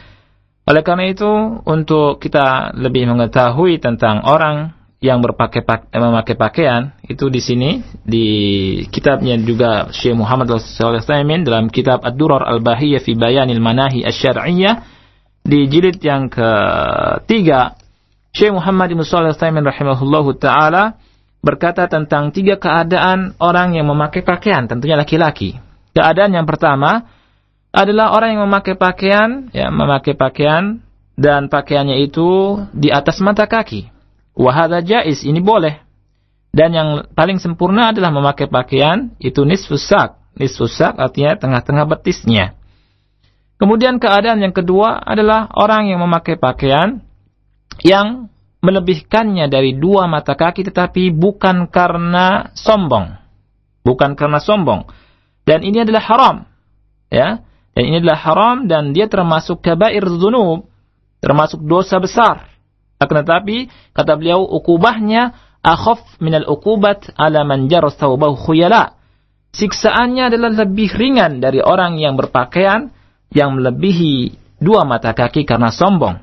Oleh 0.65 0.81
karena 0.81 1.12
itu, 1.12 1.29
untuk 1.69 2.21
kita 2.21 2.73
lebih 2.73 3.05
mengetahui 3.05 3.81
tentang 3.85 4.25
orang 4.25 4.73
yang 5.05 5.21
berpakai 5.21 5.61
eh, 5.93 6.01
memakai 6.01 6.33
pakaian 6.33 6.97
itu 7.05 7.29
di 7.29 7.37
sini 7.45 7.85
di 8.01 8.27
kitabnya 8.89 9.37
juga 9.37 9.93
Syekh 9.93 10.17
Muhammad 10.17 10.49
Al-Salih 10.57 11.45
dalam 11.45 11.69
kitab 11.69 12.01
Ad-Durar 12.01 12.49
Al-Bahiyah 12.49 13.05
fi 13.05 13.12
Bayanil 13.12 13.61
Manahi 13.61 14.01
Asy-Syar'iyyah 14.01 14.81
di 15.45 15.69
jilid 15.69 16.01
yang 16.01 16.33
ketiga 16.33 17.77
Syekh 18.33 18.57
Muhammad 18.57 18.97
Ibn 18.97 19.05
Salih 19.05 19.37
rahimahullahu 19.37 20.41
taala 20.41 20.97
berkata 21.45 21.85
tentang 21.85 22.33
tiga 22.33 22.57
keadaan 22.57 23.37
orang 23.37 23.77
yang 23.77 23.85
memakai 23.93 24.25
pakaian, 24.25 24.65
tentunya 24.65 24.97
laki-laki. 24.97 25.61
Keadaan 25.93 26.33
yang 26.33 26.49
pertama, 26.49 27.14
adalah 27.75 28.14
orang 28.14 28.39
yang 28.39 28.47
memakai 28.47 28.79
pakaian, 28.79 29.51
ya, 29.51 29.75
memakai 29.75 30.14
pakaian 30.14 30.79
dan 31.18 31.51
pakaiannya 31.51 31.99
itu 32.07 32.62
di 32.70 32.95
atas 32.95 33.18
mata 33.18 33.51
kaki. 33.51 33.91
Wahada 34.39 34.79
jais, 34.79 35.27
ini 35.27 35.43
boleh. 35.43 35.83
Dan 36.55 36.70
yang 36.70 36.89
paling 37.18 37.43
sempurna 37.43 37.91
adalah 37.91 38.14
memakai 38.14 38.47
pakaian 38.47 39.11
itu 39.18 39.43
nisfusak. 39.43 40.14
Nisfusak 40.39 40.95
artinya 40.95 41.35
tengah-tengah 41.35 41.83
betisnya. 41.91 42.55
Kemudian 43.59 43.99
keadaan 43.99 44.43
yang 44.43 44.55
kedua 44.55 45.03
adalah 45.03 45.51
orang 45.55 45.91
yang 45.91 46.03
memakai 46.03 46.39
pakaian 46.39 47.03
yang 47.83 48.31
melebihkannya 48.62 49.51
dari 49.51 49.75
dua 49.75 50.07
mata 50.07 50.39
kaki 50.39 50.62
tetapi 50.66 51.11
bukan 51.11 51.66
karena 51.66 52.55
sombong. 52.55 53.18
Bukan 53.83 54.14
karena 54.14 54.39
sombong. 54.39 54.87
Dan 55.43 55.66
ini 55.66 55.83
adalah 55.83 56.03
haram. 56.07 56.37
Ya. 57.11 57.43
Dan 57.75 57.83
ini 57.91 57.97
adalah 58.01 58.20
haram 58.22 58.57
dan 58.70 58.95
dia 58.95 59.11
termasuk 59.11 59.59
kabair 59.59 60.07
dzunub, 60.07 60.70
termasuk 61.18 61.59
dosa 61.66 61.99
besar. 61.99 62.47
Akan 63.03 63.27
tetapi 63.27 63.66
kata 63.91 64.14
beliau 64.14 64.47
ukubahnya 64.47 65.35
akhaf 65.59 66.22
minal 66.22 66.47
ukubat 66.47 67.11
ala 67.18 67.43
man 67.43 67.66
jaras 67.66 67.99
khuyala. 67.99 68.95
Siksaannya 69.55 70.31
adalah 70.31 70.66
lebih 70.66 70.95
ringan 70.95 71.39
dari 71.39 71.62
orang 71.62 71.99
yang 71.99 72.18
berpakaian 72.18 72.91
yang 73.35 73.59
melebihi 73.59 74.35
dua 74.62 74.87
mata 74.87 75.14
kaki 75.14 75.43
karena 75.43 75.75
sombong. 75.75 76.22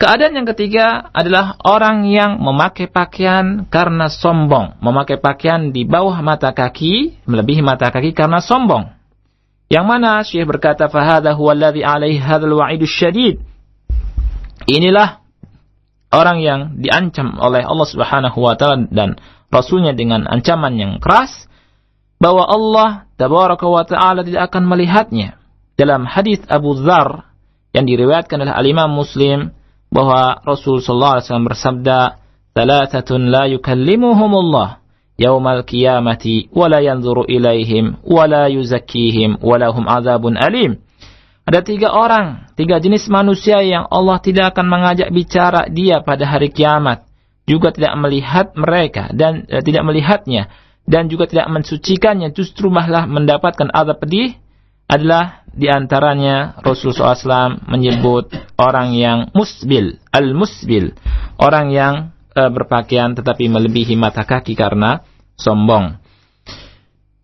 Keadaan 0.00 0.32
yang 0.32 0.48
ketiga 0.48 1.12
adalah 1.12 1.60
orang 1.60 2.08
yang 2.08 2.40
memakai 2.40 2.88
pakaian 2.88 3.68
karena 3.68 4.08
sombong. 4.08 4.80
Memakai 4.80 5.20
pakaian 5.20 5.76
di 5.76 5.84
bawah 5.84 6.16
mata 6.24 6.56
kaki, 6.56 7.20
melebihi 7.28 7.60
mata 7.60 7.92
kaki 7.92 8.16
karena 8.16 8.40
sombong. 8.40 8.99
Yang 9.70 9.86
mana 9.86 10.18
Syekh 10.26 10.50
berkata 10.50 10.90
fahadha 10.90 11.38
huwa 11.38 11.54
alladhi 11.54 11.86
alaihi 11.86 12.18
hadzal 12.18 12.58
wa'idu 12.58 12.90
syadid. 12.90 13.38
Inilah 14.66 15.22
orang 16.10 16.42
yang 16.42 16.60
diancam 16.82 17.38
oleh 17.38 17.62
Allah 17.62 17.86
Subhanahu 17.86 18.34
wa 18.42 18.58
taala 18.58 18.90
dan 18.90 19.14
rasulnya 19.46 19.94
dengan 19.94 20.26
ancaman 20.26 20.74
yang 20.74 20.98
keras 20.98 21.46
bahwa 22.18 22.50
Allah 22.50 23.06
tabaraka 23.14 23.62
wa 23.70 23.86
taala 23.86 24.26
tidak 24.26 24.50
akan 24.50 24.66
melihatnya. 24.66 25.38
Dalam 25.78 26.02
hadis 26.02 26.42
Abu 26.50 26.74
Dzar 26.74 27.30
yang 27.70 27.86
diriwayatkan 27.86 28.42
oleh 28.42 28.50
Al-Imam 28.52 28.90
Muslim 28.90 29.54
bahwa 29.94 30.42
Rasul 30.42 30.82
sallallahu 30.82 31.14
alaihi 31.14 31.26
wasallam 31.30 31.46
bersabda, 31.46 31.98
"Thalathatun 32.58 33.30
la 33.30 33.46
yukallimuhumullah." 33.46 34.79
Yaumal 35.20 35.68
qiyamati 35.68 36.48
wa 36.48 36.72
la 36.72 36.80
yanzuru 36.80 37.28
ilaihim 37.28 38.00
wa 38.00 38.24
la 38.24 38.48
yuzakkihim 38.48 39.44
wa 39.44 39.60
lahum 39.60 39.84
adzabun 39.84 40.40
alim." 40.40 40.80
Ada 41.50 41.66
tiga 41.66 41.90
orang, 41.90 42.46
tiga 42.54 42.78
jenis 42.78 43.10
manusia 43.10 43.58
yang 43.64 43.88
Allah 43.90 44.22
tidak 44.22 44.54
akan 44.54 44.70
mengajak 44.70 45.10
bicara 45.10 45.66
dia 45.66 45.98
pada 45.98 46.22
hari 46.22 46.54
kiamat, 46.54 47.10
juga 47.42 47.74
tidak 47.74 47.98
melihat 47.98 48.54
mereka 48.54 49.10
dan 49.10 49.50
e, 49.50 49.58
tidak 49.64 49.82
melihatnya. 49.82 50.46
Dan 50.86 51.06
juga 51.06 51.26
tidak 51.26 51.50
mensucikannya, 51.50 52.34
justru 52.34 52.66
malah 52.66 53.06
mendapatkan 53.06 53.66
azab 53.70 54.02
pedih 54.02 54.34
adalah 54.90 55.46
di 55.50 55.70
antaranya 55.70 56.58
Rasulullah 56.62 57.14
SAW 57.14 57.62
menyebut 57.66 58.30
orang 58.58 58.94
yang 58.94 59.30
musbil, 59.34 59.98
al-musbil, 60.10 60.94
orang 61.38 61.74
yang 61.74 61.94
e, 62.30 62.42
berpakaian 62.46 63.14
tetapi 63.18 63.50
melebihi 63.50 63.98
mata 63.98 64.22
kaki 64.22 64.54
karena 64.54 65.02
sombong. 65.40 65.96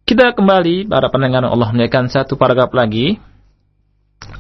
Kita 0.07 0.33
kembali 0.33 0.87
para 0.87 1.11
pendengar 1.11 1.43
Allah 1.45 1.69
menaikkan 1.75 2.07
satu 2.07 2.39
paragraf 2.39 2.71
lagi. 2.71 3.19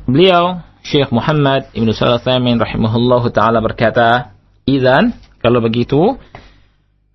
Beliau 0.06 0.62
Syekh 0.86 1.10
Muhammad 1.10 1.66
Ibnu 1.74 1.90
Shalih 1.90 2.22
Thamin 2.22 2.62
rahimahullahu 2.62 3.34
taala 3.34 3.58
berkata, 3.58 4.38
"Idzan 4.62 5.18
kalau 5.42 5.58
begitu 5.58 6.14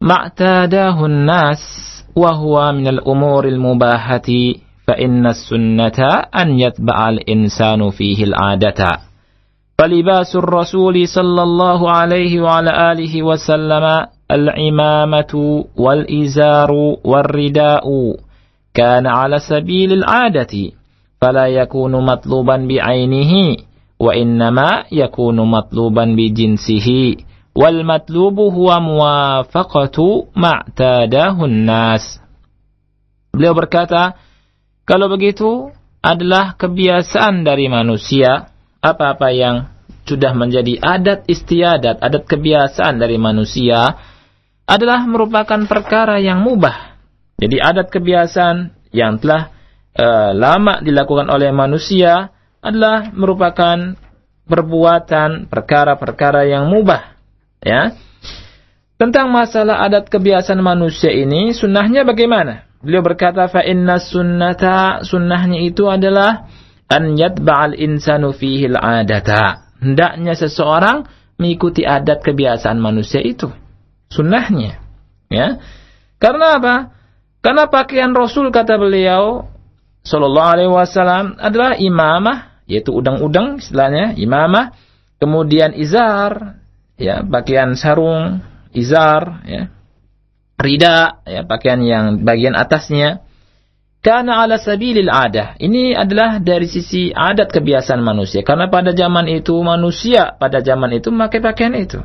ma'tadahun 0.04 1.24
nas 1.24 1.64
wa 2.12 2.36
huwa 2.36 2.76
min 2.76 2.92
al-umuril 2.92 3.56
mubahati 3.56 4.60
fa 4.84 5.00
inna 5.00 5.32
sunnata 5.32 6.28
an 6.28 6.60
yatba'a 6.60 7.18
al-insanu 7.18 7.96
fihi 7.96 8.28
al-'adata." 8.28 9.08
فلباس 9.82 10.38
الرسول 10.38 10.94
صلى 11.10 11.42
الله 11.42 11.80
عليه 11.92 12.34
وعلى 12.38 12.72
آله 12.94 13.14
وسلم 13.26 13.86
العمامة 14.32 15.34
والإزار 15.78 16.72
والرداء 17.04 17.86
كان 18.74 19.08
على 19.08 19.40
سبيل 19.40 19.94
العادة 19.94 20.54
فلا 21.22 21.46
يكون 21.48 22.06
مطلوبا 22.06 22.58
بعينه 22.70 23.34
وإنما 24.00 24.84
يكون 24.92 25.38
مطلوبا 25.52 26.06
بجنسه 26.18 27.16
والمطلوب 27.56 28.40
هو 28.40 28.80
موافقة 28.80 29.98
ما 30.36 30.52
اعتاده 30.52 31.46
الناس. 31.46 32.22
Beliau 33.32 33.56
berkata, 33.56 34.20
kalau 34.84 35.08
begitu 35.08 35.72
adalah 36.04 36.60
kebiasaan 36.60 37.48
dari 37.48 37.72
manusia 37.72 38.52
apa-apa 38.84 39.30
yang 39.32 39.72
sudah 40.04 40.34
menjadi 40.36 40.82
adat 40.82 41.30
istiadat, 41.30 42.02
adat 42.02 42.28
kebiasaan 42.28 43.00
dari 43.00 43.16
manusia 43.16 43.96
adalah 44.66 45.04
merupakan 45.04 45.62
perkara 45.68 46.18
yang 46.22 46.42
mubah. 46.42 46.98
Jadi 47.42 47.58
adat 47.58 47.90
kebiasaan 47.90 48.72
yang 48.94 49.18
telah 49.18 49.50
e, 49.98 50.06
lama 50.38 50.80
dilakukan 50.86 51.28
oleh 51.28 51.50
manusia 51.50 52.30
adalah 52.62 53.10
merupakan 53.10 53.98
perbuatan 54.46 55.50
perkara-perkara 55.50 56.46
yang 56.46 56.70
mubah. 56.70 57.18
Ya. 57.66 57.98
Tentang 59.02 59.34
masalah 59.34 59.82
adat 59.82 60.14
kebiasaan 60.14 60.62
manusia 60.62 61.10
ini, 61.10 61.58
sunnahnya 61.58 62.06
bagaimana? 62.06 62.70
Beliau 62.82 63.02
berkata 63.02 63.50
fa 63.50 63.66
inna 63.66 63.98
sunnata 63.98 65.02
sunnahnya 65.06 65.62
itu 65.62 65.90
adalah 65.90 66.50
an 66.90 67.18
yatba'al 67.18 67.78
insanu 67.78 68.34
fihi 68.34 68.70
adata. 68.70 69.74
Hendaknya 69.82 70.38
seseorang 70.38 71.10
mengikuti 71.42 71.82
adat 71.82 72.22
kebiasaan 72.22 72.78
manusia 72.78 73.22
itu. 73.22 73.50
Sunnahnya. 74.12 74.84
Ya. 75.32 75.64
Karena 76.20 76.60
apa? 76.60 76.76
Karena 77.42 77.72
pakaian 77.72 78.12
Rasul 78.12 78.52
kata 78.52 78.78
beliau 78.78 79.50
sallallahu 80.04 80.52
alaihi 80.54 80.72
wasallam 80.72 81.40
adalah 81.40 81.80
imamah 81.80 82.62
yaitu 82.70 82.94
udang-udang 82.94 83.58
istilahnya 83.58 84.14
imamah 84.18 84.74
kemudian 85.18 85.74
izar 85.74 86.62
ya 86.98 87.26
pakaian 87.26 87.74
sarung 87.74 88.42
izar 88.74 89.42
ya 89.46 89.74
rida, 90.62 91.26
ya, 91.26 91.42
pakaian 91.44 91.82
yang 91.82 92.06
bagian 92.22 92.54
atasnya. 92.54 93.26
Karena 94.02 94.42
ala 94.42 94.58
sabilil 94.58 95.14
adah. 95.14 95.62
Ini 95.62 95.94
adalah 95.94 96.42
dari 96.42 96.66
sisi 96.66 97.14
adat 97.14 97.54
kebiasaan 97.54 98.02
manusia. 98.02 98.42
Karena 98.42 98.66
pada 98.66 98.98
zaman 98.98 99.30
itu 99.30 99.54
manusia 99.62 100.34
pada 100.42 100.58
zaman 100.66 100.98
itu 100.98 101.14
memakai 101.14 101.38
pakaian 101.38 101.78
itu. 101.78 102.02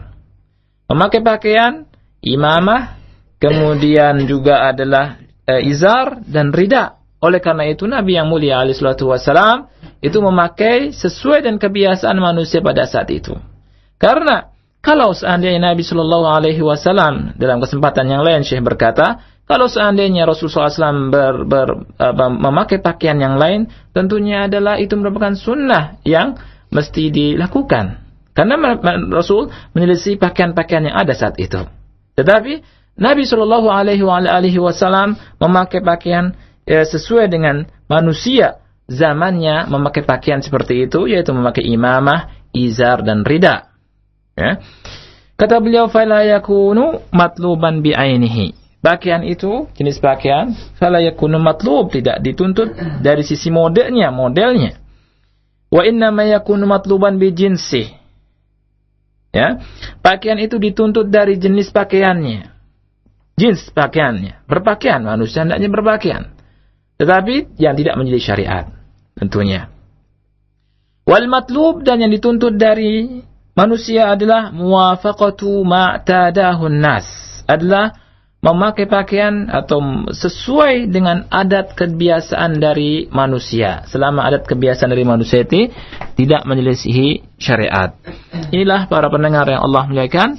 Memakai 0.92 1.24
pakaian 1.24 1.88
imamah, 2.26 2.98
kemudian 3.38 4.26
juga 4.26 4.66
adalah 4.74 5.22
e, 5.46 5.70
izar 5.70 6.18
dan 6.26 6.50
rida. 6.50 6.98
Oleh 7.22 7.40
karena 7.40 7.64
itu 7.70 7.86
Nabi 7.88 8.18
yang 8.18 8.28
mulia 8.28 8.60
alaihi 8.60 8.76
wasallam 8.82 9.70
itu 10.04 10.18
memakai 10.20 10.92
sesuai 10.92 11.46
dengan 11.46 11.62
kebiasaan 11.62 12.18
manusia 12.18 12.60
pada 12.60 12.84
saat 12.84 13.08
itu. 13.08 13.32
Karena 13.96 14.52
kalau 14.84 15.10
seandainya 15.10 15.74
Nabi 15.74 15.82
Shallallahu 15.82 16.26
Alaihi 16.30 16.62
Wasallam 16.62 17.34
dalam 17.34 17.58
kesempatan 17.58 18.06
yang 18.06 18.22
lain 18.22 18.46
Syekh 18.46 18.62
berkata, 18.62 19.18
kalau 19.42 19.66
seandainya 19.66 20.26
Rasulullah 20.26 20.70
SAW 20.70 21.10
ber, 21.10 21.34
ber, 21.42 21.68
memakai 22.30 22.78
pakaian 22.78 23.18
yang 23.18 23.34
lain, 23.34 23.66
tentunya 23.90 24.46
adalah 24.46 24.78
itu 24.78 24.94
merupakan 24.94 25.34
sunnah 25.34 25.98
yang 26.06 26.38
mesti 26.70 27.10
dilakukan. 27.10 27.98
Karena 28.30 28.78
Rasul 29.10 29.50
menyelisih 29.74 30.22
pakaian-pakaian 30.22 30.90
yang 30.92 30.96
ada 30.98 31.14
saat 31.18 31.34
itu. 31.38 31.66
Tetapi 32.16 32.64
Nabi 32.96 33.28
Shallallahu 33.28 33.68
Alaihi 33.68 34.56
Wasallam 34.56 35.20
memakai 35.36 35.84
pakaian 35.84 36.32
ya, 36.64 36.80
sesuai 36.82 37.28
dengan 37.28 37.68
manusia 37.92 38.56
zamannya 38.88 39.68
memakai 39.68 40.06
pakaian 40.06 40.40
seperti 40.40 40.88
itu, 40.88 41.04
yaitu 41.04 41.36
memakai 41.36 41.66
imamah, 41.66 42.32
izar 42.56 43.04
dan 43.04 43.26
rida. 43.26 43.68
Ya. 44.32 44.64
Kata 45.36 45.60
beliau 45.60 45.92
fala 45.92 46.24
yakunu 46.24 47.04
matluban 47.12 47.84
bi'ainihi. 47.84 48.56
Pakaian 48.80 49.26
itu 49.26 49.68
jenis 49.76 49.98
pakaian 49.98 50.54
fala 50.78 51.02
yakunu 51.02 51.36
matlub 51.42 51.92
tidak 51.92 52.22
dituntut 52.22 52.72
dari 53.02 53.26
sisi 53.26 53.52
modelnya, 53.52 54.08
modelnya. 54.14 54.78
Wa 55.68 55.82
inna 55.84 56.14
ma 56.14 56.24
yakunu 56.24 56.64
matluban 56.64 57.20
bi 57.20 57.34
jinsi. 57.34 58.05
Ya. 59.36 59.60
Pakaian 60.00 60.40
itu 60.40 60.56
dituntut 60.56 61.12
dari 61.12 61.36
jenis 61.36 61.68
pakaiannya. 61.68 62.48
Jenis 63.36 63.68
pakaiannya. 63.76 64.48
Berpakaian 64.48 65.04
manusia 65.04 65.44
hendaknya 65.44 65.68
berpakaian. 65.68 66.32
Tetapi 66.96 67.60
yang 67.60 67.76
tidak 67.76 68.00
menjadi 68.00 68.20
syariat 68.32 68.64
tentunya. 69.12 69.68
Wal 71.04 71.28
matlub 71.28 71.84
dan 71.84 72.00
yang 72.00 72.08
dituntut 72.08 72.56
dari 72.56 73.20
manusia 73.52 74.08
adalah 74.08 74.48
muwafaqatu 74.56 75.60
ma'tadahun 75.62 76.76
nas 76.80 77.06
adalah 77.44 77.94
memakai 78.46 78.86
pakaian 78.86 79.50
atau 79.50 80.06
sesuai 80.14 80.86
dengan 80.86 81.26
adat 81.26 81.74
kebiasaan 81.74 82.62
dari 82.62 83.10
manusia. 83.10 83.82
Selama 83.90 84.22
adat 84.22 84.46
kebiasaan 84.46 84.94
dari 84.94 85.02
manusia 85.02 85.42
itu 85.42 85.66
tidak 86.14 86.46
menyelisihi 86.46 87.26
syariat. 87.42 87.98
Inilah 88.54 88.86
para 88.86 89.10
pendengar 89.10 89.50
yang 89.50 89.66
Allah 89.66 89.90
muliakan. 89.90 90.38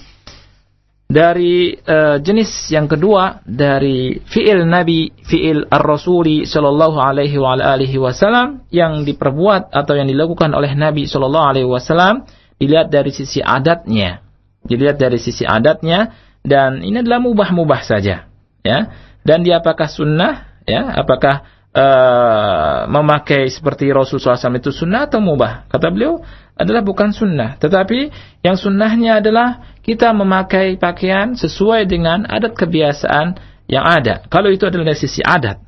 Dari 1.08 1.72
uh, 1.72 2.20
jenis 2.20 2.68
yang 2.68 2.84
kedua 2.92 3.40
dari 3.48 4.20
fiil 4.28 4.68
Nabi, 4.68 5.08
fiil 5.24 5.64
Ar-Rasuli 5.72 6.44
sallallahu 6.44 7.00
alaihi 7.00 7.40
wa 7.40 7.56
alihi 7.56 7.96
wasallam 7.96 8.68
yang 8.76 9.08
diperbuat 9.08 9.72
atau 9.72 9.96
yang 9.96 10.12
dilakukan 10.12 10.52
oleh 10.52 10.76
Nabi 10.76 11.08
sallallahu 11.08 11.48
alaihi 11.48 11.64
wasallam 11.64 12.28
dilihat 12.60 12.92
dari 12.92 13.16
sisi 13.16 13.40
adatnya. 13.40 14.20
Dilihat 14.68 15.00
dari 15.00 15.16
sisi 15.16 15.48
adatnya 15.48 16.27
dan 16.48 16.80
ini 16.80 17.04
adalah 17.04 17.20
mubah-mubah 17.20 17.84
saja, 17.84 18.32
ya. 18.64 18.80
Dan 19.28 19.44
dia 19.44 19.60
apakah 19.60 19.92
sunnah, 19.92 20.64
ya? 20.64 20.88
Apakah 20.96 21.44
uh, 21.76 22.88
memakai 22.88 23.52
seperti 23.52 23.92
Rasulullah 23.92 24.40
SAW 24.40 24.56
itu 24.56 24.72
sunnah 24.72 25.12
atau 25.12 25.20
mubah? 25.20 25.68
Kata 25.68 25.92
beliau, 25.92 26.24
adalah 26.56 26.88
bukan 26.88 27.12
sunnah. 27.12 27.60
Tetapi 27.60 28.16
yang 28.48 28.56
sunnahnya 28.56 29.20
adalah 29.20 29.76
kita 29.84 30.16
memakai 30.16 30.80
pakaian 30.80 31.36
sesuai 31.36 31.84
dengan 31.84 32.24
adat 32.24 32.56
kebiasaan 32.56 33.36
yang 33.68 33.84
ada. 33.84 34.24
Kalau 34.32 34.48
itu 34.48 34.64
adalah 34.64 34.96
dari 34.96 35.00
sisi 35.04 35.20
adat, 35.20 35.60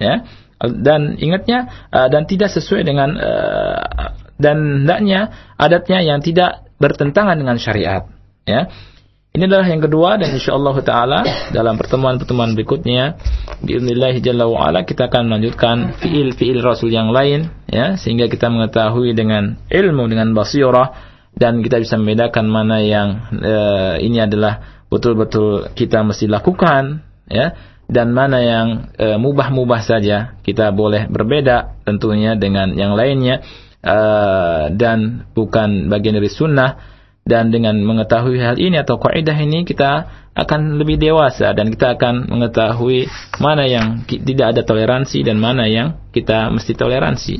ya. 0.00 0.24
Dan 0.56 1.20
ingatnya 1.20 1.92
uh, 1.92 2.08
dan 2.08 2.24
tidak 2.24 2.48
sesuai 2.48 2.88
dengan 2.88 3.12
uh, 3.20 4.16
dan 4.40 4.88
hendaknya 4.88 5.52
adatnya 5.60 6.00
yang 6.00 6.24
tidak 6.24 6.64
bertentangan 6.80 7.36
dengan 7.36 7.60
syariat, 7.60 8.08
ya. 8.48 8.72
Ini 9.36 9.52
adalah 9.52 9.68
yang 9.68 9.84
kedua 9.84 10.16
dan 10.16 10.32
insya 10.32 10.56
Allah 10.56 10.76
Taala 10.80 11.20
dalam 11.52 11.76
pertemuan-pertemuan 11.76 12.56
berikutnya 12.56 13.20
Bismillah 13.60 14.16
Jalla 14.24 14.48
wa'ala 14.48 14.88
kita 14.88 15.12
akan 15.12 15.28
melanjutkan 15.28 15.92
fiil-fiil 16.00 16.64
Rasul 16.64 16.88
yang 16.88 17.12
lain 17.12 17.52
ya 17.68 18.00
sehingga 18.00 18.32
kita 18.32 18.48
mengetahui 18.48 19.12
dengan 19.12 19.60
ilmu 19.68 20.08
dengan 20.08 20.32
basirah 20.32 20.96
dan 21.36 21.60
kita 21.60 21.84
bisa 21.84 22.00
membedakan 22.00 22.48
mana 22.48 22.80
yang 22.80 23.28
uh, 23.36 24.00
ini 24.00 24.24
adalah 24.24 24.80
betul-betul 24.88 25.68
kita 25.76 26.00
mesti 26.00 26.32
lakukan 26.32 27.04
ya 27.28 27.52
dan 27.92 28.16
mana 28.16 28.40
yang 28.40 28.88
uh, 28.96 29.20
mubah-mubah 29.20 29.84
saja 29.84 30.40
kita 30.48 30.72
boleh 30.72 31.12
berbeda 31.12 31.84
tentunya 31.84 32.40
dengan 32.40 32.72
yang 32.72 32.96
lainnya 32.96 33.44
uh, 33.84 34.72
dan 34.72 35.28
bukan 35.36 35.92
bagian 35.92 36.16
dari 36.16 36.32
sunnah 36.32 36.95
dan 37.26 37.50
dengan 37.50 37.74
mengetahui 37.82 38.38
hal 38.38 38.56
ini 38.56 38.78
atau 38.78 39.02
kaidah 39.02 39.34
ini 39.34 39.66
kita 39.66 40.06
akan 40.38 40.78
lebih 40.78 40.96
dewasa 40.96 41.50
dan 41.52 41.74
kita 41.74 41.98
akan 41.98 42.30
mengetahui 42.30 43.10
mana 43.42 43.66
yang 43.66 44.06
tidak 44.06 44.54
ada 44.54 44.62
toleransi 44.62 45.26
dan 45.26 45.42
mana 45.42 45.66
yang 45.66 45.98
kita 46.14 46.54
mesti 46.54 46.72
toleransi. 46.78 47.34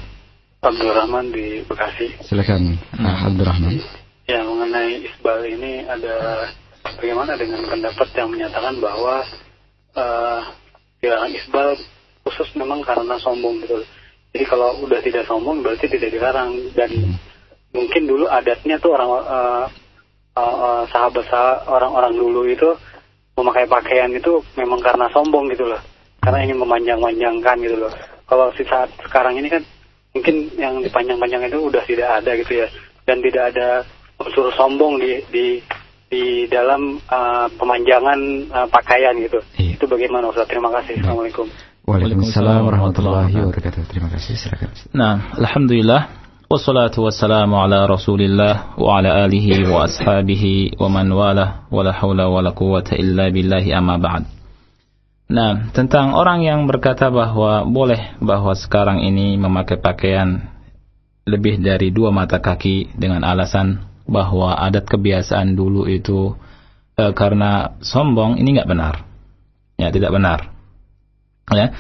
Abdurrahman 0.62 1.32
di 1.32 1.64
Bekasi. 1.64 2.12
Silakan, 2.24 2.78
nah. 2.96 3.26
Abdurrahman. 3.28 3.80
Ya, 4.28 4.44
mengenai 4.44 5.00
Isbal 5.04 5.44
ini 5.48 5.84
ada 5.84 6.46
bagaimana 6.82 7.38
dengan 7.38 7.62
pendapat 7.66 8.08
yang 8.14 8.28
menyatakan 8.30 8.74
bahwa 8.82 9.22
uh, 9.94 10.40
dilarang 11.02 11.32
isbal 11.34 11.74
khusus 12.26 12.48
memang 12.54 12.82
karena 12.82 13.18
sombong 13.18 13.62
gitu. 13.62 13.82
Jadi 14.32 14.44
kalau 14.48 14.80
udah 14.86 15.00
tidak 15.02 15.24
sombong 15.28 15.60
berarti 15.60 15.86
tidak 15.90 16.10
dilarang 16.14 16.56
dan 16.72 16.90
mungkin 17.74 18.02
dulu 18.06 18.30
adatnya 18.30 18.78
tuh 18.78 18.96
orang 18.96 19.10
uh, 19.10 19.66
uh, 20.38 20.40
uh, 20.40 20.82
sahabat 20.88 21.26
orang-orang 21.68 22.14
dulu 22.16 22.48
itu 22.48 22.70
memakai 23.36 23.64
pakaian 23.68 24.12
itu 24.12 24.40
memang 24.56 24.80
karena 24.80 25.08
sombong 25.12 25.50
gitu 25.52 25.68
loh. 25.68 25.80
Karena 26.22 26.46
ingin 26.46 26.62
memanjang-manjangkan 26.62 27.56
gitu 27.60 27.76
loh. 27.82 27.92
Kalau 28.30 28.54
si 28.54 28.62
saat 28.64 28.88
sekarang 29.02 29.36
ini 29.36 29.50
kan 29.50 29.62
mungkin 30.14 30.54
yang 30.56 30.80
dipanjang-panjang 30.80 31.48
itu 31.48 31.58
udah 31.58 31.82
tidak 31.88 32.08
ada 32.22 32.30
gitu 32.36 32.52
ya 32.64 32.68
dan 33.08 33.18
tidak 33.24 33.44
ada 33.52 33.68
unsur 34.20 34.52
sombong 34.54 35.00
di 35.00 35.12
di 35.32 35.46
di 36.12 36.44
dalam 36.44 37.00
uh, 37.08 37.48
pemanjangan 37.56 38.20
uh, 38.52 38.68
pakaian 38.68 39.16
gitu. 39.16 39.40
Iya. 39.56 39.80
Itu 39.80 39.88
bagaimana 39.88 40.28
Ustaz? 40.28 40.44
Terima 40.44 40.68
kasih. 40.68 41.00
Nah. 41.00 41.08
Assalamualaikum. 41.08 41.46
Waalaikumsalam 41.88 42.60
warahmatullahi 42.68 43.32
wabarakatuh. 43.32 43.88
Terima 43.88 44.12
kasih. 44.12 44.36
Silakan. 44.36 44.68
Nah, 44.92 45.32
alhamdulillah. 45.40 46.20
Wassalatu 46.52 47.08
wassalamu 47.08 47.56
ala 47.64 47.88
Rasulillah 47.88 48.76
wa 48.76 49.00
ala 49.00 49.24
alihi 49.24 49.64
wa 49.72 49.88
ashabihi 49.88 50.76
wa 50.76 50.92
man 50.92 51.08
wala 51.08 51.64
wa 51.72 51.80
la 51.80 51.96
hawla 51.96 52.28
wa 52.28 52.44
la 52.44 52.52
quwwata 52.52 52.92
illa 52.92 53.32
billahi 53.32 53.72
amma 53.72 53.96
ba'd. 53.96 54.28
Nah, 55.32 55.72
tentang 55.72 56.12
orang 56.12 56.44
yang 56.44 56.68
berkata 56.68 57.08
bahwa 57.08 57.64
boleh 57.64 58.20
bahwa 58.20 58.52
sekarang 58.52 59.00
ini 59.00 59.40
memakai 59.40 59.80
pakaian 59.80 60.44
lebih 61.24 61.56
dari 61.56 61.88
dua 61.88 62.12
mata 62.12 62.36
kaki 62.36 63.00
dengan 63.00 63.24
alasan 63.24 63.91
bahwa 64.08 64.58
adat 64.58 64.88
kebiasaan 64.88 65.54
dulu 65.54 65.86
itu 65.88 66.34
e, 66.96 67.12
karena 67.12 67.78
sombong 67.80 68.38
ini 68.38 68.58
nggak 68.58 68.70
benar 68.70 68.94
ya 69.78 69.88
tidak 69.90 70.10
benar 70.12 70.52
ya 71.52 71.72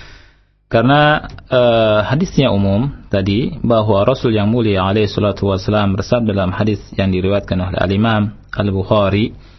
karena 0.72 1.28
e, 1.46 1.60
hadisnya 2.08 2.48
umum 2.48 3.06
tadi 3.12 3.60
bahwa 3.60 4.06
Rasul 4.08 4.34
yang 4.34 4.48
mulia 4.48 4.88
alaihi 4.88 5.10
salatu 5.10 5.52
wasallam 5.52 5.98
bersabda 5.98 6.32
dalam 6.32 6.54
hadis 6.54 6.80
yang 6.96 7.12
diriwayatkan 7.12 7.58
oleh 7.58 7.78
Al 7.78 7.92
Imam 7.92 8.22
Al 8.52 8.68
Bukhari 8.72 9.52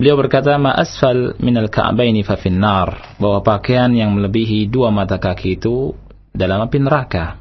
Beliau 0.00 0.16
berkata, 0.16 0.56
"Ma 0.56 0.72
asfal 0.72 1.36
minal 1.44 1.68
ka'baini 1.68 2.24
fa 2.24 2.40
finnar." 2.40 3.20
Bahwa 3.20 3.44
pakaian 3.44 3.92
yang 3.92 4.16
melebihi 4.16 4.64
dua 4.72 4.88
mata 4.88 5.20
kaki 5.20 5.60
itu 5.60 5.92
dalam 6.32 6.64
api 6.64 6.80
neraka. 6.80 7.36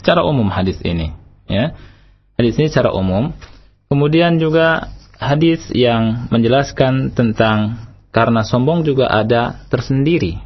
Secara 0.00 0.24
umum 0.24 0.48
hadis 0.48 0.80
ini, 0.80 1.12
ya. 1.44 1.76
Hadis 2.40 2.56
ini 2.56 2.72
secara 2.72 2.96
umum 2.96 3.36
Kemudian 3.88 4.36
juga 4.36 4.92
hadis 5.16 5.64
yang 5.72 6.28
menjelaskan 6.28 7.16
tentang 7.16 7.88
karena 8.12 8.44
sombong 8.44 8.84
juga 8.84 9.08
ada 9.08 9.64
tersendiri. 9.72 10.36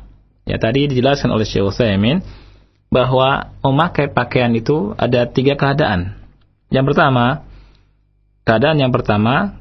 Ya 0.47 0.59
tadi 0.59 0.91
dijelaskan 0.91 1.31
oleh 1.31 1.47
Syekh 1.47 1.71
Utsaimin 1.71 2.23
bahwa 2.91 3.55
memakai 3.63 4.11
pakaian 4.11 4.51
itu 4.55 4.95
ada 4.99 5.27
tiga 5.27 5.55
keadaan. 5.55 6.19
Yang 6.71 6.93
pertama, 6.95 7.47
keadaan 8.47 8.79
yang 8.83 8.93
pertama 8.95 9.59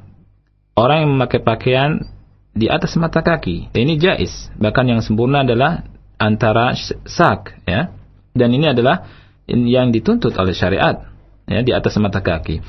orang 0.73 1.05
yang 1.05 1.11
memakai 1.17 1.41
pakaian 1.41 2.05
di 2.51 2.67
atas 2.67 2.97
mata 2.97 3.23
kaki. 3.23 3.71
Ini 3.71 3.95
jais. 3.97 4.51
Bahkan 4.57 4.85
yang 4.89 5.01
sempurna 5.01 5.41
adalah 5.47 5.85
antara 6.21 6.75
sak 7.07 7.55
ya. 7.65 7.93
Dan 8.31 8.55
ini 8.55 8.71
adalah 8.71 9.09
yang 9.47 9.91
dituntut 9.91 10.31
oleh 10.39 10.55
syariat 10.55 11.03
ya 11.47 11.59
di 11.63 11.71
atas 11.75 11.95
mata 11.99 12.23
kaki. 12.23 12.63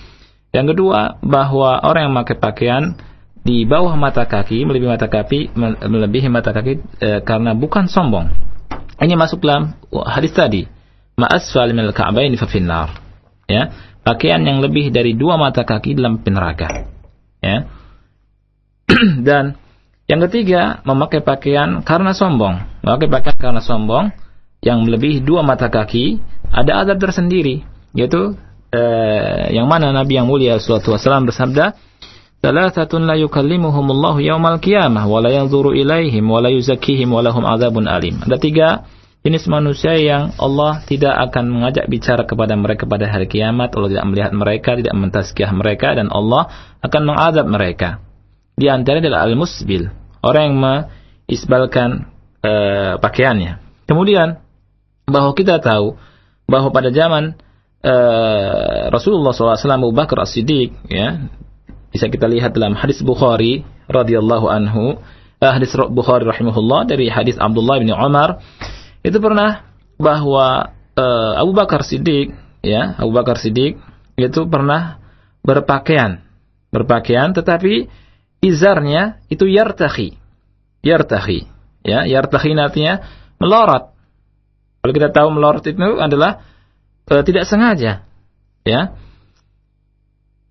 Yang 0.52 0.76
kedua, 0.76 1.16
bahwa 1.24 1.80
orang 1.80 2.08
yang 2.08 2.12
memakai 2.12 2.36
pakaian 2.36 2.92
di 3.42 3.64
bawah 3.64 3.96
mata 3.96 4.28
kaki, 4.28 4.62
melebihi 4.68 4.90
mata 4.92 5.08
kaki, 5.08 5.40
melebihi 5.88 6.28
mata 6.28 6.52
kaki 6.52 6.72
e, 7.00 7.08
karena 7.24 7.56
bukan 7.56 7.88
sombong. 7.88 8.30
Ini 9.00 9.16
masuk 9.18 9.42
dalam 9.42 9.74
hadis 10.06 10.30
tadi. 10.36 10.68
Ma'asfal 11.16 11.74
minal 11.74 11.96
ka'baini 11.96 12.38
fa 12.38 12.46
finnar. 12.46 13.00
Ya, 13.50 13.74
pakaian 14.06 14.44
yang 14.46 14.62
lebih 14.62 14.94
dari 14.94 15.16
dua 15.18 15.40
mata 15.40 15.66
kaki 15.66 15.98
dalam 15.98 16.22
neraka. 16.22 16.86
Ya. 17.42 17.66
Dan 19.26 19.58
yang 20.06 20.20
ketiga, 20.28 20.84
memakai 20.84 21.24
pakaian 21.24 21.80
karena 21.82 22.12
sombong. 22.12 22.60
Memakai 22.84 23.08
pakaian 23.08 23.38
karena 23.40 23.62
sombong 23.64 24.12
yang 24.62 24.84
melebihi 24.86 25.24
dua 25.24 25.42
mata 25.42 25.66
kaki 25.66 26.22
ada 26.52 26.84
azab 26.84 27.02
tersendiri, 27.02 27.66
yaitu 27.96 28.38
eh, 28.72 29.52
yang 29.52 29.68
mana 29.68 29.92
Nabi 29.92 30.16
yang 30.16 30.26
mulia 30.26 30.56
sallallahu 30.56 30.96
wasallam 30.96 31.28
bersabda 31.28 31.64
Thalathatun 32.42 33.06
la 33.06 33.14
yukallimuhumullahu 33.22 34.18
yaumal 34.18 34.58
qiyamah 34.58 35.06
wa 35.06 35.22
la 35.22 35.30
yanzuru 35.30 35.78
ilaihim 35.78 36.26
wa 36.26 36.42
la 36.42 36.50
yuzakkihim 36.50 37.14
wa 37.14 37.22
lahum 37.22 37.46
adzabun 37.46 37.86
alim. 37.86 38.18
Ada 38.18 38.34
tiga 38.34 38.82
jenis 39.22 39.46
manusia 39.46 39.94
yang 39.94 40.34
Allah 40.42 40.82
tidak 40.82 41.14
akan 41.30 41.54
mengajak 41.54 41.86
bicara 41.86 42.26
kepada 42.26 42.58
mereka 42.58 42.90
pada 42.90 43.06
hari 43.06 43.30
kiamat, 43.30 43.70
Allah 43.78 43.94
tidak 43.94 44.06
melihat 44.10 44.32
mereka, 44.34 44.70
tidak 44.74 44.90
mentazkiyah 44.90 45.52
mereka 45.54 45.94
dan 45.94 46.10
Allah 46.10 46.50
akan 46.82 47.02
mengadab 47.06 47.46
mereka. 47.46 48.02
Di 48.58 48.66
antara 48.66 48.98
adalah 48.98 49.22
al-musbil, 49.22 49.94
orang 50.26 50.42
yang 50.42 50.56
mengisbalkan 50.58 52.10
uh, 52.42 52.98
pakaiannya. 52.98 53.62
Kemudian 53.86 54.42
bahwa 55.06 55.30
kita 55.38 55.62
tahu 55.62 55.94
bahwa 56.50 56.74
pada 56.74 56.90
zaman 56.90 57.38
uh, 57.82 58.88
Rasulullah 58.88 59.34
SAW 59.34 59.58
Abu 59.58 59.90
Bakar 59.94 60.22
As-Siddiq 60.22 60.74
ya. 60.88 61.28
Bisa 61.92 62.08
kita 62.08 62.24
lihat 62.24 62.56
dalam 62.56 62.72
hadis 62.72 63.04
Bukhari 63.04 63.66
radhiyallahu 63.90 64.46
anhu. 64.48 64.96
Uh, 65.42 65.52
hadis 65.52 65.74
Bukhari 65.74 66.24
rahimahullah 66.24 66.88
dari 66.88 67.10
hadis 67.12 67.36
Abdullah 67.36 67.82
bin 67.82 67.92
Umar. 67.92 68.40
Itu 69.02 69.18
pernah 69.18 69.66
bahwa 69.98 70.72
uh, 70.96 71.32
Abu 71.38 71.52
Bakar 71.52 71.82
Siddiq 71.84 72.32
ya 72.62 72.96
Abu 72.96 73.12
Bakar 73.12 73.36
Siddiq 73.38 73.76
itu 74.16 74.40
pernah 74.46 75.02
berpakaian 75.42 76.22
berpakaian 76.70 77.34
tetapi 77.34 77.90
izarnya 78.40 79.20
itu 79.28 79.50
yartahi 79.50 80.14
yartahi 80.86 81.40
ya. 81.82 82.06
Yartahi 82.06 82.54
artinya 82.54 83.02
melorot 83.42 83.92
kalau 84.82 84.92
kita 84.94 85.14
tahu 85.14 85.28
melorot 85.30 85.62
itu 85.62 85.78
adalah 85.98 86.42
uh, 87.12 87.20
tidak 87.20 87.44
sengaja 87.44 88.08
ya 88.64 88.96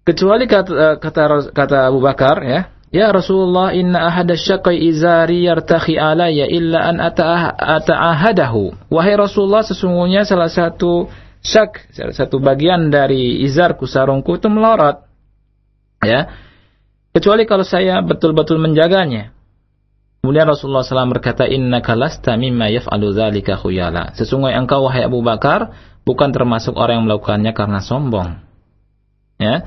kecuali 0.05 0.45
kata 0.45 0.70
uh, 0.70 0.95
kata 1.01 1.49
kata 1.49 1.78
Abu 1.89 1.97
Bakar 2.05 2.45
ya 2.45 2.70
Ya 2.91 3.07
Rasulullah 3.07 3.72
inna 3.72 4.12
ahada 4.12 4.36
syakai 4.36 4.76
izari 4.84 5.47
yartahi 5.47 5.95
alaya 5.95 6.43
illa 6.43 6.91
an 6.91 6.99
ata'ahadahu. 6.99 8.91
Wahai 8.91 9.16
Rasulullah 9.16 9.64
sesungguhnya 9.64 10.28
salah 10.28 10.51
satu 10.51 11.07
syak, 11.39 11.88
salah 11.95 12.12
satu 12.12 12.43
bagian 12.43 12.91
dari 12.91 13.47
izarku 13.47 13.88
sarungku 13.88 14.36
itu 14.36 14.51
melorot. 14.51 15.07
Ya. 16.03 16.36
Kecuali 17.16 17.47
kalau 17.47 17.64
saya 17.64 18.03
betul-betul 18.03 18.59
menjaganya. 18.59 19.32
Kemudian 20.22 20.46
Rasulullah 20.46 20.86
SAW 20.86 21.18
berkata, 21.18 21.50
Inna 21.50 21.82
kalasta 21.82 22.38
mimma 22.38 22.70
yaf'alu 22.70 23.10
dhalika 23.10 23.58
khuyala. 23.58 24.14
Sesungguhnya 24.14 24.62
engkau, 24.62 24.86
wahai 24.86 25.02
Abu 25.02 25.26
Bakar, 25.26 25.74
bukan 26.06 26.30
termasuk 26.30 26.78
orang 26.78 27.02
yang 27.02 27.06
melakukannya 27.10 27.52
karena 27.58 27.82
sombong. 27.82 28.38
Ya. 29.42 29.66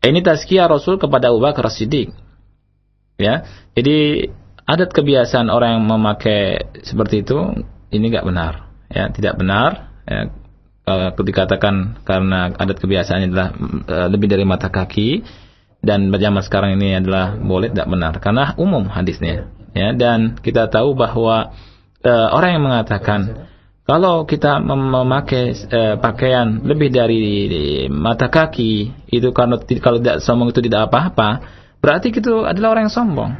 Ini 0.00 0.24
tazkiyah 0.24 0.72
Rasul 0.72 0.96
kepada 0.96 1.28
Abu 1.28 1.44
Bakar 1.44 1.68
Siddiq. 1.68 2.16
Ya. 3.20 3.44
Jadi 3.76 4.32
adat 4.64 4.96
kebiasaan 4.96 5.52
orang 5.52 5.76
yang 5.76 5.84
memakai 5.84 6.72
seperti 6.80 7.20
itu 7.20 7.36
ini 7.92 8.08
enggak 8.08 8.24
benar, 8.24 8.72
ya, 8.88 9.12
tidak 9.12 9.36
benar. 9.36 9.92
Ya. 10.08 10.32
Dikatakan 11.12 12.02
karena 12.08 12.56
adat 12.56 12.80
kebiasaan 12.80 13.30
adalah 13.30 13.52
e, 13.84 13.96
lebih 14.10 14.26
dari 14.26 14.42
mata 14.42 14.72
kaki 14.72 15.22
dan 15.80 16.12
zaman 16.12 16.42
sekarang 16.44 16.76
ini 16.76 17.00
adalah 17.00 17.36
boleh 17.40 17.72
tidak 17.72 17.88
benar 17.88 18.12
karena 18.20 18.52
umum 18.60 18.84
hadisnya, 18.88 19.48
ya. 19.72 19.96
Dan 19.96 20.36
kita 20.36 20.68
tahu 20.68 20.92
bahwa 20.92 21.56
uh, 22.04 22.28
orang 22.36 22.60
yang 22.60 22.64
mengatakan 22.64 23.20
kalau 23.88 24.22
kita 24.28 24.60
memakai 24.62 25.56
uh, 25.72 25.96
pakaian 25.98 26.62
lebih 26.62 26.94
dari 26.94 27.88
mata 27.90 28.30
kaki 28.30 28.92
itu 29.10 29.34
karena 29.34 29.58
kalau 29.82 29.98
tidak 29.98 30.22
sombong 30.22 30.54
itu 30.54 30.60
tidak 30.62 30.92
apa-apa, 30.92 31.42
berarti 31.82 32.14
itu 32.14 32.44
adalah 32.46 32.76
orang 32.76 32.86
yang 32.86 32.94
sombong. 32.94 33.30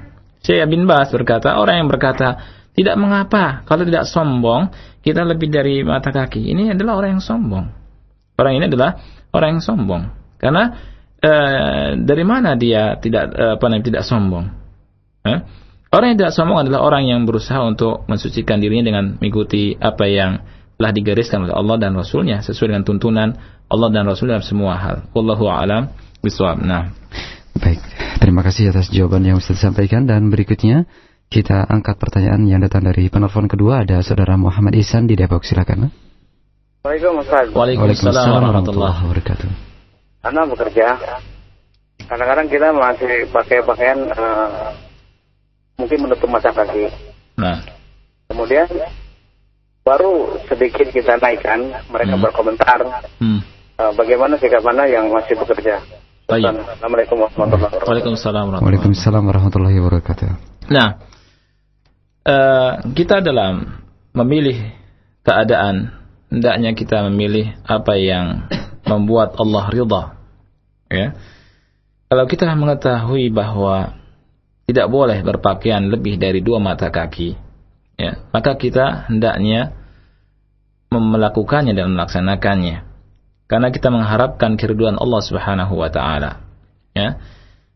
Syekh 0.40 0.64
bin 0.72 0.88
Bas 0.88 1.12
berkata, 1.12 1.60
orang 1.60 1.84
yang 1.84 1.88
berkata 1.92 2.40
tidak 2.72 2.96
mengapa 2.96 3.60
kalau 3.68 3.84
tidak 3.84 4.08
sombong 4.08 4.72
kita 5.04 5.24
lebih 5.24 5.52
dari 5.52 5.84
mata 5.84 6.08
kaki. 6.10 6.50
Ini 6.50 6.72
adalah 6.72 6.96
orang 7.00 7.20
yang 7.20 7.24
sombong. 7.24 7.66
Orang 8.40 8.52
ini 8.56 8.64
adalah 8.72 8.96
orang 9.36 9.60
yang 9.60 9.62
sombong. 9.64 10.02
Karena 10.40 10.72
uh, 11.20 11.96
dari 11.96 12.24
mana 12.24 12.56
dia 12.56 12.96
tidak 12.98 13.32
uh, 13.32 13.56
apa 13.60 13.64
namanya 13.68 13.86
tidak 13.86 14.02
sombong? 14.08 14.50
Eh? 15.24 15.38
Orang 15.90 16.14
yang 16.14 16.18
tidak 16.22 16.34
sombong 16.38 16.62
adalah 16.62 16.86
orang 16.86 17.02
yang 17.10 17.26
berusaha 17.26 17.58
untuk 17.66 18.06
mensucikan 18.06 18.62
dirinya 18.62 18.94
dengan 18.94 19.04
mengikuti 19.18 19.74
apa 19.74 20.06
yang 20.06 20.38
telah 20.78 20.92
digariskan 20.94 21.44
oleh 21.44 21.52
Allah 21.52 21.76
dan 21.76 21.92
Rasulnya 21.98 22.40
sesuai 22.40 22.72
dengan 22.72 22.86
tuntunan 22.86 23.28
Allah 23.66 23.88
dan 23.90 24.06
Rasul 24.06 24.30
dalam 24.30 24.40
semua 24.40 24.78
hal. 24.78 25.10
Wallahu 25.12 25.50
a'lam 25.50 25.90
bishawab. 26.22 26.62
Nah. 26.62 26.94
Baik, 27.58 27.82
terima 28.22 28.46
kasih 28.46 28.70
atas 28.70 28.88
jawaban 28.88 29.26
yang 29.26 29.42
sudah 29.42 29.58
disampaikan 29.58 30.06
dan 30.06 30.30
berikutnya 30.30 30.86
kita 31.26 31.66
angkat 31.66 31.98
pertanyaan 31.98 32.46
yang 32.46 32.62
datang 32.62 32.86
dari 32.86 33.10
penelpon 33.10 33.50
kedua 33.50 33.82
ada 33.82 34.00
saudara 34.06 34.38
Muhammad 34.38 34.78
Ihsan 34.78 35.10
di 35.10 35.18
Depok 35.18 35.42
silakan. 35.42 35.90
Waalaikumsalam. 36.86 37.52
Waalaikumsalam 37.52 38.26
warahmatullahi 38.30 38.98
wabarakatuh. 39.04 39.69
Karena 40.20 40.44
bekerja, 40.44 40.88
kadang-kadang 42.04 42.46
kita 42.52 42.68
masih 42.76 43.12
pakai 43.32 43.58
pakaian 43.64 43.98
uh, 44.12 44.76
mungkin 45.80 45.98
menutup 46.04 46.28
mata 46.28 46.52
kaki. 46.52 46.92
Nah. 47.40 47.64
Kemudian 48.28 48.68
baru 49.80 50.38
sedikit 50.46 50.92
kita 50.92 51.16
naikkan, 51.18 51.72
mereka 51.88 52.14
hmm. 52.14 52.24
berkomentar 52.24 52.80
hmm. 53.18 53.40
Uh, 53.80 53.96
bagaimana 53.96 54.36
sikap 54.36 54.60
mana 54.60 54.84
yang 54.84 55.08
masih 55.08 55.40
bekerja. 55.40 55.80
Baik. 56.28 56.52
Assalamualaikum 56.52 57.16
warahmatullahi 57.16 57.64
wabarakatuh. 57.64 57.88
Waalaikumsalam 57.88 58.44
Waalaikumsalam 58.60 59.22
warahmatullahi 59.24 59.76
wabarakatuh. 59.80 60.28
Nah, 60.68 60.88
uh, 62.28 62.72
kita 62.92 63.24
dalam 63.24 63.80
memilih 64.12 64.68
keadaan 65.24 65.99
hendaknya 66.30 66.72
kita 66.78 67.04
memilih 67.10 67.58
apa 67.66 67.98
yang 67.98 68.46
membuat 68.86 69.36
Allah 69.36 69.64
ridha. 69.68 70.02
Ya. 70.90 71.06
Kalau 72.10 72.24
kita 72.26 72.50
mengetahui 72.54 73.30
bahwa 73.30 73.98
tidak 74.66 74.86
boleh 74.90 75.18
berpakaian 75.22 75.90
lebih 75.90 76.18
dari 76.18 76.42
dua 76.42 76.62
mata 76.62 76.90
kaki, 76.90 77.34
ya, 77.98 78.18
maka 78.30 78.54
kita 78.54 79.10
hendaknya 79.10 79.74
melakukannya 80.90 81.74
dan 81.74 81.94
melaksanakannya. 81.94 82.86
Karena 83.50 83.68
kita 83.74 83.90
mengharapkan 83.90 84.54
keriduan 84.54 84.94
Allah 84.98 85.22
Subhanahu 85.22 85.74
wa 85.74 85.90
taala. 85.90 86.42
Ya. 86.94 87.18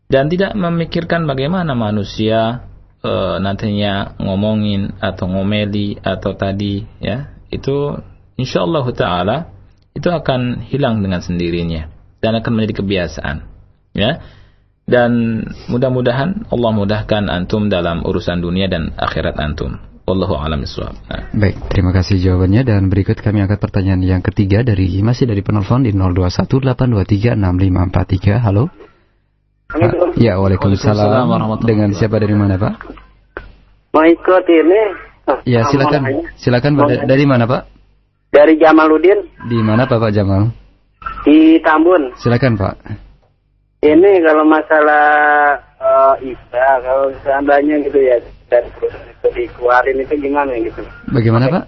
Dan 0.07 0.31
tidak 0.31 0.55
memikirkan 0.55 1.27
bagaimana 1.27 1.75
manusia 1.75 2.63
e, 3.03 3.11
nantinya 3.43 4.15
ngomongin 4.21 4.95
atau 5.03 5.27
ngomeli 5.27 5.99
atau 5.99 6.31
tadi 6.35 6.87
ya. 7.03 7.35
Itu 7.51 7.99
insyaallah 8.35 8.85
taala 8.95 9.55
itu 9.95 10.11
akan 10.11 10.67
hilang 10.67 10.99
dengan 10.99 11.23
sendirinya 11.23 11.87
dan 12.19 12.35
akan 12.39 12.51
menjadi 12.51 12.83
kebiasaan. 12.83 13.37
Ya 13.95 14.19
dan 14.85 15.41
mudah-mudahan 15.65 16.45
Allah 16.53 16.71
mudahkan 16.77 17.25
antum 17.25 17.73
dalam 17.73 18.05
urusan 18.05 18.37
dunia 18.37 18.69
dan 18.69 18.93
akhirat 18.93 19.33
antum. 19.41 19.81
Wallahu 20.05 20.37
a'lam 20.37 20.61
bishawab. 20.61 20.93
Nah. 21.09 21.33
Baik, 21.33 21.57
terima 21.73 21.89
kasih 21.89 22.21
jawabannya 22.21 22.61
dan 22.61 22.93
berikut 22.93 23.17
kami 23.25 23.41
angkat 23.41 23.57
pertanyaan 23.57 24.05
yang 24.05 24.21
ketiga 24.21 24.61
dari 24.61 25.01
masih 25.01 25.25
dari 25.25 25.41
penelpon 25.41 25.81
di 25.81 25.89
0218236543. 25.97 28.37
Halo. 28.37 28.69
Assalamualaikum. 29.65 30.21
Ya, 30.21 30.37
Waalaikumsalam. 30.37 31.25
Dengan 31.65 31.89
siapa 31.97 32.21
dari 32.21 32.37
mana, 32.37 32.61
Pak? 32.61 32.85
Mau 33.97 34.05
ikut 34.05 34.45
ini? 34.45 34.81
Ya, 35.49 35.65
silakan. 35.65 36.29
Silakan 36.37 36.85
dari 37.09 37.25
mana, 37.25 37.49
Pak? 37.49 37.65
Dari 38.35 38.59
Jamaludin. 38.59 39.19
Di 39.47 39.57
mana 39.63 39.87
Bapak 39.87 40.11
Jamal? 40.11 40.51
Di 41.23 41.55
Tambun. 41.63 42.11
Silakan, 42.19 42.59
Pak. 42.59 42.75
Ini 43.79 44.11
kalau 44.25 44.43
masalah 44.43 45.07
uh, 45.79 46.13
Isa, 46.19 46.67
kalau 46.83 47.13
seandainya 47.23 47.79
gitu 47.85 48.01
ya, 48.01 48.17
dan 48.49 48.65
itu 48.67 48.87
dikeluarin 49.31 50.01
itu 50.01 50.13
gimana 50.19 50.51
gitu? 50.57 50.81
Bagaimana 51.13 51.47
Pak? 51.47 51.63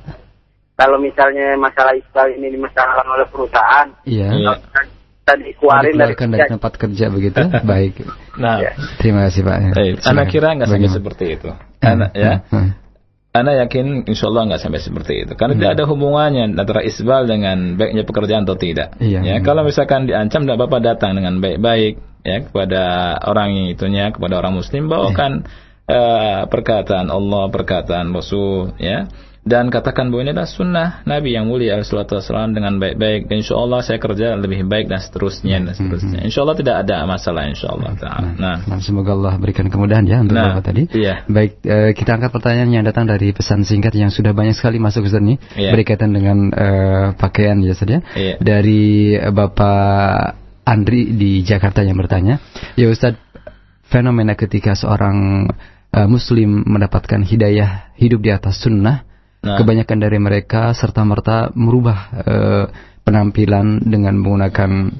Kalau 0.77 0.97
misalnya 1.01 1.57
masalah 1.57 1.93
Isbal 1.97 2.37
ini 2.37 2.53
dimasalahkan 2.53 3.07
oleh 3.09 3.27
perusahaan, 3.29 3.87
iya. 4.05 4.29
Kita 4.29 5.33
dikeluarin 5.43 5.93
dari, 5.97 6.13
dari 6.15 6.49
tempat 6.49 6.73
kerja 6.77 7.05
begitu, 7.09 7.41
baik. 7.71 7.93
Nah, 8.37 8.61
ya. 8.61 8.71
terima 9.01 9.29
kasih 9.29 9.41
Pak. 9.45 9.57
Baik. 9.73 9.93
Anak 10.05 10.25
kira 10.29 10.47
nggak 10.57 10.69
sampai 10.69 10.89
seperti 10.89 11.25
itu. 11.37 11.49
Anak 11.91 12.11
ya. 12.17 12.45
Anda 13.41 13.67
yakin 13.67 14.09
insya 14.09 14.29
Allah 14.33 14.53
nggak 14.53 14.61
sampai 14.61 14.81
seperti 14.81 15.13
itu. 15.27 15.33
Karena 15.37 15.53
hmm. 15.53 15.61
tidak 15.61 15.71
ada 15.77 15.83
hubungannya 15.85 16.43
antara 16.57 16.81
isbal 16.81 17.29
dengan 17.29 17.77
baiknya 17.77 18.03
pekerjaan 18.03 18.43
atau 18.43 18.57
tidak. 18.57 18.97
Iya, 18.97 19.21
ya, 19.21 19.35
kalau 19.45 19.61
misalkan 19.63 20.09
diancam, 20.09 20.43
tidak 20.43 20.59
bapak 20.67 20.81
datang 20.81 21.15
dengan 21.17 21.37
baik-baik 21.37 22.01
ya 22.25 22.37
kepada 22.43 22.83
orang 23.23 23.55
yang 23.55 23.67
itunya, 23.71 24.09
kepada 24.11 24.41
orang 24.41 24.57
muslim, 24.57 24.89
bawakan 24.89 25.47
uh, 25.87 26.49
perkataan 26.49 27.07
Allah, 27.07 27.47
perkataan 27.53 28.11
Rasul, 28.11 28.75
ya 28.81 29.07
dan 29.47 29.71
katakan 29.71 30.11
bahwa 30.11 30.27
ini 30.27 30.31
adalah 30.35 30.51
sunnah 30.51 30.89
Nabi 31.07 31.39
yang 31.39 31.47
mulia 31.47 31.79
Wasallam 31.79 32.51
dengan 32.51 32.75
baik-baik 32.77 33.31
dan 33.31 33.35
insya 33.39 33.55
Allah 33.55 33.79
saya 33.79 33.97
kerja 33.97 34.35
lebih 34.35 34.67
baik 34.67 34.91
dan 34.91 34.99
seterusnya 34.99 35.63
dan 35.63 35.73
seterusnya 35.73 36.19
insya 36.27 36.43
Allah 36.43 36.55
tidak 36.59 36.75
ada 36.83 37.07
masalah 37.07 37.47
insya 37.47 37.71
Allah 37.71 37.95
nah, 37.95 38.35
nah, 38.35 38.57
nah, 38.67 38.79
semoga 38.83 39.15
Allah 39.15 39.39
berikan 39.39 39.71
kemudahan 39.71 40.03
ya 40.03 40.19
untuk 40.19 40.35
nah, 40.35 40.59
Bapak 40.59 40.63
tadi 40.67 40.83
iya. 40.91 41.23
baik 41.25 41.63
eh, 41.63 41.91
kita 41.95 42.19
angkat 42.19 42.31
pertanyaan 42.35 42.69
yang 42.75 42.83
datang 42.83 43.07
dari 43.07 43.31
pesan 43.31 43.63
singkat 43.63 43.95
yang 43.95 44.11
sudah 44.11 44.35
banyak 44.35 44.53
sekali 44.53 44.77
masuk 44.83 45.07
Ustaz 45.07 45.23
nih 45.23 45.39
iya. 45.55 45.71
berkaitan 45.71 46.11
dengan 46.11 46.51
eh, 46.51 47.07
pakaian 47.15 47.57
ya 47.63 47.71
saja 47.71 48.03
ya. 48.03 48.19
iya. 48.19 48.35
dari 48.43 49.15
Bapak 49.15 50.43
Andri 50.67 51.15
di 51.15 51.47
Jakarta 51.47 51.79
yang 51.87 51.95
bertanya 51.95 52.43
ya 52.75 52.91
Ustaz 52.91 53.15
fenomena 53.87 54.35
ketika 54.35 54.75
seorang 54.75 55.47
uh, 55.95 56.07
Muslim 56.07 56.63
mendapatkan 56.67 57.23
hidayah 57.23 57.95
hidup 57.95 58.19
di 58.21 58.31
atas 58.31 58.59
sunnah, 58.61 59.06
nah. 59.47 59.55
kebanyakan 59.55 59.97
dari 60.03 60.19
mereka 60.19 60.75
serta 60.75 61.07
merta 61.07 61.47
merubah 61.55 61.99
uh, 62.11 62.65
penampilan 63.07 63.79
dengan 63.87 64.19
menggunakan 64.19 64.91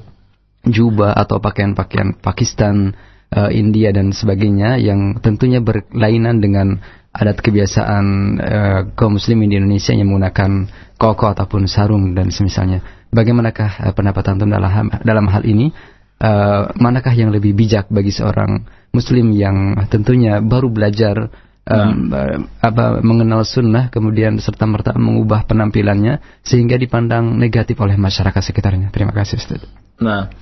jubah 0.64 1.12
atau 1.12 1.38
pakaian-pakaian 1.38 2.16
Pakistan, 2.18 2.96
uh, 3.36 3.50
India 3.52 3.92
dan 3.92 4.16
sebagainya 4.16 4.80
yang 4.80 5.20
tentunya 5.20 5.60
berlainan 5.60 6.40
dengan 6.40 6.80
adat 7.12 7.40
kebiasaan 7.44 8.04
uh, 8.40 8.80
kaum 8.96 9.20
muslimin 9.20 9.52
di 9.52 9.56
Indonesia 9.60 9.92
yang 9.92 10.08
menggunakan 10.08 10.70
koko 10.96 11.26
ataupun 11.36 11.68
sarung 11.68 12.16
dan 12.16 12.32
semisalnya. 12.32 12.80
Bagaimanakah 13.12 13.90
uh, 13.90 13.92
pendapat 13.92 14.24
antum 14.32 14.48
dalam 14.48 14.88
dalam 15.04 15.26
hal 15.28 15.44
ini? 15.44 15.72
Uh, 16.18 16.74
manakah 16.74 17.14
yang 17.14 17.30
lebih 17.30 17.54
bijak 17.54 17.86
bagi 17.94 18.10
seorang 18.10 18.66
muslim 18.90 19.30
yang 19.30 19.78
tentunya 19.86 20.42
baru 20.42 20.66
belajar 20.66 21.30
um, 21.68 22.08
nah. 22.08 22.40
apa 22.64 23.04
mengenal 23.04 23.44
sunnah 23.44 23.92
kemudian 23.92 24.40
serta 24.40 24.64
merta 24.64 24.96
mengubah 24.96 25.44
penampilannya 25.44 26.24
sehingga 26.40 26.80
dipandang 26.80 27.36
negatif 27.36 27.76
oleh 27.78 27.94
masyarakat 28.00 28.40
sekitarnya. 28.40 28.88
Terima 28.88 29.12
kasih 29.12 29.36
Ustaz. 29.36 29.62
Nah, 30.00 30.32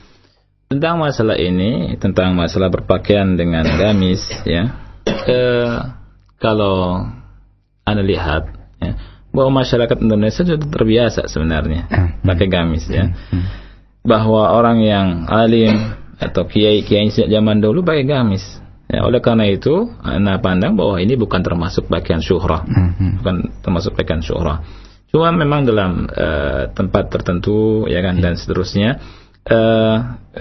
tentang 0.71 1.03
masalah 1.03 1.37
ini, 1.37 1.99
tentang 1.99 2.39
masalah 2.39 2.71
berpakaian 2.71 3.35
dengan 3.35 3.67
gamis, 3.67 4.23
ya, 4.47 4.71
eh, 5.27 5.75
kalau 6.39 7.07
anda 7.87 8.03
lihat, 8.03 8.51
ya, 8.83 8.93
bahwa 9.35 9.63
masyarakat 9.63 9.99
Indonesia 10.03 10.43
sudah 10.43 10.59
terbiasa 10.59 11.27
sebenarnya 11.27 11.87
hmm. 11.91 12.11
pakai 12.27 12.47
gamis, 12.51 12.87
ya, 12.87 13.11
hmm. 13.11 13.45
bahwa 14.07 14.55
orang 14.55 14.79
yang 14.83 15.09
alim 15.27 15.97
atau 16.17 16.49
kiai 16.49 16.81
kiai 16.81 17.13
sejak 17.13 17.29
zaman 17.29 17.61
dulu 17.61 17.85
pakai 17.85 18.07
gamis. 18.09 18.66
Ya, 18.87 19.03
oleh 19.03 19.19
karena 19.19 19.51
itu, 19.51 19.91
anda 19.99 20.39
pandang 20.39 20.79
bahwa 20.79 21.03
ini 21.03 21.19
bukan 21.19 21.43
termasuk 21.43 21.91
pakaian 21.91 22.23
syuhrah, 22.23 22.63
hmm. 22.63 23.19
bukan 23.19 23.37
termasuk 23.59 23.99
pakaian 23.99 24.23
syuhrah. 24.23 24.63
Cuma 25.11 25.35
memang 25.35 25.67
dalam 25.67 26.07
uh, 26.07 26.71
tempat 26.71 27.11
tertentu, 27.11 27.91
ya 27.91 27.99
kan, 27.99 28.15
dan 28.23 28.39
seterusnya 28.39 29.03
uh, 29.51 29.97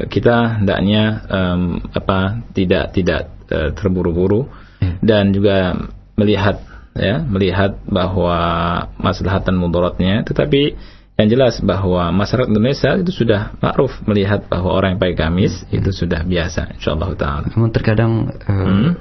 kita 0.09 0.61
hendaknya 0.61 1.25
um, 1.29 1.61
apa 1.93 2.43
tidak 2.51 2.91
tidak 2.93 3.31
uh, 3.49 3.71
terburu-buru 3.73 4.49
hmm. 4.81 5.01
dan 5.05 5.31
juga 5.31 5.77
melihat 6.17 6.61
ya 6.95 7.21
melihat 7.21 7.77
bahwa 7.85 8.39
maslahatan 8.97 9.59
mudaratnya 9.59 10.23
tetapi 10.23 10.79
yang 11.15 11.27
jelas 11.31 11.63
bahwa 11.63 12.11
masyarakat 12.11 12.51
Indonesia 12.51 12.91
itu 12.99 13.23
sudah 13.23 13.55
ma'ruf 13.63 14.03
melihat 14.03 14.51
bahwa 14.51 14.75
orang 14.75 14.95
yang 14.95 14.99
pakai 14.99 15.15
gamis 15.15 15.63
hmm. 15.63 15.79
itu 15.79 15.89
sudah 15.95 16.27
biasa 16.27 16.75
insyaallah 16.75 17.09
taala. 17.15 17.47
Namun 17.55 17.71
terkadang 17.71 18.35
uh, 18.35 18.51
hmm? 18.51 18.91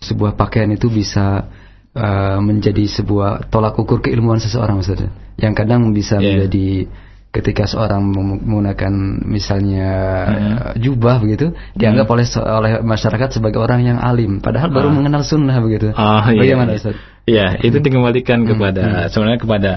sebuah 0.00 0.32
pakaian 0.32 0.72
itu 0.72 0.88
bisa 0.88 1.44
uh, 1.92 2.40
menjadi 2.40 2.88
sebuah 2.88 3.52
tolak 3.52 3.76
ukur 3.76 4.00
keilmuan 4.00 4.40
seseorang 4.40 4.80
Ustaz. 4.80 5.12
Yang 5.36 5.54
kadang 5.60 5.92
bisa 5.92 6.16
yeah. 6.16 6.40
menjadi 6.40 6.88
ketika 7.28 7.68
seorang 7.68 8.00
menggunakan 8.08 9.20
misalnya 9.28 9.90
hmm. 10.24 10.80
jubah 10.80 11.20
begitu 11.20 11.52
dianggap 11.76 12.08
hmm. 12.08 12.14
oleh 12.16 12.26
oleh 12.40 12.72
masyarakat 12.80 13.28
sebagai 13.36 13.60
orang 13.60 13.84
yang 13.84 14.00
alim 14.00 14.40
padahal 14.40 14.72
ah. 14.72 14.74
baru 14.80 14.88
mengenal 14.88 15.20
sunnah 15.20 15.60
begitu. 15.60 15.92
Ah, 15.92 16.32
iya, 16.32 16.40
Bagaimana 16.40 16.72
iya. 16.72 16.80
Ustaz? 16.80 16.96
Iya, 17.28 17.46
itu 17.60 17.76
dikembalikan 17.84 18.40
hmm. 18.40 18.48
kepada 18.56 18.82
hmm. 18.88 19.06
sebenarnya 19.12 19.40
kepada 19.44 19.72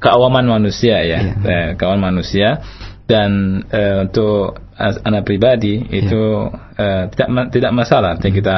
keawaman 0.00 0.48
manusia 0.48 1.00
ya, 1.04 1.18
iya. 1.20 1.32
eh, 1.44 1.68
keawaman 1.76 2.14
manusia 2.16 2.64
dan 3.04 3.60
uh, 3.68 4.08
untuk 4.08 4.64
anak 4.80 5.22
pribadi 5.22 5.78
yeah. 5.86 6.02
itu 6.02 6.22
uh, 6.50 7.04
tidak 7.12 7.28
ma 7.30 7.40
tidak 7.46 7.72
masalah 7.76 8.18
hmm. 8.18 8.32
kita 8.32 8.56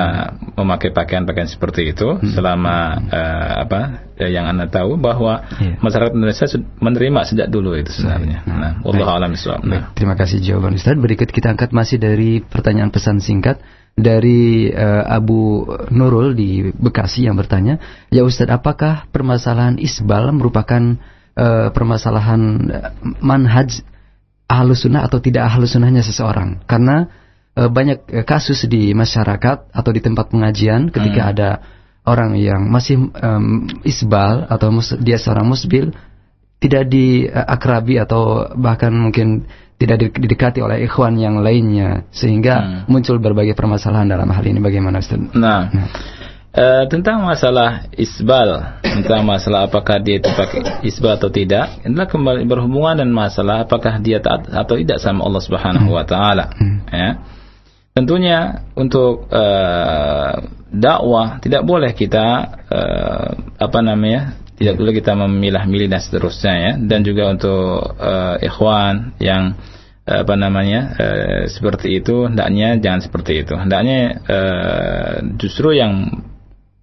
memakai 0.57 0.95
pakaian-pakaian 0.95 1.51
seperti 1.51 1.93
itu 1.93 2.17
hmm. 2.17 2.33
selama 2.33 2.97
uh, 3.11 3.53
apa 3.67 3.81
yang 4.17 4.49
anda 4.49 4.71
tahu 4.71 4.97
bahwa 4.97 5.45
yeah. 5.61 5.77
masyarakat 5.83 6.15
Indonesia 6.17 6.47
menerima 6.81 7.21
sejak 7.27 7.49
dulu 7.53 7.77
itu 7.77 7.93
sebenarnya. 7.93 8.49
Nah, 8.49 8.57
nah 8.57 8.73
Allah 8.81 9.09
alam 9.13 9.33
nah. 9.67 9.93
Terima 9.93 10.17
kasih 10.17 10.41
jawaban 10.41 10.79
Ustaz. 10.79 10.97
Berikut 10.97 11.29
kita 11.29 11.53
angkat 11.53 11.77
masih 11.77 12.01
dari 12.01 12.41
pertanyaan 12.41 12.89
pesan 12.89 13.21
singkat 13.21 13.61
dari 13.93 14.73
uh, 14.73 15.05
Abu 15.05 15.69
Nurul 15.93 16.33
di 16.33 16.73
Bekasi 16.73 17.29
yang 17.29 17.37
bertanya, 17.37 17.77
"Ya 18.09 18.25
Ustaz, 18.25 18.49
apakah 18.49 19.11
permasalahan 19.13 19.77
isbal 19.77 20.33
merupakan 20.33 20.97
uh, 21.37 21.69
permasalahan 21.71 22.41
manhaj 23.23 23.85
ahlus 24.47 24.87
sunnah 24.87 25.05
atau 25.05 25.19
tidak 25.19 25.47
ahlus 25.51 25.75
sunnahnya 25.75 26.03
seseorang. 26.07 26.63
Karena 26.71 27.11
e, 27.51 27.67
banyak 27.67 28.07
kasus 28.23 28.65
di 28.71 28.95
masyarakat 28.95 29.75
atau 29.75 29.91
di 29.91 29.99
tempat 29.99 30.31
pengajian 30.31 30.95
ketika 30.95 31.21
hmm. 31.27 31.33
ada 31.35 31.51
orang 32.07 32.39
yang 32.39 32.71
masih 32.71 33.11
um, 33.11 33.67
isbal 33.83 34.47
atau 34.47 34.71
mus, 34.71 34.95
dia 35.03 35.19
seorang 35.19 35.51
musbil 35.51 35.91
tidak 36.63 36.87
diakrabi 36.89 37.99
atau 37.99 38.55
bahkan 38.55 38.95
mungkin 38.95 39.51
tidak 39.77 40.15
didekati 40.15 40.65
oleh 40.65 40.87
ikhwan 40.87 41.19
yang 41.21 41.43
lainnya 41.43 42.07
sehingga 42.15 42.55
hmm. 42.63 42.81
muncul 42.89 43.19
berbagai 43.19 43.59
permasalahan 43.59 44.09
dalam 44.09 44.31
hal 44.31 44.45
ini 44.47 44.63
bagaimana 44.63 45.03
Ustaz? 45.03 45.21
Nah, 45.35 45.69
nah. 45.69 45.89
Uh, 46.57 46.89
tentang 46.89 47.21
masalah 47.21 47.85
isbal, 48.01 48.81
tentang 48.81 49.29
masalah 49.29 49.69
apakah 49.69 50.01
dia 50.01 50.17
itu 50.17 50.33
pakai 50.33 50.81
isbal 50.89 51.21
atau 51.21 51.29
tidak, 51.29 51.85
adalah 51.85 52.09
kembali 52.09 52.49
berhubungan 52.49 52.97
dengan 52.97 53.29
masalah 53.29 53.69
apakah 53.69 54.01
dia 54.01 54.25
taat 54.25 54.49
atau 54.49 54.81
tidak 54.81 54.97
sama 55.05 55.29
Allah 55.29 55.45
Subhanahu 55.45 55.93
wa 55.93 56.09
taala. 56.09 56.57
Hmm. 56.57 56.81
Ya. 56.89 57.21
Tentunya 57.93 58.65
untuk 58.73 59.29
uh, 59.29 60.33
dakwah 60.73 61.45
tidak 61.45 61.61
boleh 61.69 61.93
kita 61.93 62.27
uh, 62.73 63.29
apa 63.61 63.79
namanya? 63.85 64.41
tidak 64.57 64.81
boleh 64.81 64.97
kita 64.97 65.13
memilah-milih 65.13 65.93
dan 65.93 66.01
seterusnya 66.01 66.55
ya 66.57 66.73
dan 66.81 67.05
juga 67.05 67.29
untuk 67.29 67.93
uh, 68.01 68.41
ikhwan 68.41 69.13
yang 69.21 69.53
apa 70.09 70.35
namanya 70.39 70.81
uh, 70.97 71.43
seperti 71.45 72.01
itu 72.01 72.25
hendaknya 72.25 72.81
jangan 72.81 73.05
seperti 73.05 73.45
itu 73.45 73.53
hendaknya 73.53 74.17
uh, 74.25 75.15
justru 75.37 75.77
yang 75.77 76.25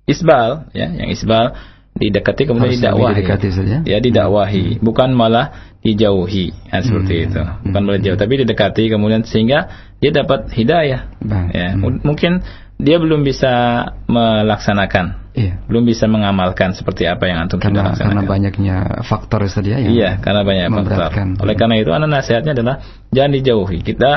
isbal 0.10 0.68
ya 0.76 0.92
yang 0.92 1.10
isbal 1.10 1.56
didekati 1.94 2.50
kemudian 2.50 2.74
Harus 2.74 2.82
didakwahi 2.82 3.14
didekati 3.22 3.50
saja. 3.54 3.78
ya 3.86 3.98
didakwahi 4.02 4.66
hmm. 4.78 4.82
bukan 4.82 5.14
malah 5.14 5.78
dijauhi 5.86 6.50
ya, 6.74 6.82
seperti 6.82 7.14
hmm. 7.14 7.26
itu 7.30 7.42
bukan 7.70 7.82
hmm. 7.82 7.88
malah 7.88 8.02
jauh 8.02 8.18
tapi 8.18 8.34
didekati 8.42 8.84
kemudian 8.90 9.22
sehingga 9.24 9.70
dia 10.02 10.12
dapat 10.12 10.50
hidayah 10.52 11.14
Bang. 11.22 11.54
ya 11.54 11.78
hmm. 11.78 12.02
mungkin 12.02 12.42
dia 12.82 12.98
belum 12.98 13.22
bisa 13.22 13.86
melaksanakan 14.10 15.38
iya. 15.38 15.62
belum 15.70 15.86
bisa 15.86 16.10
mengamalkan 16.10 16.74
seperti 16.74 17.06
apa 17.06 17.30
yang 17.30 17.46
antum 17.46 17.62
karena, 17.62 17.94
sudah 17.94 18.10
karena 18.10 18.22
banyaknya 18.26 18.76
faktor 19.06 19.46
saja 19.46 19.78
yang 19.78 19.94
iya 19.94 20.10
karena 20.18 20.42
banyak 20.42 20.68
faktor 20.74 20.98
oleh 21.46 21.56
karena 21.56 21.76
itu 21.78 21.94
anak 21.94 22.10
nasihatnya 22.10 22.58
adalah 22.58 22.82
jangan 23.14 23.32
dijauhi 23.38 23.86
kita 23.86 24.12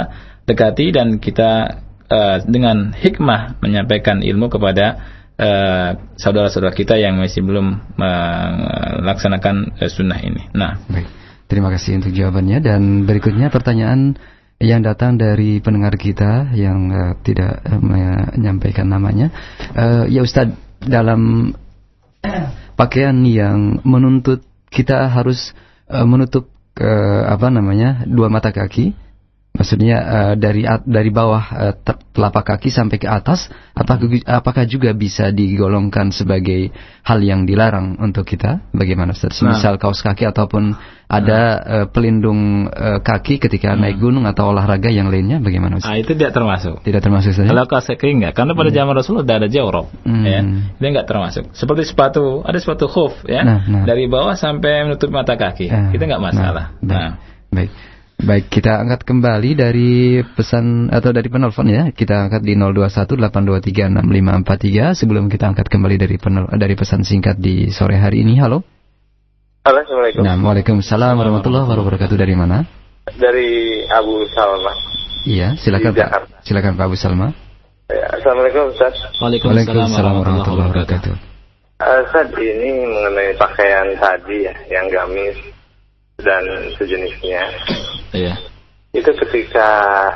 dekati 0.49 0.97
dan 0.97 1.21
kita 1.21 1.85
uh, 2.09 2.41
dengan 2.49 2.97
hikmah 2.97 3.61
menyampaikan 3.61 4.25
ilmu 4.25 4.49
kepada 4.49 5.15
saudara-saudara 6.17 6.73
uh, 6.73 6.79
kita 6.79 6.97
yang 6.97 7.21
masih 7.21 7.45
belum 7.45 7.97
melaksanakan 7.97 9.77
uh, 9.77 9.91
sunnah 9.93 10.21
ini. 10.21 10.49
Nah, 10.57 10.81
baik. 10.89 11.09
Terima 11.47 11.71
kasih 11.71 12.03
untuk 12.03 12.11
jawabannya 12.11 12.59
dan 12.59 13.07
berikutnya 13.07 13.55
pertanyaan 13.55 14.19
yang 14.59 14.83
datang 14.83 15.21
dari 15.21 15.63
pendengar 15.63 15.95
kita 15.95 16.51
yang 16.57 16.91
uh, 16.91 17.13
tidak 17.23 17.63
uh, 17.63 17.79
menyampaikan 17.79 18.89
namanya. 18.89 19.31
Uh, 19.77 20.09
ya 20.11 20.27
Ustadz, 20.27 20.57
dalam 20.83 21.53
pakaian 22.81 23.15
yang 23.23 23.79
menuntut 23.87 24.43
kita 24.73 25.07
harus 25.13 25.55
uh, 25.87 26.03
menutup 26.03 26.49
uh, 26.81 27.23
apa 27.31 27.53
namanya 27.53 28.03
dua 28.09 28.27
mata 28.33 28.51
kaki 28.51 29.06
Maksudnya 29.57 29.97
uh, 30.05 30.35
dari 30.37 30.69
dari 30.85 31.09
bawah 31.09 31.45
uh, 31.49 31.75
telapak 32.13 32.57
kaki 32.57 32.69
sampai 32.69 33.01
ke 33.01 33.09
atas, 33.09 33.49
apakah 33.73 34.05
apakah 34.29 34.69
juga 34.69 34.93
bisa 34.93 35.33
digolongkan 35.33 36.13
sebagai 36.13 36.69
hal 37.01 37.25
yang 37.25 37.49
dilarang 37.49 37.97
untuk 37.97 38.29
kita? 38.29 38.69
Bagaimana 38.77 39.17
Ustaz? 39.17 39.41
Nah. 39.41 39.57
Misal 39.57 39.81
kaos 39.81 40.05
kaki 40.05 40.29
ataupun 40.29 40.77
ada 41.09 41.41
nah. 41.41 41.57
uh, 41.57 41.87
pelindung 41.89 42.69
uh, 42.69 43.01
kaki 43.01 43.41
ketika 43.41 43.73
hmm. 43.73 43.81
naik 43.81 43.97
gunung 43.97 44.29
atau 44.29 44.53
olahraga 44.53 44.93
yang 44.93 45.09
lainnya, 45.09 45.41
bagaimana 45.41 45.81
Ustaz? 45.81 45.89
Ah, 45.89 45.97
itu 45.97 46.13
tidak 46.13 46.37
termasuk. 46.37 46.85
Tidak 46.85 47.01
termasuk 47.01 47.33
Ustaz. 47.33 47.49
Kalau 47.49 47.65
kaos 47.65 47.89
kaki 47.89 48.13
enggak, 48.13 48.37
karena 48.37 48.53
pada 48.53 48.69
hmm. 48.69 48.77
zaman 48.77 48.93
Rasulullah 48.93 49.25
tidak 49.25 49.39
ada 49.41 49.49
jawrab, 49.49 49.87
hmm. 50.05 50.25
ya. 50.29 50.41
Itu 50.77 50.85
enggak 50.85 51.07
termasuk. 51.09 51.45
Seperti 51.57 51.83
sepatu, 51.89 52.45
ada 52.45 52.59
sepatu 52.61 52.93
khuf 52.93 53.25
ya, 53.25 53.41
nah, 53.41 53.65
nah. 53.65 53.85
dari 53.89 54.05
bawah 54.05 54.37
sampai 54.37 54.85
menutup 54.85 55.09
mata 55.09 55.33
kaki. 55.41 55.73
Uh, 55.73 55.97
itu 55.97 56.03
enggak 56.05 56.21
masalah. 56.21 56.77
Nah, 56.85 56.93
nah. 56.93 57.11
baik. 57.49 57.96
Baik, 58.17 58.49
kita 58.49 58.81
angkat 58.81 59.05
kembali 59.05 59.61
dari 59.61 60.25
pesan 60.25 60.89
atau 60.89 61.13
dari 61.13 61.29
penelpon 61.29 61.69
ya. 61.69 61.93
Kita 61.93 62.25
angkat 62.25 62.41
di 62.41 62.57
0218236543 62.57 64.97
sebelum 64.97 65.29
kita 65.29 65.53
angkat 65.53 65.69
kembali 65.69 66.01
dari 66.01 66.17
penel, 66.17 66.49
dari 66.57 66.73
pesan 66.73 67.05
singkat 67.05 67.37
di 67.37 67.69
sore 67.69 68.01
hari 68.01 68.25
ini. 68.25 68.41
Halo. 68.41 68.65
Halo, 69.69 69.85
Assalamualaikum. 69.85 70.25
Nah, 70.25 70.41
Waalaikumsalam 70.41 71.13
warahmatullahi 71.13 71.69
wabarakatuh. 71.69 72.17
Dari 72.17 72.33
mana? 72.33 72.65
Dari 73.05 73.85
Abu 73.93 74.25
Salma. 74.33 74.73
Iya, 75.29 75.53
silakan 75.61 75.93
Pak. 75.93 76.41
Silakan 76.41 76.73
Pak 76.81 76.89
Abu 76.89 76.97
Salma. 76.97 77.37
Ya, 77.93 78.17
Assalamualaikum 78.17 78.73
Ustaz. 78.73 78.97
Waalaikumsalam 79.21 79.93
warahmatullahi 79.93 80.73
wabarakatuh. 80.73 81.13
Uh, 81.85 82.01
Ustaz, 82.09 82.33
ini 82.33 82.81
mengenai 82.81 83.37
pakaian 83.37 83.93
tadi 84.01 84.49
ya, 84.49 84.57
yang 84.73 84.89
gamis 84.89 85.37
dan 86.21 86.43
sejenisnya. 86.77 87.43
Iya. 88.13 88.35
Itu 88.97 89.13
ketika, 89.13 89.69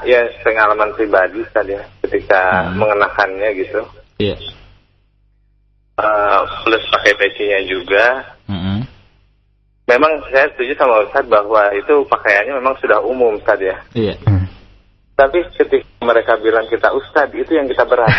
ya 0.09 0.25
pengalaman 0.41 0.97
pribadi 0.97 1.45
Ustaz 1.45 1.69
ya, 1.69 1.85
ketika 2.07 2.69
hmm. 2.69 2.81
mengenakannya 2.81 3.49
gitu. 3.61 3.81
Iya. 4.17 4.37
Uh, 6.01 6.49
plus 6.65 6.85
pakai 6.89 7.13
pecinya 7.21 7.61
juga. 7.69 8.05
Hmm. 8.49 8.89
Memang 9.85 10.23
saya 10.33 10.49
setuju 10.55 10.73
sama 10.81 11.05
Ustaz 11.05 11.29
bahwa 11.29 11.61
itu 11.77 12.09
pakaiannya 12.09 12.57
memang 12.57 12.75
sudah 12.81 13.05
umum 13.05 13.37
Ustaz 13.37 13.61
ya. 13.61 13.77
Iya. 13.93 14.17
Tapi 15.21 15.45
ketika 15.53 15.85
mereka 16.01 16.41
bilang 16.41 16.65
kita 16.73 16.89
ustadz 16.97 17.37
itu 17.37 17.53
yang 17.53 17.69
kita 17.69 17.85
berat. 17.85 18.09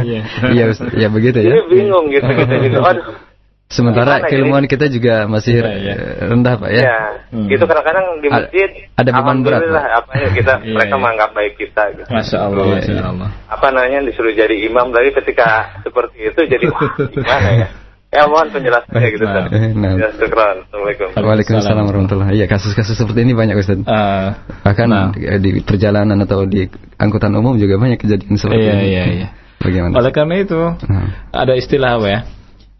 Iya, 0.00 0.22
iya, 0.54 0.64
ya 0.96 1.08
begitu 1.12 1.42
ya. 1.42 1.58
Ini 1.58 1.60
bingung 1.68 2.06
gitu 2.08 2.30
gitu 2.30 2.54
gitu. 2.66 2.78
Aduh. 2.80 3.29
Sementara 3.70 4.18
keilmuan 4.26 4.66
kita 4.66 4.90
juga 4.90 5.30
masih 5.30 5.62
ya, 5.62 5.70
ya. 5.78 5.94
rendah 6.26 6.58
pak 6.58 6.70
ya. 6.74 6.82
Ya, 6.82 7.00
hmm. 7.30 7.46
itu 7.54 7.64
kadang-kadang 7.70 8.18
di 8.18 8.26
masjid 8.26 8.68
ada 8.98 9.10
beban 9.14 9.46
berat. 9.46 9.62
Lah, 9.70 9.86
apa 10.02 10.10
ya 10.18 10.28
kita 10.34 10.52
ya, 10.58 10.74
mereka 10.74 10.94
ya. 10.94 10.98
menganggap 10.98 11.30
baik 11.38 11.54
kita. 11.54 11.82
Gitu. 11.94 12.10
Masya 12.10 12.38
Allah, 12.50 12.64
Masya 12.66 12.98
Allah. 12.98 13.30
Apa 13.46 13.70
namanya 13.70 14.02
disuruh 14.10 14.34
jadi 14.34 14.58
imam, 14.66 14.90
tapi 14.90 15.14
ketika 15.14 15.78
seperti 15.86 16.18
itu 16.34 16.40
jadi 16.50 16.66
wah 16.66 16.82
gimana 17.14 17.50
ya? 17.62 17.68
Ya 18.10 18.26
mohon 18.26 18.50
penjelasannya 18.50 19.06
gitu 19.14 19.22
Ustaz. 19.22 19.46
Nah. 19.54 19.94
Ya, 19.94 20.08
Assalamualaikum. 20.18 21.08
Waalaikumsalam 21.14 21.84
warahmatullahi 21.86 22.42
Iya 22.42 22.50
kasus-kasus 22.50 22.98
seperti 22.98 23.22
ini 23.22 23.38
banyak 23.38 23.54
Ustaz. 23.54 23.86
Uh, 23.86 24.34
Bahkan 24.66 24.86
nah. 24.90 25.14
di 25.14 25.62
perjalanan 25.62 26.18
atau 26.26 26.42
di 26.42 26.66
angkutan 26.98 27.30
umum 27.38 27.54
juga 27.54 27.78
banyak 27.78 28.02
kejadian 28.02 28.34
seperti 28.34 28.66
iya, 28.66 28.74
ini. 28.74 28.86
Iya 28.90 29.04
iya 29.14 29.28
Bagaimana? 29.62 29.94
Oleh 29.94 30.10
karena 30.10 30.34
itu 30.42 30.58
nah. 30.90 31.06
ada 31.30 31.54
istilah 31.54 32.02
apa 32.02 32.08
ya? 32.10 32.20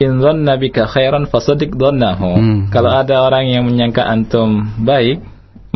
In 0.01 0.17
nabika 0.25 0.89
khairan 0.89 1.29
fasadik 1.29 1.77
dhannahu. 1.77 2.31
Hmm. 2.33 2.61
Kalau 2.73 2.89
ada 2.89 3.21
orang 3.21 3.53
yang 3.53 3.69
menyangka 3.69 4.01
antum 4.01 4.73
baik, 4.81 5.21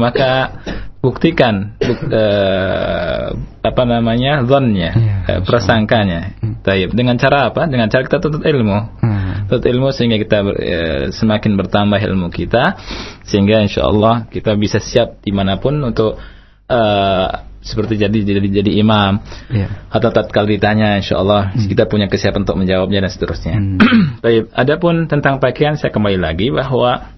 maka 0.01 0.65
buktikan 1.05 1.77
buk, 1.77 2.01
uh, 2.09 3.37
apa 3.61 3.83
namanya 3.85 4.41
zonnya 4.49 4.91
ya, 4.97 5.15
uh, 5.29 5.41
prasangkanya 5.45 6.41
hmm. 6.41 6.65
Taib. 6.65 6.97
dengan 6.97 7.21
cara 7.21 7.53
apa 7.53 7.69
dengan 7.69 7.93
cara 7.93 8.09
kita 8.09 8.25
tuntut 8.25 8.41
ilmu 8.41 9.05
hmm. 9.05 9.53
tuntut 9.53 9.69
ilmu 9.69 9.93
sehingga 9.93 10.17
kita 10.17 10.39
uh, 10.41 11.03
semakin 11.13 11.61
bertambah 11.61 12.01
ilmu 12.01 12.33
kita 12.33 12.81
sehingga 13.29 13.61
insya 13.61 13.85
Allah 13.85 14.25
kita 14.33 14.57
bisa 14.57 14.81
siap 14.81 15.21
di 15.21 15.37
mana 15.37 15.61
pun 15.61 15.77
untuk 15.85 16.17
uh, 16.73 17.29
seperti 17.65 17.97
jadi 17.97 18.12
jadi 18.12 18.49
jadi 18.61 18.73
imam 18.85 19.24
ya. 19.49 19.89
atau 19.89 20.12
tatkala 20.12 20.45
ditanya 20.45 21.01
insya 21.01 21.16
Allah 21.16 21.49
hmm. 21.51 21.65
kita 21.73 21.89
punya 21.89 22.12
kesiapan 22.12 22.45
untuk 22.45 22.61
menjawabnya 22.61 23.09
dan 23.09 23.11
seterusnya. 23.11 23.57
Hmm. 23.57 23.81
Baik, 24.24 24.53
adapun 24.53 25.09
tentang 25.09 25.41
pakaian 25.41 25.81
saya 25.81 25.89
kembali 25.89 26.20
lagi 26.20 26.53
bahwa 26.53 27.09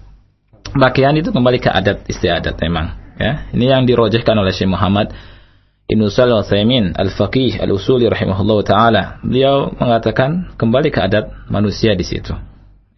pakaian 0.71 1.13
itu 1.19 1.35
kembali 1.35 1.59
ke 1.59 1.67
adat 1.67 2.07
istiadat 2.07 2.55
memang 2.63 3.07
Ya, 3.17 3.49
ini 3.49 3.65
yang 3.65 3.89
dirojehkan 3.89 4.37
oleh 4.37 4.53
Syekh 4.53 4.69
Muhammad 4.69 5.09
Ibn 5.89 6.03
Salih 6.13 6.37
al 6.37 6.45
Al-Faqih 6.93 7.57
Al-Usuli 7.63 8.05
rahimahullah 8.05 8.59
taala. 8.61 9.03
Beliau 9.25 9.73
mengatakan 9.73 10.53
kembali 10.53 10.93
ke 10.93 11.01
adat 11.01 11.33
manusia 11.49 11.97
di 11.97 12.05
situ. 12.05 12.37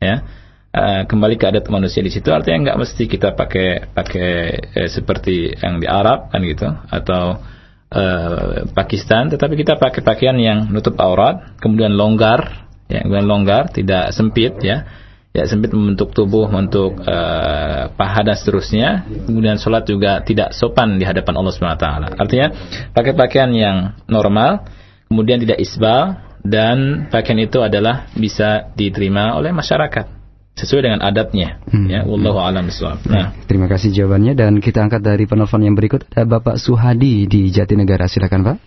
Ya. 0.04 0.28
Uh, 0.70 1.02
kembali 1.10 1.42
ke 1.42 1.50
adat 1.50 1.66
manusia 1.74 2.06
di 2.06 2.14
situ 2.14 2.30
artinya 2.30 2.70
nggak 2.70 2.78
mesti 2.78 3.10
kita 3.10 3.34
pakai 3.34 3.90
pakai 3.90 4.30
eh, 4.78 4.86
seperti 4.86 5.50
yang 5.58 5.82
di 5.82 5.90
Arab 5.90 6.30
kan 6.30 6.46
gitu 6.46 6.70
atau 6.94 7.42
uh, 7.90 8.70
Pakistan 8.78 9.34
tetapi 9.34 9.58
kita 9.58 9.82
pakai 9.82 10.06
pakaian 10.06 10.38
yang 10.38 10.70
nutup 10.70 10.94
aurat 11.02 11.58
kemudian 11.58 11.98
longgar 11.98 12.70
ya 12.86 13.02
kemudian 13.02 13.26
longgar 13.26 13.74
tidak 13.74 14.14
sempit 14.14 14.62
ya 14.62 14.86
ya 15.34 15.50
sempit 15.50 15.74
membentuk 15.74 16.14
tubuh 16.14 16.46
untuk 16.46 17.02
uh, 17.02 17.90
paha 17.90 18.22
dan 18.30 18.38
seterusnya 18.38 19.10
kemudian 19.26 19.58
sholat 19.58 19.90
juga 19.90 20.22
tidak 20.22 20.54
sopan 20.54 21.02
di 21.02 21.06
hadapan 21.10 21.34
Allah 21.34 21.50
SWT 21.50 21.88
artinya 22.14 22.48
pakai 22.94 23.18
pakaian 23.18 23.50
yang 23.58 23.98
normal 24.06 24.70
kemudian 25.10 25.42
tidak 25.42 25.58
isbal 25.58 26.14
dan 26.46 27.10
pakaian 27.10 27.42
itu 27.42 27.58
adalah 27.58 28.06
bisa 28.14 28.70
diterima 28.78 29.34
oleh 29.34 29.50
masyarakat 29.50 30.19
sesuai 30.58 30.82
dengan 30.86 31.02
adatnya. 31.06 31.62
Hmm. 31.70 31.88
ya 31.88 32.04
wallahu 32.04 32.40
alam 32.42 32.68
nah. 33.10 33.32
terima 33.46 33.68
kasih 33.70 33.94
jawabannya. 33.94 34.34
Dan 34.34 34.64
kita 34.64 34.84
angkat 34.86 35.04
dari 35.04 35.30
penelpon 35.30 35.64
yang 35.64 35.76
berikut. 35.76 36.08
Ada 36.12 36.26
Bapak 36.26 36.56
Suhadi 36.58 37.30
di 37.30 37.52
Jatinegara. 37.54 38.10
Silakan 38.10 38.42
Pak. 38.46 38.58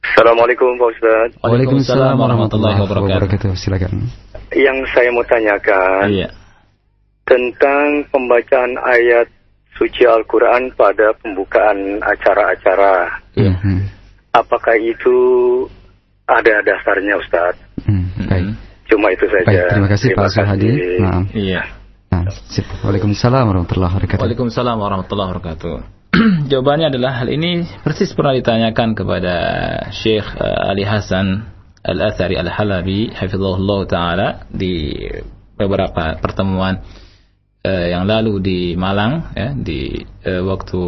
Assalamualaikum 0.00 0.80
Pak 0.80 0.88
Ustaz. 0.96 1.28
Waalaikumsalam 1.44 2.16
warahmatullahi 2.16 2.78
wabarakatuh. 2.80 3.52
silakan. 3.56 4.08
Yang 4.50 4.78
saya 4.96 5.08
mau 5.12 5.22
tanyakan 5.22 6.08
iya. 6.08 6.28
tentang 7.28 8.08
pembacaan 8.08 8.80
ayat 8.80 9.28
suci 9.76 10.04
Al-Quran 10.08 10.72
pada 10.74 11.14
pembukaan 11.20 12.00
acara-acara. 12.04 13.22
Iya. 13.36 13.54
Apakah 14.32 14.76
itu 14.76 15.16
ada 16.28 16.62
dasarnya, 16.62 17.18
Ustaz? 17.18 17.54
Hmm, 17.84 18.08
baik. 18.28 18.69
Cuma 18.90 19.06
itu 19.14 19.24
saja. 19.30 19.46
Baik, 19.46 19.62
terima 19.70 19.88
kasih 19.88 20.08
terima 20.10 20.20
Pak 20.26 20.30
Suhadi. 20.34 20.70
Nah. 20.98 21.22
Iya. 21.30 21.62
Nah, 22.10 22.26
Waalaikumsalam 22.82 23.44
warahmatullahi 23.46 23.92
wabarakatuh. 23.94 24.20
Waalaikumsalam 24.20 24.76
warahmatullahi 24.82 25.28
wabarakatuh. 25.30 25.74
Jawabannya 26.50 26.90
adalah 26.90 27.22
hal 27.22 27.30
ini 27.30 27.62
persis 27.86 28.10
pernah 28.18 28.34
ditanyakan 28.34 28.98
kepada 28.98 29.34
Syekh 29.94 30.26
uh, 30.26 30.74
Ali 30.74 30.82
Hasan 30.82 31.46
Al-Athari 31.86 32.34
Al-Halabi 32.34 33.14
hafizahullah 33.14 33.80
taala 33.86 34.28
di 34.50 35.06
beberapa 35.54 36.18
pertemuan 36.18 36.82
uh, 37.62 37.86
yang 37.86 38.10
lalu 38.10 38.42
di 38.42 38.58
Malang 38.74 39.30
ya 39.38 39.54
di 39.54 40.02
uh, 40.26 40.42
waktu 40.50 40.82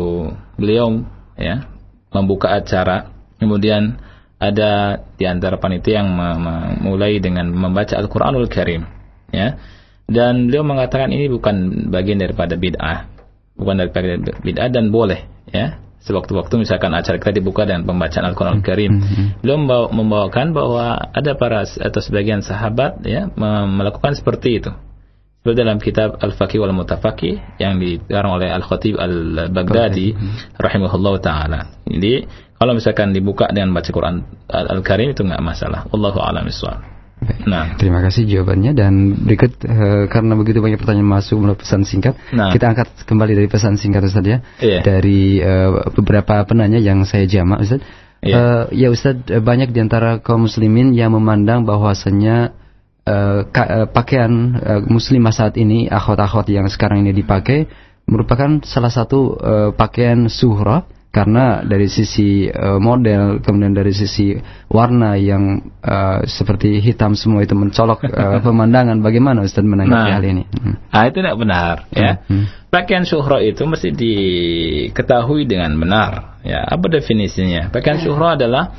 beliau 0.59 1.07
ya 1.39 1.71
membuka 2.11 2.51
acara 2.51 3.15
kemudian 3.39 4.03
ada 4.43 4.99
di 5.15 5.23
antara 5.23 5.63
panitia 5.63 6.03
yang 6.03 6.11
memulai 6.19 7.23
dengan 7.23 7.47
membaca 7.55 7.95
Al-Qur'anul 7.95 8.51
Karim 8.51 8.83
ya 9.31 9.55
dan 10.11 10.51
beliau 10.51 10.67
mengatakan 10.67 11.15
ini 11.15 11.31
bukan 11.31 11.87
bagian 11.95 12.19
daripada 12.19 12.59
bid'ah 12.59 13.07
bukan 13.55 13.87
daripada 13.87 14.19
bid'ah 14.43 14.67
dan 14.67 14.91
boleh 14.91 15.23
ya 15.47 15.79
sewaktu-waktu 16.03 16.67
misalkan 16.67 16.91
acara 16.93 17.17
kita 17.23 17.39
dibuka 17.39 17.63
dengan 17.63 17.87
pembacaan 17.87 18.27
Al-Quran 18.27 18.59
Al-Karim. 18.59 18.93
Mm-hmm. 18.99 19.27
Beliau 19.43 19.59
membawa, 19.59 19.87
membawakan 19.95 20.47
bahwa 20.51 20.99
ada 21.15 21.33
para 21.39 21.63
atau 21.63 22.01
sebagian 22.03 22.43
sahabat 22.43 23.07
ya 23.07 23.31
melakukan 23.71 24.19
seperti 24.19 24.59
itu. 24.59 24.75
Seperti 25.43 25.59
dalam 25.59 25.83
kitab 25.83 26.23
Al-Faqih 26.23 26.63
wal 26.63 26.71
Mutafaqih 26.71 27.59
yang 27.59 27.83
dikarang 27.83 28.39
oleh 28.39 28.51
Al-Khatib 28.51 28.95
Al-Baghdadi 28.95 30.15
rahimahullah 30.55 31.15
taala. 31.19 31.61
Jadi 31.83 32.27
kalau 32.63 32.79
misalkan 32.79 33.11
dibuka 33.11 33.51
dengan 33.51 33.75
baca 33.75 33.91
Quran 33.91 34.23
Al-Karim 34.47 35.11
itu 35.11 35.27
enggak 35.27 35.43
masalah. 35.43 35.91
Allahu 35.91 36.23
a'lam 36.23 36.47
Nah, 37.47 37.75
terima 37.79 38.03
kasih 38.03 38.27
jawabannya 38.27 38.75
dan 38.75 39.19
berikut 39.27 39.59
uh, 39.67 40.07
karena 40.07 40.35
begitu 40.39 40.63
banyak 40.63 40.79
pertanyaan 40.79 41.11
masuk 41.11 41.43
melalui 41.43 41.59
pesan 41.59 41.87
singkat, 41.87 42.19
nah. 42.35 42.51
kita 42.51 42.71
angkat 42.75 42.91
kembali 43.07 43.39
dari 43.39 43.49
pesan 43.51 43.79
singkat 43.79 44.07
Ustaz 44.07 44.27
ya. 44.27 44.39
Yeah. 44.59 44.83
Dari 44.83 45.39
uh, 45.39 45.91
beberapa 45.95 46.43
penanya 46.47 46.83
yang 46.83 47.03
saya 47.07 47.27
jamak 47.27 47.63
Ustaz. 47.63 47.83
Yeah. 48.23 48.39
Uh, 48.39 48.65
ya 48.75 48.89
Ustaz, 48.91 49.23
banyak 49.23 49.71
di 49.71 49.79
antara 49.83 50.19
kaum 50.19 50.47
muslimin 50.51 50.95
yang 50.95 51.15
memandang 51.15 51.63
bahwasanya 51.63 52.59
uh, 53.07 53.47
uh, 53.47 53.87
pakaian 53.91 54.59
uh, 54.59 54.81
muslimah 54.83 55.35
saat 55.35 55.59
ini, 55.59 55.87
akhwat-akhwat 55.87 56.51
yang 56.51 56.67
sekarang 56.67 57.07
ini 57.07 57.15
dipakai 57.15 57.71
merupakan 58.07 58.63
salah 58.67 58.91
satu 58.91 59.39
uh, 59.39 59.71
pakaian 59.75 60.27
suhra 60.27 61.02
karena 61.13 61.61
dari 61.61 61.93
sisi 61.93 62.49
uh, 62.49 62.81
model 62.81 63.45
kemudian 63.45 63.77
dari 63.77 63.93
sisi 63.93 64.33
warna 64.73 65.13
yang 65.21 65.61
uh, 65.85 66.25
seperti 66.25 66.81
hitam 66.81 67.13
semua 67.13 67.45
itu 67.45 67.53
mencolok 67.53 68.09
uh, 68.09 68.41
pemandangan 68.49 68.97
bagaimana 69.05 69.45
Ustaz 69.45 69.61
menanggapi 69.61 70.09
nah, 70.09 70.17
hal 70.17 70.25
ini? 70.25 70.49
Hmm. 70.49 70.81
Ah 70.89 71.05
itu 71.13 71.21
tidak 71.21 71.37
benar 71.37 71.85
ya. 71.93 72.25
Hmm. 72.25 72.49
Pakaian 72.73 73.05
syuhra 73.05 73.45
itu 73.45 73.61
mesti 73.69 73.93
diketahui 73.93 75.45
dengan 75.45 75.77
benar 75.77 76.41
ya. 76.49 76.65
Apa 76.65 76.89
definisinya? 76.89 77.69
Pakaian 77.69 78.01
syuhra 78.01 78.41
adalah 78.41 78.73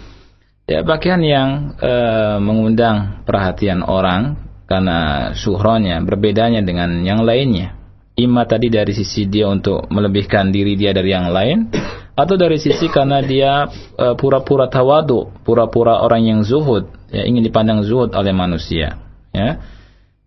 ya 0.65 0.81
pakaian 0.81 1.21
yang 1.21 1.77
uh, 1.77 2.41
mengundang 2.41 3.21
perhatian 3.29 3.85
orang 3.85 4.41
karena 4.65 5.29
syuhranya 5.37 6.01
berbedanya 6.01 6.65
dengan 6.65 6.97
yang 7.05 7.21
lainnya. 7.21 7.77
Ima 8.17 8.49
tadi 8.49 8.73
dari 8.73 8.89
sisi 8.89 9.29
dia 9.29 9.49
untuk 9.53 9.85
melebihkan 9.93 10.49
diri 10.49 10.73
dia 10.73 10.97
dari 10.97 11.13
yang 11.13 11.29
lain 11.29 11.69
atau 12.13 12.35
dari 12.37 12.61
sisi 12.61 12.85
karena 12.93 13.25
dia 13.25 13.65
e, 13.97 14.13
pura-pura 14.13 14.69
uh, 14.69 14.71
tawadu, 14.71 15.33
pura-pura 15.41 15.97
orang 16.05 16.21
yang 16.21 16.39
zuhud, 16.45 16.85
ya 17.09 17.25
ingin 17.25 17.41
dipandang 17.41 17.81
zuhud 17.81 18.13
oleh 18.13 18.29
manusia, 18.29 19.01
ya. 19.33 19.49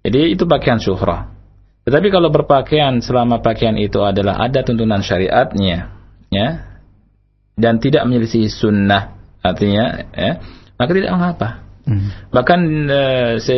Jadi 0.02 0.34
itu 0.34 0.46
pakaian 0.46 0.82
syuhrah. 0.82 1.30
Tetapi 1.86 2.10
kalau 2.10 2.30
berpakaian 2.34 2.98
selama 2.98 3.38
pakaian 3.38 3.78
itu 3.78 4.02
adalah 4.02 4.42
ada 4.42 4.66
tuntunan 4.66 4.98
syariatnya, 4.98 5.94
ya, 6.26 6.48
dan 7.54 7.78
tidak 7.78 8.02
menyelisih 8.02 8.50
sunnah, 8.50 9.14
artinya, 9.38 10.10
ya, 10.10 10.42
maka 10.74 10.90
tidak 10.90 11.14
mengapa. 11.14 11.48
Hmm. 11.86 12.10
Bahkan 12.34 12.60
uh, 12.90 13.32
si 13.38 13.54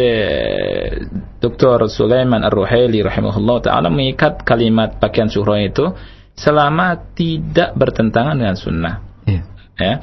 Dr. 1.40 1.88
Sulaiman 1.88 2.44
Ar-Ruhaili 2.44 3.00
rahimahullah 3.00 3.64
taala 3.64 3.88
mengikat 3.88 4.44
kalimat 4.44 5.00
pakaian 5.00 5.32
syuhra 5.32 5.64
itu 5.64 5.96
selama 6.38 7.12
tidak 7.18 7.74
bertentangan 7.74 8.38
dengan 8.38 8.54
sunnah. 8.54 8.94
Yeah. 9.26 9.44
Ya. 9.74 9.94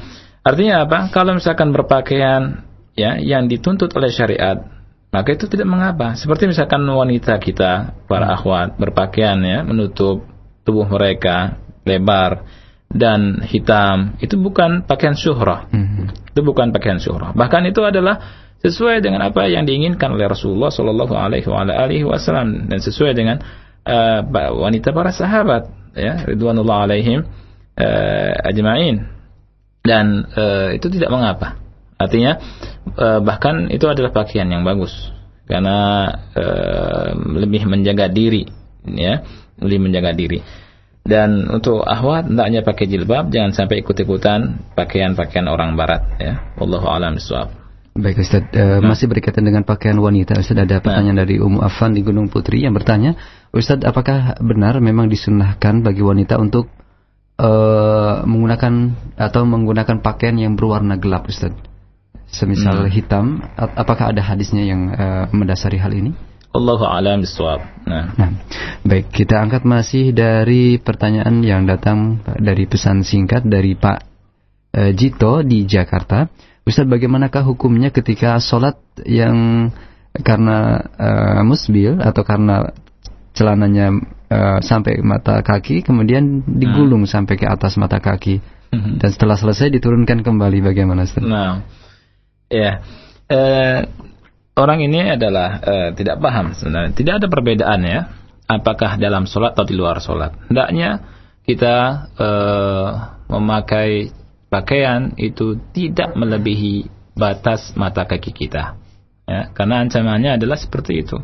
Artinya 0.46 0.86
apa? 0.86 1.10
Kalau 1.10 1.34
misalkan 1.34 1.72
berpakaian 1.72 2.68
ya 2.94 3.18
yang 3.18 3.48
dituntut 3.48 3.90
oleh 3.96 4.12
syariat, 4.12 4.62
maka 5.10 5.32
itu 5.32 5.48
tidak 5.48 5.66
mengapa. 5.66 6.14
Seperti 6.20 6.52
misalkan 6.52 6.84
wanita 6.84 7.40
kita, 7.40 7.96
para 8.06 8.36
akhwat 8.36 8.76
berpakaian 8.76 9.40
ya 9.42 9.64
menutup 9.64 10.28
tubuh 10.68 10.86
mereka 10.86 11.58
lebar 11.88 12.44
dan 12.92 13.42
hitam 13.48 14.20
itu 14.20 14.36
bukan 14.36 14.84
pakaian 14.84 15.16
syuhrah. 15.16 15.72
Mm-hmm. 15.72 16.36
Itu 16.36 16.42
bukan 16.44 16.76
pakaian 16.76 17.00
syuhrah. 17.00 17.32
Bahkan 17.32 17.72
itu 17.72 17.82
adalah 17.82 18.46
sesuai 18.62 19.02
dengan 19.02 19.24
apa 19.26 19.46
yang 19.46 19.64
diinginkan 19.64 20.14
oleh 20.14 20.26
Rasulullah 20.26 20.74
Shallallahu 20.74 21.14
Alaihi 21.14 22.06
Wasallam 22.06 22.70
dan 22.70 22.80
sesuai 22.82 23.14
dengan 23.14 23.38
uh, 23.86 24.26
wanita 24.58 24.90
para 24.90 25.14
sahabat 25.14 25.70
ya 25.96 26.28
ridwanullah 26.28 26.86
alaihim 26.86 27.24
uh, 27.80 28.34
ajma'in 28.52 29.08
dan 29.86 30.28
uh, 30.36 30.70
itu 30.76 30.92
tidak 30.92 31.10
mengapa. 31.10 31.58
Artinya 31.96 32.38
uh, 33.00 33.20
bahkan 33.24 33.72
itu 33.72 33.88
adalah 33.88 34.12
pakaian 34.12 34.52
yang 34.52 34.68
bagus 34.68 34.92
karena 35.48 36.10
uh, 36.36 37.16
lebih 37.16 37.64
menjaga 37.70 38.12
diri 38.12 38.46
ya, 38.86 39.24
lebih 39.62 39.80
menjaga 39.90 40.12
diri. 40.12 40.44
Dan 41.06 41.46
untuk 41.54 41.86
ahwat 41.86 42.34
hendaknya 42.34 42.66
pakai 42.66 42.90
jilbab, 42.90 43.30
jangan 43.30 43.54
sampai 43.54 43.86
ikut-ikutan 43.86 44.74
pakaian-pakaian 44.74 45.46
orang 45.46 45.78
barat 45.78 46.02
ya. 46.18 46.58
Wallahu 46.58 46.90
a'lam. 46.90 47.22
Baik 47.96 48.20
Ustaz, 48.20 48.44
uh, 48.52 48.84
nah. 48.84 48.92
masih 48.92 49.08
berkaitan 49.08 49.48
dengan 49.48 49.64
pakaian 49.64 49.96
wanita. 49.96 50.36
Ustaz 50.36 50.60
ada 50.60 50.84
pertanyaan 50.84 51.16
nah. 51.16 51.24
dari 51.24 51.40
Ummu 51.40 51.64
Afan 51.64 51.96
di 51.96 52.04
Gunung 52.04 52.28
Putri 52.28 52.60
yang 52.68 52.76
bertanya, 52.76 53.16
Ustaz 53.56 53.80
apakah 53.88 54.36
benar 54.44 54.84
memang 54.84 55.08
disunahkan 55.08 55.80
bagi 55.80 56.04
wanita 56.04 56.36
untuk 56.36 56.68
uh, 57.40 58.20
menggunakan 58.28 58.74
atau 59.16 59.48
menggunakan 59.48 60.04
pakaian 60.04 60.36
yang 60.36 60.60
berwarna 60.60 61.00
gelap 61.00 61.32
Ustaz? 61.32 61.56
Semisal 62.28 62.84
hmm. 62.84 62.92
hitam, 62.92 63.40
apakah 63.56 64.12
ada 64.12 64.20
hadisnya 64.20 64.68
yang 64.68 64.92
uh, 64.92 65.32
mendasari 65.32 65.80
hal 65.80 65.96
ini? 65.96 66.12
Allahu 66.56 66.84
a'lam 66.88 67.20
bishawab. 67.24 67.64
Nah. 67.84 68.12
nah, 68.16 68.32
baik 68.88 69.12
kita 69.12 69.40
angkat 69.40 69.68
masih 69.68 70.16
dari 70.16 70.80
pertanyaan 70.80 71.44
yang 71.44 71.68
datang 71.68 72.24
dari 72.40 72.64
pesan 72.64 73.04
singkat 73.04 73.44
dari 73.44 73.76
Pak 73.76 74.00
e, 74.72 74.82
Jito 74.96 75.44
di 75.44 75.68
Jakarta. 75.68 76.32
Ustaz, 76.66 76.90
bagaimanakah 76.90 77.46
hukumnya 77.46 77.94
ketika 77.94 78.42
sholat 78.42 78.82
yang 79.06 79.70
karena 80.26 80.82
e, 80.98 81.10
musbil 81.46 82.02
atau 82.02 82.26
karena 82.26 82.74
celananya 83.38 83.94
e, 84.26 84.38
sampai 84.66 84.98
mata 85.06 85.46
kaki, 85.46 85.86
kemudian 85.86 86.42
digulung 86.42 87.06
hmm. 87.06 87.14
sampai 87.14 87.38
ke 87.38 87.46
atas 87.46 87.78
mata 87.78 88.02
kaki, 88.02 88.42
hmm. 88.74 88.98
dan 88.98 89.10
setelah 89.14 89.38
selesai 89.38 89.70
diturunkan 89.78 90.26
kembali, 90.26 90.66
bagaimana 90.66 91.06
Ustaz? 91.06 91.22
Nah, 91.22 91.62
ya. 92.50 92.82
Yeah 93.30 93.86
orang 94.56 94.80
ini 94.88 95.16
adalah 95.20 95.60
uh, 95.62 95.90
tidak 95.94 96.18
paham 96.24 96.56
sebenarnya. 96.56 96.92
Tidak 96.96 97.14
ada 97.22 97.28
perbedaan 97.28 97.80
ya. 97.84 98.00
Apakah 98.46 98.98
dalam 99.02 99.26
sholat 99.26 99.58
atau 99.58 99.66
di 99.68 99.76
luar 99.76 100.00
sholat. 100.00 100.38
Hendaknya 100.50 101.02
kita 101.46 102.08
uh, 102.14 102.90
memakai 103.30 104.14
pakaian 104.50 105.14
itu 105.18 105.58
tidak 105.74 106.14
melebihi 106.14 106.90
batas 107.16 107.74
mata 107.80 108.06
kaki 108.06 108.32
kita. 108.32 108.78
Ya, 109.26 109.50
karena 109.58 109.82
ancamannya 109.82 110.38
adalah 110.38 110.60
seperti 110.60 111.02
itu. 111.02 111.18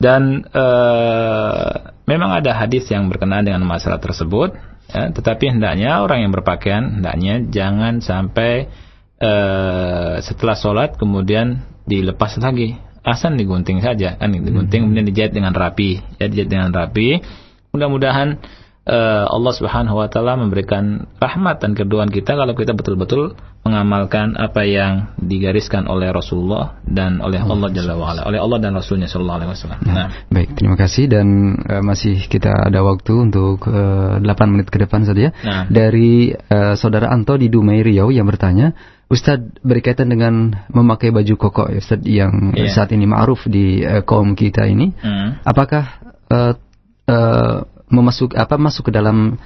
Dan 0.00 0.42
uh, 0.50 1.94
memang 2.04 2.30
ada 2.34 2.52
hadis 2.58 2.90
yang 2.90 3.06
berkenaan 3.06 3.46
dengan 3.46 3.62
masalah 3.62 4.02
tersebut. 4.02 4.58
Ya, 4.90 5.08
tetapi 5.14 5.54
hendaknya 5.54 6.02
orang 6.02 6.28
yang 6.28 6.32
berpakaian 6.34 7.00
hendaknya 7.00 7.40
jangan 7.48 8.04
sampai 8.04 8.68
uh, 9.22 10.20
setelah 10.20 10.58
sholat 10.58 11.00
kemudian 11.00 11.64
dilepas 11.88 12.36
lagi 12.40 12.76
asal 13.04 13.36
digunting 13.36 13.84
saja 13.84 14.16
kan 14.16 14.32
digunting 14.32 14.80
hmm. 14.80 14.84
kemudian 14.88 15.06
dijahit 15.08 15.32
dengan 15.36 15.52
rapi 15.52 16.00
ya 16.16 16.28
dijahit 16.28 16.48
dengan 16.48 16.72
rapi 16.72 17.20
mudah-mudahan 17.76 18.40
uh, 18.88 19.24
Allah 19.28 19.52
Subhanahu 19.56 19.96
wa 20.00 20.08
taala 20.08 20.36
memberikan 20.36 21.08
rahmat 21.20 21.60
dan 21.64 21.72
keduaan 21.72 22.12
kita 22.12 22.36
kalau 22.36 22.52
kita 22.52 22.76
betul-betul 22.76 23.36
mengamalkan 23.64 24.36
apa 24.36 24.68
yang 24.68 25.16
digariskan 25.16 25.88
oleh 25.88 26.12
Rasulullah 26.12 26.76
dan 26.84 27.24
oleh 27.24 27.40
Allah 27.40 27.68
Jalla 27.72 27.96
wa 27.96 28.12
oleh 28.12 28.36
Allah 28.36 28.58
dan 28.60 28.76
Rasulnya 28.76 29.08
sallallahu 29.08 29.38
alaihi 29.40 29.50
wasallam. 29.56 29.80
Nah, 29.88 29.94
nah, 29.96 30.08
baik, 30.28 30.52
terima 30.52 30.76
kasih 30.76 31.08
dan 31.08 31.56
uh, 31.64 31.80
masih 31.80 32.28
kita 32.28 32.52
ada 32.52 32.84
waktu 32.84 33.12
untuk 33.16 33.64
uh, 33.64 34.20
eh, 34.20 34.36
8 34.36 34.52
menit 34.52 34.68
ke 34.68 34.76
depan 34.76 35.08
saja. 35.08 35.32
Nah. 35.40 35.64
Dari 35.72 36.36
uh, 36.36 36.76
saudara 36.76 37.08
Anto 37.08 37.40
di 37.40 37.48
Dumai 37.48 37.80
Riau 37.80 38.12
yang 38.12 38.28
bertanya, 38.28 38.76
Ustadz 39.08 39.64
berkaitan 39.64 40.12
dengan 40.12 40.52
memakai 40.68 41.08
baju 41.08 41.34
koko 41.40 41.72
ya 41.72 41.80
Ustadz 41.80 42.08
yang 42.08 42.52
yeah. 42.52 42.68
saat 42.72 42.92
ini 42.92 43.08
ma'ruf 43.08 43.48
di 43.48 43.80
uh, 43.80 44.04
kaum 44.04 44.32
kita 44.32 44.64
ini 44.64 44.92
mm. 44.96 45.44
apakah 45.44 46.00
uh, 46.32 46.52
uh, 47.08 47.58
memasuk 47.90 48.32
apa 48.36 48.56
masuk 48.56 48.88
ke 48.88 48.92
dalam 48.94 49.36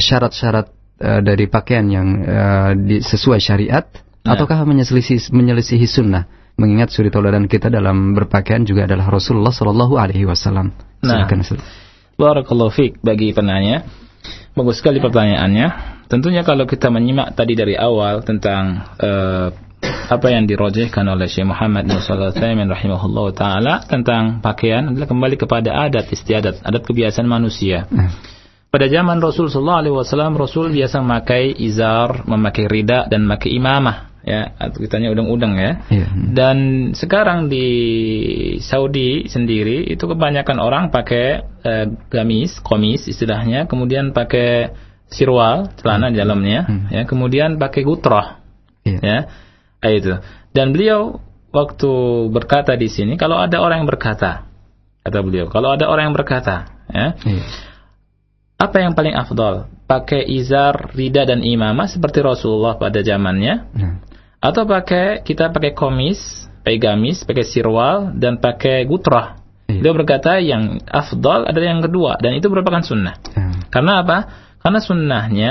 syarat-syarat 0.00 0.72
uh, 0.72 0.72
uh, 1.04 1.20
dari 1.20 1.44
pakaian 1.44 1.84
yang 1.84 2.08
uh, 2.24 2.72
di, 2.72 3.04
sesuai 3.04 3.40
syariat 3.42 3.84
yeah. 4.24 4.32
ataukah 4.32 4.64
menyelisihi 4.64 5.28
menyelisihi 5.28 5.84
sunnah 5.84 6.24
mengingat 6.56 6.92
suri 6.92 7.08
tauladan 7.08 7.48
kita 7.48 7.72
dalam 7.72 8.12
berpakaian 8.12 8.64
juga 8.64 8.84
adalah 8.84 9.08
Rasulullah 9.08 9.52
Shallallahu 9.52 9.96
alaihi 9.96 10.28
wasallam. 10.28 10.72
Nah, 11.00 11.26
Barakallahu 12.20 13.00
bagi 13.00 13.32
penanya. 13.32 13.88
Bagus 14.52 14.84
sekali 14.84 15.00
pertanyaannya. 15.00 15.66
Tentunya 16.12 16.44
kalau 16.44 16.68
kita 16.68 16.92
menyimak 16.92 17.32
tadi 17.32 17.56
dari 17.56 17.72
awal 17.72 18.20
tentang 18.20 18.84
uh, 19.00 19.48
apa 19.82 20.26
yang 20.30 20.46
dirojehkan 20.46 21.06
oleh 21.10 21.26
Syekh 21.26 21.48
Muhammad 21.48 21.90
bin 21.90 21.98
Shalih 21.98 22.30
rahimahullah 22.34 23.26
taala 23.34 23.74
tentang 23.84 24.38
pakaian 24.38 24.94
adalah 24.94 25.10
kembali 25.10 25.36
kepada 25.36 25.74
adat 25.74 26.10
istiadat, 26.10 26.62
adat 26.62 26.82
kebiasaan 26.86 27.26
manusia. 27.26 27.86
Pada 28.72 28.88
zaman 28.88 29.20
Rasul 29.20 29.52
sallallahu 29.52 29.80
alaihi 29.84 29.96
wasallam 29.96 30.32
Rasul 30.38 30.72
biasa 30.72 31.04
memakai 31.04 31.52
izar, 31.60 32.24
memakai 32.24 32.64
rida 32.70 33.04
dan 33.10 33.28
memakai 33.28 33.52
imamah 33.52 34.08
ya 34.22 34.54
kitanya 34.78 35.10
udang-udang 35.10 35.58
ya. 35.58 35.82
Yeah. 35.90 36.08
Dan 36.30 36.56
sekarang 36.94 37.50
di 37.50 37.66
Saudi 38.62 39.26
sendiri 39.26 39.90
itu 39.90 40.06
kebanyakan 40.06 40.62
orang 40.62 40.94
pakai 40.94 41.42
uh, 41.42 41.86
gamis, 42.08 42.62
komis 42.62 43.10
istilahnya, 43.10 43.66
kemudian 43.66 44.14
pakai 44.14 44.72
sirwal 45.12 45.68
celana 45.76 46.08
hmm. 46.08 46.12
di 46.16 46.18
dalamnya 46.18 46.60
hmm. 46.64 46.86
ya 46.88 47.02
kemudian 47.04 47.60
pakai 47.60 47.84
gutroh 47.84 48.40
yeah. 48.88 49.00
ya 49.04 49.18
itu 49.90 50.14
dan 50.54 50.70
beliau 50.70 51.18
waktu 51.52 51.92
berkata 52.32 52.78
di 52.78 52.88
sini 52.88 53.18
kalau 53.18 53.36
ada 53.36 53.58
orang 53.58 53.84
yang 53.84 53.90
berkata 53.90 54.46
kata 55.02 55.18
beliau 55.20 55.50
kalau 55.50 55.74
ada 55.74 55.90
orang 55.90 56.10
yang 56.10 56.16
berkata 56.16 56.86
ya 56.88 57.18
yeah. 57.18 57.44
apa 58.56 58.76
yang 58.78 58.94
paling 58.94 59.12
afdol 59.12 59.66
pakai 59.90 60.22
izar 60.24 60.94
rida 60.94 61.26
dan 61.26 61.42
imamah 61.42 61.90
seperti 61.90 62.22
Rasulullah 62.22 62.78
pada 62.78 63.02
zamannya 63.02 63.54
yeah. 63.74 63.94
atau 64.38 64.64
pakai 64.64 65.26
kita 65.26 65.50
pakai 65.50 65.74
komis 65.74 66.48
pakai 66.62 66.78
gamis 66.78 67.26
pakai 67.26 67.44
sirwal 67.44 68.14
dan 68.16 68.38
pakai 68.38 68.86
gutroh 68.86 69.34
yeah. 69.66 69.82
dia 69.82 69.92
berkata 69.92 70.38
yang 70.38 70.80
afdol 70.86 71.44
adalah 71.44 71.68
yang 71.68 71.82
kedua 71.82 72.16
dan 72.22 72.38
itu 72.38 72.46
merupakan 72.46 72.80
sunnah 72.80 73.18
yeah. 73.34 73.66
karena 73.68 74.06
apa 74.06 74.18
karena 74.62 74.78
sunnahnya 74.78 75.50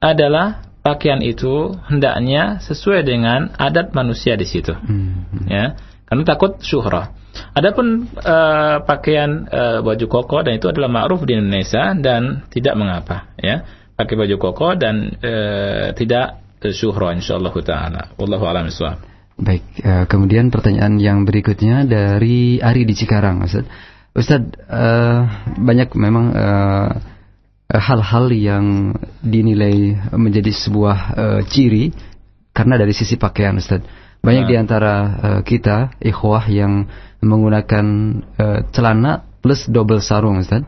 adalah 0.00 0.69
pakaian 0.80 1.20
itu 1.20 1.76
hendaknya 1.88 2.58
sesuai 2.64 3.04
dengan 3.04 3.52
adat 3.56 3.92
manusia 3.92 4.36
di 4.36 4.48
situ. 4.48 4.72
Hmm. 4.72 5.46
Ya, 5.48 5.76
karena 6.08 6.24
takut 6.24 6.60
syuhrah. 6.60 7.16
Adapun 7.54 8.10
uh, 8.20 8.82
pakaian 8.84 9.46
uh, 9.46 9.78
baju 9.86 10.06
koko 10.10 10.42
dan 10.42 10.58
itu 10.58 10.66
adalah 10.66 10.90
ma'ruf 10.90 11.22
di 11.22 11.38
Indonesia 11.38 11.94
dan 11.94 12.44
tidak 12.50 12.74
mengapa, 12.74 13.30
ya. 13.38 13.62
Pakai 13.94 14.16
baju 14.16 14.36
koko 14.40 14.74
dan 14.74 15.14
uh, 15.20 15.92
tidak 15.94 16.40
syuhrah 16.60 17.14
insyaallah 17.16 17.54
taala. 17.64 18.02
Wallahu 18.18 18.44
a'lam 18.48 18.68
bishawab. 18.68 18.98
Baik, 19.40 19.64
uh, 19.80 20.04
kemudian 20.04 20.52
pertanyaan 20.52 21.00
yang 21.00 21.24
berikutnya 21.24 21.88
dari 21.88 22.60
Ari 22.60 22.84
di 22.84 22.92
Cikarang, 22.92 23.40
Ustaz. 23.40 23.64
Ustaz, 24.12 24.42
uh, 24.68 25.24
banyak 25.56 25.94
memang 25.96 26.26
uh, 26.34 26.90
hal-hal 27.70 28.26
yang 28.34 28.96
dinilai 29.22 30.10
menjadi 30.14 30.50
sebuah 30.50 30.98
uh, 31.14 31.40
ciri 31.46 31.94
karena 32.50 32.74
dari 32.74 32.90
sisi 32.90 33.14
pakaian 33.14 33.54
Ustaz. 33.54 33.82
Banyak 34.20 34.44
nah. 34.44 34.50
di 34.50 34.56
antara 34.58 34.94
uh, 34.96 35.40
kita 35.46 35.96
ikhwah 36.02 36.50
yang 36.50 36.90
menggunakan 37.22 37.86
uh, 38.36 38.58
celana 38.74 39.22
plus 39.38 39.70
double 39.70 40.02
sarung 40.02 40.42
Ustaz. 40.42 40.66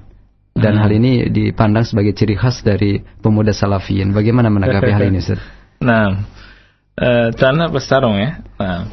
Dan 0.53 0.77
hmm. 0.77 0.83
hal 0.85 0.91
ini 0.93 1.12
dipandang 1.33 1.89
sebagai 1.89 2.12
ciri 2.12 2.37
khas 2.37 2.61
dari 2.61 3.01
pemuda 3.01 3.57
salafiyin. 3.57 4.12
Bagaimana 4.12 4.53
menanggapi 4.53 4.91
hal 4.93 5.11
ini 5.11 5.19
Ustaz? 5.19 5.43
Nah, 5.83 6.15
uh, 6.95 7.35
celana 7.35 7.66
sarung 7.83 8.15
ya. 8.15 8.39
Nah, 8.55 8.87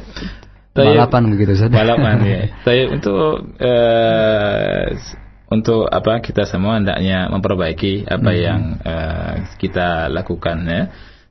balapan 0.74 1.30
begitu 1.30 1.54
saja. 1.54 1.70
Balapan 1.70 2.18
ya. 2.26 2.42
Tapi 2.66 2.82
untuk 2.98 3.46
uh, 3.62 4.90
untuk 5.50 5.90
apa 5.90 6.22
kita 6.22 6.46
semua 6.46 6.78
hendaknya 6.78 7.26
memperbaiki 7.26 8.06
apa 8.06 8.30
hmm. 8.30 8.38
yang 8.38 8.60
uh, 8.86 9.34
kita 9.58 10.06
lakukan 10.06 10.62
ya. 10.64 10.82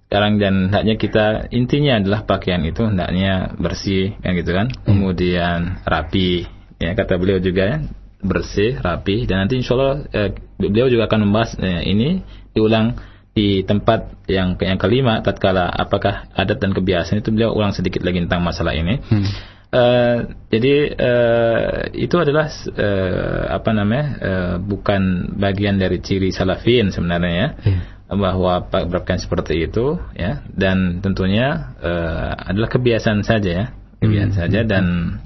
Sekarang 0.10 0.42
dan 0.42 0.68
hendaknya 0.68 0.96
kita 1.00 1.26
intinya 1.54 2.02
adalah 2.02 2.26
pakaian 2.28 2.66
itu 2.66 2.84
hendaknya 2.84 3.56
bersih 3.56 4.20
kan 4.20 4.36
gitu 4.36 4.52
kan. 4.52 4.68
Hmm. 4.68 4.84
Kemudian 4.86 5.60
rapi 5.88 6.46
ya 6.78 6.94
kata 7.00 7.16
beliau 7.16 7.40
juga 7.40 7.64
ya 7.64 7.78
bersih, 8.20 8.76
rapi 8.84 9.24
dan 9.24 9.48
nanti 9.48 9.56
insya 9.56 9.80
Allah 9.80 10.04
eh, 10.12 10.36
beliau 10.60 10.92
juga 10.92 11.08
akan 11.08 11.20
membahas 11.24 11.56
eh, 11.56 11.88
ini 11.88 12.20
diulang 12.52 13.00
di 13.32 13.64
tempat 13.64 14.28
yang 14.28 14.60
yang 14.60 14.76
kelima 14.76 15.24
tatkala 15.24 15.72
apakah 15.72 16.28
adat 16.36 16.60
dan 16.60 16.76
kebiasaan 16.76 17.24
itu 17.24 17.32
beliau 17.32 17.56
ulang 17.56 17.72
sedikit 17.72 18.04
lagi 18.04 18.20
tentang 18.20 18.44
masalah 18.44 18.76
ini. 18.76 19.00
Hmm. 19.00 19.24
Uh, 19.70 20.34
jadi 20.50 20.76
uh, 20.98 21.94
itu 21.94 22.18
adalah 22.18 22.50
uh, 22.50 23.54
apa 23.54 23.70
namanya 23.70 24.06
uh, 24.18 24.56
bukan 24.58 25.34
bagian 25.38 25.78
dari 25.78 26.02
ciri 26.02 26.34
salafin 26.34 26.90
sebenarnya 26.90 27.30
ya. 27.30 27.50
Yeah. 27.62 27.84
bahwa 28.10 28.66
berpakaian 28.66 29.22
seperti 29.22 29.70
itu 29.70 30.02
ya 30.18 30.42
dan 30.50 31.06
tentunya 31.06 31.78
uh, 31.78 32.34
adalah 32.50 32.66
kebiasaan 32.74 33.22
saja 33.22 33.52
ya 33.54 33.66
kebiasaan 34.00 34.32
hmm. 34.34 34.40
saja 34.40 34.60
dan 34.64 34.86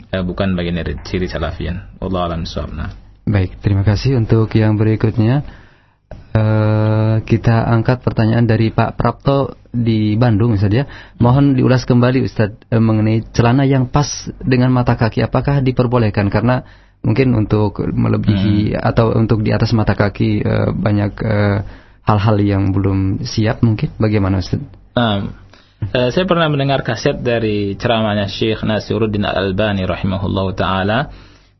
uh, 0.10 0.24
bukan 0.26 0.58
bagian 0.58 0.82
dari 0.82 0.98
ciri 1.06 1.30
salafin. 1.30 1.80
Allah 2.02 2.22
alam 2.34 2.44
nah. 2.74 2.92
Baik, 3.24 3.62
terima 3.64 3.88
kasih 3.88 4.20
untuk 4.20 4.52
yang 4.58 4.76
berikutnya. 4.76 5.63
Uh, 6.34 7.22
kita 7.30 7.62
angkat 7.70 8.02
pertanyaan 8.02 8.50
dari 8.50 8.74
Pak 8.74 8.98
Prapto 8.98 9.54
di 9.70 10.18
Bandung 10.18 10.58
misalnya. 10.58 10.90
Mohon 11.22 11.54
diulas 11.54 11.86
kembali 11.86 12.26
Ustadz 12.26 12.74
uh, 12.74 12.82
mengenai 12.82 13.22
celana 13.30 13.70
yang 13.70 13.86
pas 13.86 14.10
dengan 14.42 14.74
mata 14.74 14.98
kaki. 14.98 15.22
Apakah 15.22 15.62
diperbolehkan? 15.62 16.34
Karena 16.34 16.66
mungkin 17.06 17.38
untuk 17.38 17.86
melebihi 17.86 18.74
hmm. 18.74 18.82
atau 18.82 19.14
untuk 19.14 19.46
di 19.46 19.54
atas 19.54 19.78
mata 19.78 19.94
kaki 19.94 20.42
uh, 20.42 20.74
banyak 20.74 21.14
hal-hal 22.02 22.38
yang 22.42 22.74
belum 22.74 23.22
siap 23.22 23.62
mungkin. 23.62 23.94
Bagaimana 24.02 24.42
Ustadz? 24.42 24.66
Um, 24.98 25.38
saya 25.94 26.26
pernah 26.26 26.50
mendengar 26.50 26.82
kaset 26.82 27.22
dari 27.22 27.78
ceramahnya 27.78 28.26
Syekh 28.26 28.66
Nasiruddin 28.66 29.22
Al-Albani 29.22 29.86
rahimahullah 29.86 30.48
taala 30.58 31.00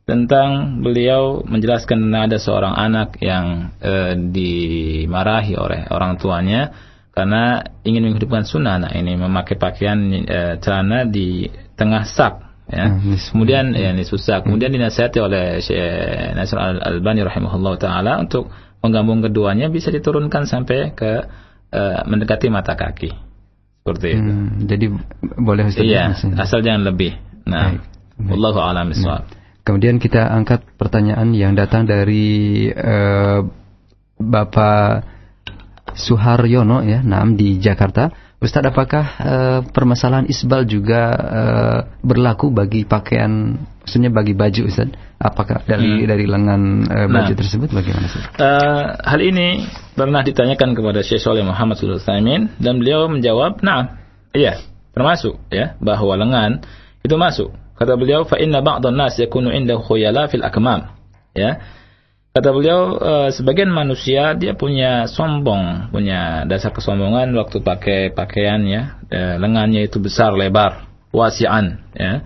tentang 0.04 0.84
beliau 0.84 1.40
menjelaskan 1.48 2.12
ada 2.12 2.36
seorang 2.36 2.76
anak 2.76 3.16
yang 3.24 3.72
e, 3.80 4.12
dimarahi 4.28 5.56
oleh 5.56 5.88
orang 5.88 6.20
tuanya 6.20 6.76
karena 7.16 7.64
ingin 7.88 8.12
menghidupkan 8.12 8.44
sunnah. 8.44 8.84
Anak 8.84 8.92
ini 9.00 9.16
memakai 9.16 9.56
pakaian 9.56 9.96
e, 10.12 10.60
celana 10.60 11.08
di 11.08 11.48
tengah 11.72 12.04
sak 12.04 12.68
ya. 12.68 12.92
Hmm, 12.92 13.16
kemudian 13.16 13.72
ya 13.72 13.96
ini 13.96 14.04
susah 14.04 14.44
kemudian 14.44 14.76
dinasihati 14.76 15.18
oleh 15.24 15.64
Syekh 15.64 16.36
Nasr 16.36 16.56
Al 16.60 16.78
Albani 16.84 17.24
rahimahullah 17.24 17.74
taala 17.80 18.20
untuk 18.20 18.52
menggabung 18.84 19.24
keduanya 19.24 19.72
bisa 19.72 19.88
diturunkan 19.88 20.44
sampai 20.44 20.92
ke 20.92 21.12
e, 21.72 21.82
mendekati 22.04 22.52
mata 22.52 22.76
kaki. 22.76 23.08
Seperti 23.80 24.20
itu. 24.20 24.20
Hmm, 24.20 24.68
jadi 24.68 24.86
boleh 25.40 25.64
Ustaz 25.72 25.80
iya 25.80 26.12
asal 26.36 26.60
jangan 26.60 26.92
lebih. 26.92 27.16
Nah 27.48 27.80
Wallahu 28.20 28.60
a'lam 28.60 28.92
bishawab 28.92 29.43
Kemudian 29.64 29.96
kita 29.96 30.28
angkat 30.28 30.60
pertanyaan 30.76 31.32
yang 31.32 31.56
datang 31.56 31.88
dari 31.88 32.68
uh, 32.68 33.40
Bapak 34.20 35.08
Suharyono 35.96 36.84
ya, 36.84 37.00
Nam 37.00 37.32
di 37.32 37.56
Jakarta. 37.56 38.12
Ustadz, 38.44 38.68
apakah 38.68 39.04
uh, 39.24 39.60
permasalahan 39.64 40.28
isbal 40.28 40.68
juga 40.68 41.16
uh, 41.16 41.78
berlaku 42.04 42.52
bagi 42.52 42.84
pakaian, 42.84 43.56
maksudnya 43.56 44.12
bagi 44.12 44.36
baju, 44.36 44.68
Ustaz? 44.68 44.92
Apakah 45.16 45.64
dari 45.64 46.04
hmm. 46.04 46.08
dari 46.12 46.24
lengan 46.28 46.62
uh, 46.84 47.08
baju 47.08 47.32
nah, 47.32 47.40
tersebut 47.40 47.72
bagaimana, 47.72 48.04
Ustaz? 48.04 48.24
Uh, 48.36 49.00
hal 49.00 49.20
ini 49.24 49.64
pernah 49.96 50.20
ditanyakan 50.20 50.76
kepada 50.76 51.00
Syekh 51.00 51.24
Soleh 51.24 51.40
Muhammad 51.40 51.80
Sulaiman 51.80 52.52
dan 52.60 52.84
beliau 52.84 53.08
menjawab, 53.08 53.64
"Nah, 53.64 53.96
iya, 54.36 54.60
termasuk 54.92 55.40
ya 55.48 55.72
bahwa 55.80 56.12
lengan 56.20 56.60
itu 57.00 57.16
masuk 57.16 57.63
Kata 57.84 58.00
beliau, 58.00 58.24
fa 58.24 58.40
inna 58.40 58.64
ba'dhan 58.64 58.96
nas 58.96 59.20
yakunu 59.20 59.52
indahu 59.52 59.84
khuyala 59.84 60.24
fil 60.32 60.40
akmam. 60.40 60.88
Ya. 61.36 61.60
Kata 62.32 62.48
beliau, 62.48 62.96
e, 62.96 63.12
sebagian 63.36 63.68
manusia 63.68 64.32
dia 64.32 64.56
punya 64.56 65.04
sombong, 65.04 65.92
punya 65.92 66.48
dasar 66.48 66.72
kesombongan 66.72 67.36
waktu 67.36 67.60
pakai 67.60 68.16
pakaian 68.16 68.64
ya, 68.64 68.96
e, 69.12 69.36
lengannya 69.36 69.84
itu 69.84 70.00
besar, 70.00 70.32
lebar, 70.32 70.88
wasi'an 71.12 71.84
ya. 71.92 72.24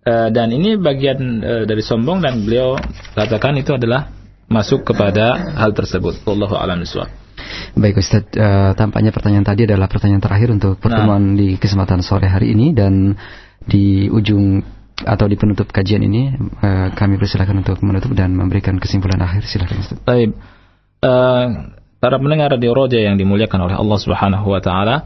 E, 0.00 0.12
dan 0.32 0.48
ini 0.56 0.80
bagian 0.80 1.20
e, 1.44 1.52
dari 1.68 1.84
sombong 1.84 2.24
dan 2.24 2.40
beliau 2.48 2.80
katakan 3.12 3.60
itu 3.60 3.76
adalah 3.76 4.08
masuk 4.48 4.88
kepada 4.88 5.54
hal 5.60 5.76
tersebut. 5.76 6.24
Wallahu 6.24 6.56
a'lam 6.56 6.80
bishawab. 6.80 7.12
Baik 7.74 8.00
Ustaz, 8.00 8.24
uh, 8.38 8.72
tampaknya 8.78 9.10
pertanyaan 9.10 9.44
tadi 9.44 9.66
adalah 9.66 9.90
pertanyaan 9.90 10.22
terakhir 10.22 10.48
untuk 10.54 10.78
pertemuan 10.78 11.34
nah. 11.34 11.38
di 11.38 11.58
kesempatan 11.58 12.00
sore 12.00 12.30
hari 12.30 12.54
ini 12.54 12.70
dan 12.70 13.18
di 13.66 14.06
ujung 14.08 14.62
atau 15.02 15.26
di 15.26 15.34
penutup 15.34 15.66
kajian 15.74 16.06
ini 16.06 16.30
uh, 16.62 16.94
kami 16.94 17.18
persilakan 17.18 17.66
untuk 17.66 17.82
menutup 17.82 18.14
dan 18.14 18.30
memberikan 18.30 18.78
kesimpulan 18.78 19.18
akhir 19.18 19.42
silakan 19.42 19.82
Ustaz. 19.82 19.98
Baik. 20.06 20.38
Uh, 21.02 21.74
para 21.98 22.16
pendengar 22.22 22.54
radio 22.54 22.70
Roja 22.78 23.02
yang 23.02 23.18
dimuliakan 23.18 23.66
oleh 23.66 23.74
Allah 23.74 23.98
Subhanahu 23.98 24.46
wa 24.46 24.62
taala, 24.62 25.02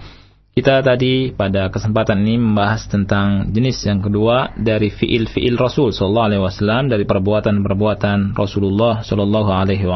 kita 0.52 0.84
tadi 0.84 1.32
pada 1.32 1.72
kesempatan 1.72 2.20
ini 2.26 2.36
membahas 2.36 2.84
tentang 2.90 3.48
jenis 3.48 3.80
yang 3.88 4.04
kedua 4.04 4.52
dari 4.58 4.92
fiil-fiil 4.92 5.56
Rasul 5.56 5.94
sallallahu 5.94 6.28
alaihi 6.28 6.42
wasallam 6.42 6.90
dari 6.92 7.06
perbuatan-perbuatan 7.08 8.36
Rasulullah 8.36 9.00
sallallahu 9.00 9.50
alaihi 9.54 9.86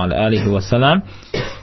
wasallam. 0.48 1.04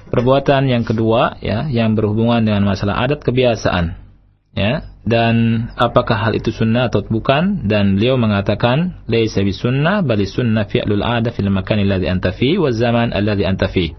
Perbuatan 0.09 0.65
yang 0.69 0.83
kedua 0.85 1.37
ya 1.37 1.69
yang 1.69 1.93
berhubungan 1.93 2.41
dengan 2.41 2.65
masalah 2.65 2.97
adat 2.97 3.21
kebiasaan 3.21 4.08
ya. 4.53 4.85
Dan 5.09 5.65
apakah 5.73 6.29
hal 6.29 6.33
itu 6.37 6.53
sunnah 6.53 6.93
atau 6.93 7.01
bukan? 7.01 7.65
Dan 7.65 7.97
beliau 7.97 8.19
mengatakan 8.19 9.01
laisa 9.09 9.41
sunnah 9.41 10.05
bali 10.05 10.29
sunnah 10.29 10.69
fi'lul 10.69 11.01
ada 11.01 11.33
fil 11.33 11.49
makan 11.49 11.81
alladhi 11.81 12.05
anta 12.05 12.29
fi 12.29 12.61
wa 12.61 12.69
zaman 12.69 13.09
alladhi 13.09 13.47
anta 13.47 13.65
fi. 13.71 13.97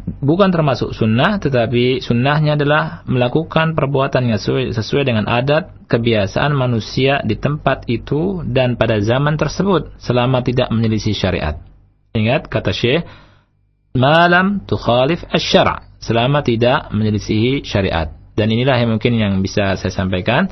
Bukan 0.00 0.50
termasuk 0.50 0.96
sunnah 0.96 1.38
tetapi 1.38 2.00
sunnahnya 2.02 2.56
adalah 2.56 3.04
melakukan 3.06 3.76
perbuatan 3.76 4.32
yang 4.32 4.40
sesuai, 4.40 4.72
sesuai 4.74 5.04
dengan 5.06 5.28
adat 5.28 5.86
kebiasaan 5.86 6.56
manusia 6.56 7.20
di 7.22 7.36
tempat 7.36 7.86
itu 7.86 8.42
dan 8.48 8.74
pada 8.80 8.98
zaman 8.98 9.36
tersebut 9.36 9.94
selama 10.00 10.40
tidak 10.42 10.72
menyelisih 10.72 11.14
syariat. 11.14 11.60
Ingat 12.16 12.50
kata 12.50 12.74
Syekh 12.74 13.06
malam 13.94 14.64
tukhalif 14.66 15.22
asy-syara' 15.30 15.90
selama 16.00 16.42
tidak 16.42 16.90
menyelisihi 16.90 17.62
syariat 17.62 18.19
dan 18.38 18.46
inilah 18.50 18.76
yang 18.78 18.90
mungkin 18.96 19.16
yang 19.18 19.32
bisa 19.42 19.74
saya 19.76 19.92
sampaikan. 19.92 20.48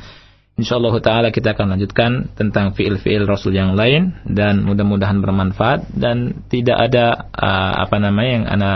Insyaallah 0.58 0.90
taala 0.98 1.28
kita 1.30 1.54
akan 1.54 1.78
lanjutkan 1.78 2.34
tentang 2.34 2.74
fiil-fiil 2.74 3.30
Rasul 3.30 3.54
yang 3.54 3.78
lain 3.78 4.18
dan 4.26 4.66
mudah-mudahan 4.66 5.22
bermanfaat. 5.22 5.94
Dan 5.94 6.42
tidak 6.50 6.90
ada 6.90 7.30
uh, 7.30 7.86
apa 7.86 8.02
namanya 8.02 8.30
yang 8.42 8.44
ana 8.50 8.72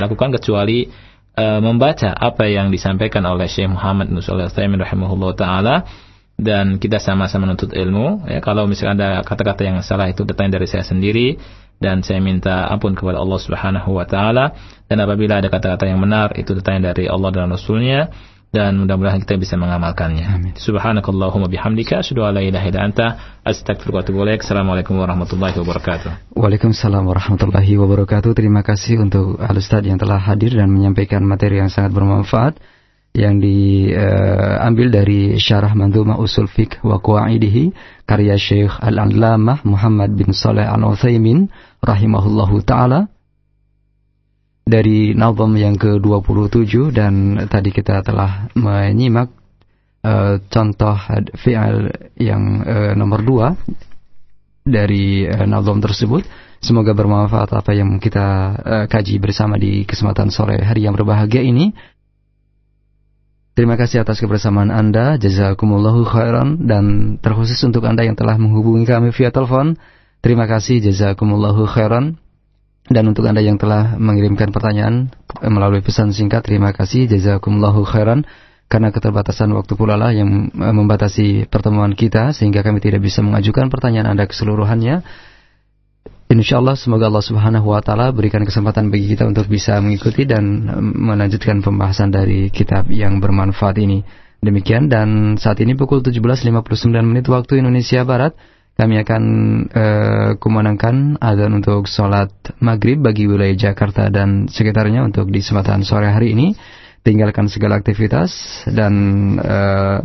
lakukan 0.00 0.32
kecuali 0.32 0.88
uh, 1.36 1.60
membaca 1.60 2.16
apa 2.16 2.48
yang 2.48 2.72
disampaikan 2.72 3.28
oleh 3.28 3.52
Syekh 3.52 3.68
Muhammad 3.68 4.08
rahimahullah 4.16 5.32
taala. 5.36 5.76
Dan 6.40 6.80
kita 6.80 7.00
sama-sama 7.00 7.52
menuntut 7.52 7.76
ilmu 7.76 8.28
ya. 8.32 8.40
Kalau 8.40 8.64
misalnya 8.64 8.96
ada 8.96 9.10
kata-kata 9.20 9.60
yang 9.60 9.76
salah 9.84 10.08
itu 10.08 10.24
datang 10.24 10.48
dari 10.48 10.64
saya 10.64 10.88
sendiri 10.88 11.36
dan 11.76 12.00
saya 12.00 12.24
minta 12.24 12.64
ampun 12.72 12.96
kepada 12.96 13.20
Allah 13.20 13.40
Subhanahu 13.40 13.92
wa 13.92 14.08
taala. 14.08 14.56
Dan 14.88 15.04
apabila 15.04 15.44
ada 15.44 15.52
kata-kata 15.52 15.84
yang 15.84 16.00
benar 16.00 16.32
itu 16.40 16.56
datang 16.56 16.80
dari 16.80 17.12
Allah 17.12 17.28
dan 17.28 17.52
Rasulnya 17.52 18.08
dan 18.54 18.78
mudah-mudahan 18.78 19.20
kita 19.20 19.36
bisa 19.36 19.58
mengamalkannya. 19.58 20.26
Amin. 20.26 20.52
Subhanakallahumma 20.56 21.50
bihamdika 21.50 22.00
asyhadu 22.00 22.24
an 22.24 22.38
la 22.38 22.42
ilaha 22.46 22.66
illa 22.70 22.80
anta 22.86 23.06
astaghfiruka 23.44 23.96
wa 23.96 24.02
atubu 24.02 24.18
ilaik. 24.24 24.40
Assalamualaikum 24.46 24.94
warahmatullahi 24.96 25.56
wabarakatuh. 25.60 26.34
Waalaikumsalam 26.38 27.04
warahmatullahi 27.04 27.72
wabarakatuh. 27.76 28.30
Terima 28.32 28.62
kasih 28.64 29.02
untuk 29.02 29.36
Al 29.42 29.58
Ustaz 29.58 29.84
yang 29.84 30.00
telah 30.00 30.22
hadir 30.22 30.54
dan 30.56 30.72
menyampaikan 30.72 31.20
materi 31.26 31.60
yang 31.60 31.68
sangat 31.68 31.92
bermanfaat 31.92 32.56
yang 33.16 33.40
diambil 33.40 34.88
uh, 34.88 34.92
dari 34.92 35.20
Syarah 35.40 35.72
Mandhumah 35.72 36.20
Usul 36.20 36.52
Fiqh 36.52 36.84
wa 36.84 37.00
Qawaidihi 37.00 37.72
karya 38.04 38.36
Syekh 38.36 38.76
Al-Allamah 38.76 39.64
Muhammad 39.64 40.12
bin 40.12 40.36
Saleh 40.36 40.68
Al-Utsaimin 40.68 41.48
rahimahullahu 41.80 42.60
taala 42.60 43.08
dari 44.66 45.14
album 45.14 45.54
yang 45.54 45.78
ke-27 45.78 46.90
dan 46.90 47.38
tadi 47.46 47.70
kita 47.70 48.02
telah 48.02 48.50
menyimak 48.58 49.30
uh, 50.02 50.42
contoh 50.50 50.98
fi'al 51.38 51.94
yang 52.18 52.66
uh, 52.66 52.92
nomor 52.98 53.22
2 53.22 54.66
dari 54.66 55.22
uh, 55.22 55.46
album 55.54 55.78
tersebut. 55.78 56.26
Semoga 56.58 56.98
bermanfaat 56.98 57.54
apa 57.54 57.78
yang 57.78 58.02
kita 58.02 58.26
uh, 58.58 58.84
kaji 58.90 59.22
bersama 59.22 59.54
di 59.54 59.86
kesempatan 59.86 60.34
sore 60.34 60.58
hari 60.58 60.82
yang 60.82 60.98
berbahagia 60.98 61.46
ini. 61.46 61.70
Terima 63.54 63.78
kasih 63.78 64.02
atas 64.02 64.18
kebersamaan 64.18 64.74
Anda, 64.74 65.14
jazakumullahu 65.14 66.02
khairan 66.10 66.66
dan 66.66 67.16
terkhusus 67.22 67.56
untuk 67.62 67.86
Anda 67.86 68.02
yang 68.02 68.18
telah 68.18 68.34
menghubungi 68.34 68.82
kami 68.82 69.14
via 69.14 69.30
telepon. 69.30 69.78
Terima 70.26 70.50
kasih 70.50 70.82
jazakumullahu 70.82 71.70
khairan. 71.70 72.18
Dan 72.86 73.10
untuk 73.10 73.26
Anda 73.26 73.42
yang 73.42 73.58
telah 73.58 73.98
mengirimkan 73.98 74.54
pertanyaan 74.54 75.10
melalui 75.42 75.82
pesan 75.82 76.14
singkat, 76.14 76.46
terima 76.46 76.70
kasih 76.70 77.10
jazakumullahu 77.10 77.82
khairan 77.82 78.22
karena 78.66 78.90
keterbatasan 78.90 79.50
waktu 79.54 79.78
pula 79.78 79.94
lah 79.94 80.10
yang 80.10 80.50
eh, 80.50 80.74
membatasi 80.74 81.50
pertemuan 81.50 81.94
kita 81.94 82.34
sehingga 82.34 82.66
kami 82.66 82.82
tidak 82.82 83.02
bisa 83.02 83.22
mengajukan 83.22 83.70
pertanyaan 83.70 84.14
Anda 84.14 84.26
keseluruhannya. 84.26 85.02
Insya 86.26 86.58
Allah 86.58 86.74
semoga 86.74 87.06
Allah 87.06 87.22
Subhanahu 87.22 87.70
Wa 87.70 87.82
Taala 87.86 88.10
berikan 88.10 88.42
kesempatan 88.42 88.90
bagi 88.90 89.14
kita 89.14 89.30
untuk 89.30 89.46
bisa 89.46 89.78
mengikuti 89.78 90.26
dan 90.26 90.66
melanjutkan 90.82 91.62
pembahasan 91.62 92.10
dari 92.10 92.50
kitab 92.50 92.90
yang 92.90 93.22
bermanfaat 93.22 93.78
ini. 93.78 94.02
Demikian 94.42 94.90
dan 94.90 95.38
saat 95.38 95.62
ini 95.62 95.78
pukul 95.78 96.02
17.59 96.02 96.50
menit 97.06 97.30
waktu 97.30 97.62
Indonesia 97.62 98.02
Barat 98.02 98.34
kami 98.76 99.00
akan 99.00 99.22
uh, 99.72 100.30
kumandangkan 100.36 101.16
adzan 101.16 101.56
untuk 101.56 101.88
sholat 101.88 102.28
maghrib 102.60 103.00
bagi 103.00 103.24
wilayah 103.24 103.72
Jakarta 103.72 104.12
dan 104.12 104.52
sekitarnya 104.52 105.00
untuk 105.00 105.32
di 105.32 105.40
kesempatan 105.40 105.82
sore 105.82 106.12
hari 106.12 106.36
ini. 106.36 106.52
Tinggalkan 107.00 107.46
segala 107.46 107.78
aktivitas 107.78 108.66
dan 108.66 108.92
uh, 109.38 110.02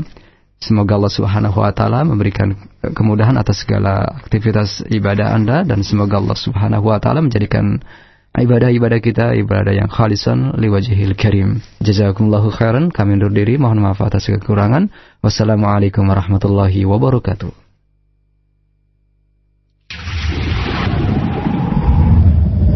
Semoga 0.62 0.94
Allah 0.94 1.10
Subhanahu 1.10 1.58
wa 1.58 1.74
taala 1.74 2.06
memberikan 2.06 2.54
kemudahan 2.94 3.34
atas 3.34 3.66
segala 3.66 4.06
aktivitas 4.22 4.86
ibadah 4.94 5.34
Anda 5.34 5.66
dan 5.66 5.82
semoga 5.82 6.22
Allah 6.22 6.38
Subhanahu 6.38 6.86
wa 6.86 7.02
taala 7.02 7.26
menjadikan 7.26 7.82
ibadah-ibadah 8.38 9.02
kita 9.02 9.34
ibadah 9.42 9.74
yang 9.74 9.90
khalisan 9.90 10.54
liwajhil 10.62 11.18
karim. 11.18 11.66
Jazakumullahu 11.82 12.54
khairan. 12.54 12.94
Kami 12.94 13.18
undur 13.18 13.34
diri. 13.34 13.58
Mohon 13.58 13.90
maaf 13.90 14.06
atas 14.06 14.30
kekurangan. 14.30 14.94
Wassalamualaikum 15.26 16.06
warahmatullahi 16.06 16.86
wabarakatuh. 16.86 17.61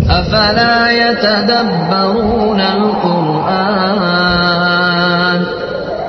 أفلا 0.09 0.91
يتدبرون 0.91 2.61
القرآن؟ 2.61 4.05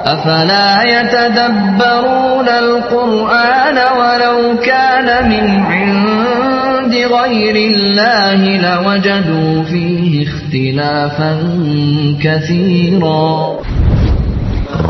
أفلا 0.05 0.83
يتدبرون 0.83 2.49
القرآن 2.49 3.77
ولو 3.99 4.57
كان 4.65 5.29
من 5.29 5.47
عند 5.65 6.95
غير 6.95 7.57
الله 7.57 8.41
لوجدوا 8.57 9.63
فيه 9.63 10.27
اختلافا 10.29 11.39
كثيرا. 12.23 13.57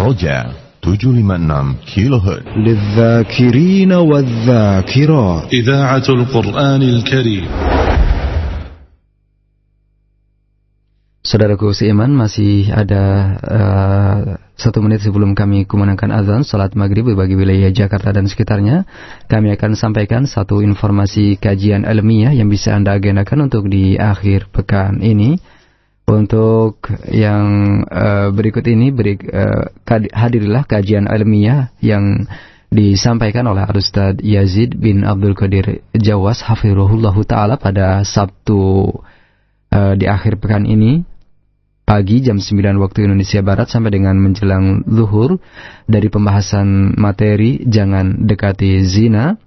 رجع 0.06 0.44
enam 0.86 1.74
كيلو 1.94 2.16
هرتز 2.16 2.56
للذاكرين 2.56 3.92
والذاكرات. 3.92 5.52
إذاعة 5.52 6.02
القرآن 6.08 6.82
الكريم. 6.82 7.48
Saudaraku 11.26 11.74
seiman 11.74 12.14
masih 12.14 12.70
ada 12.70 13.34
uh, 13.42 14.18
satu 14.54 14.78
menit 14.78 15.02
sebelum 15.02 15.34
kami 15.34 15.66
kumandangkan 15.66 16.14
azan 16.14 16.46
salat 16.46 16.78
maghrib 16.78 17.02
bagi 17.18 17.34
wilayah 17.34 17.66
Jakarta 17.74 18.14
dan 18.14 18.30
sekitarnya. 18.30 18.86
Kami 19.26 19.50
akan 19.58 19.74
sampaikan 19.74 20.30
satu 20.30 20.62
informasi 20.62 21.34
kajian 21.42 21.82
ilmiah 21.82 22.30
yang 22.30 22.46
bisa 22.46 22.78
anda 22.78 22.94
agendakan 22.94 23.50
untuk 23.50 23.66
di 23.66 23.98
akhir 23.98 24.54
pekan 24.54 25.02
ini. 25.02 25.34
Untuk 26.06 26.86
yang 27.10 27.82
uh, 27.90 28.30
berikut 28.30 28.62
ini 28.70 28.94
beri, 28.94 29.18
uh, 29.18 29.66
hadirilah 30.14 30.62
kajian 30.62 31.10
ilmiah 31.10 31.74
yang 31.82 32.30
disampaikan 32.70 33.50
oleh 33.50 33.66
Ustaz 33.74 34.22
Yazid 34.22 34.78
bin 34.78 35.02
Abdul 35.02 35.34
Qadir 35.34 35.82
Jawas 35.90 36.46
hafizahullah 36.46 37.18
taala 37.26 37.58
pada 37.58 38.06
Sabtu 38.06 38.94
di 39.76 40.06
akhir 40.06 40.38
pekan 40.38 40.62
ini 40.62 41.15
pagi 41.86 42.18
jam 42.18 42.42
9 42.42 42.82
waktu 42.82 43.06
Indonesia 43.06 43.38
Barat 43.46 43.70
sampai 43.70 43.94
dengan 43.94 44.18
menjelang 44.18 44.82
zuhur 44.90 45.38
dari 45.86 46.10
pembahasan 46.10 46.98
materi 46.98 47.62
jangan 47.62 48.26
dekati 48.26 48.82
zina 48.82 49.38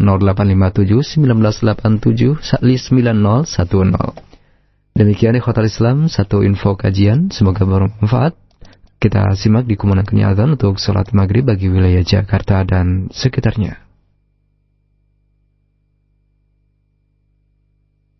1987 0.00 2.64
9010 2.64 4.28
Demikian 4.98 5.38
Hotel 5.38 5.70
Islam 5.70 6.10
satu 6.10 6.42
info 6.42 6.74
kajian. 6.74 7.30
Semoga 7.30 7.62
bermanfaat 7.62 8.34
kita 8.98 9.30
simak 9.38 9.70
di 9.70 9.78
kumunan 9.78 10.02
kenyataan 10.02 10.58
untuk 10.58 10.74
sholat 10.82 11.14
maghrib 11.14 11.46
bagi 11.46 11.70
wilayah 11.70 12.02
Jakarta 12.02 12.66
dan 12.66 13.06
sekitarnya. 13.14 13.78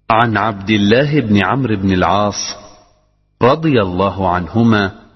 An 0.06 0.38
Abdullah 0.38 1.10
bin 1.10 1.42
Amr 1.42 1.82
bin 1.82 1.98
Al-As 1.98 2.38
radhiyallahu 3.42 4.22
anhumah 4.22 5.07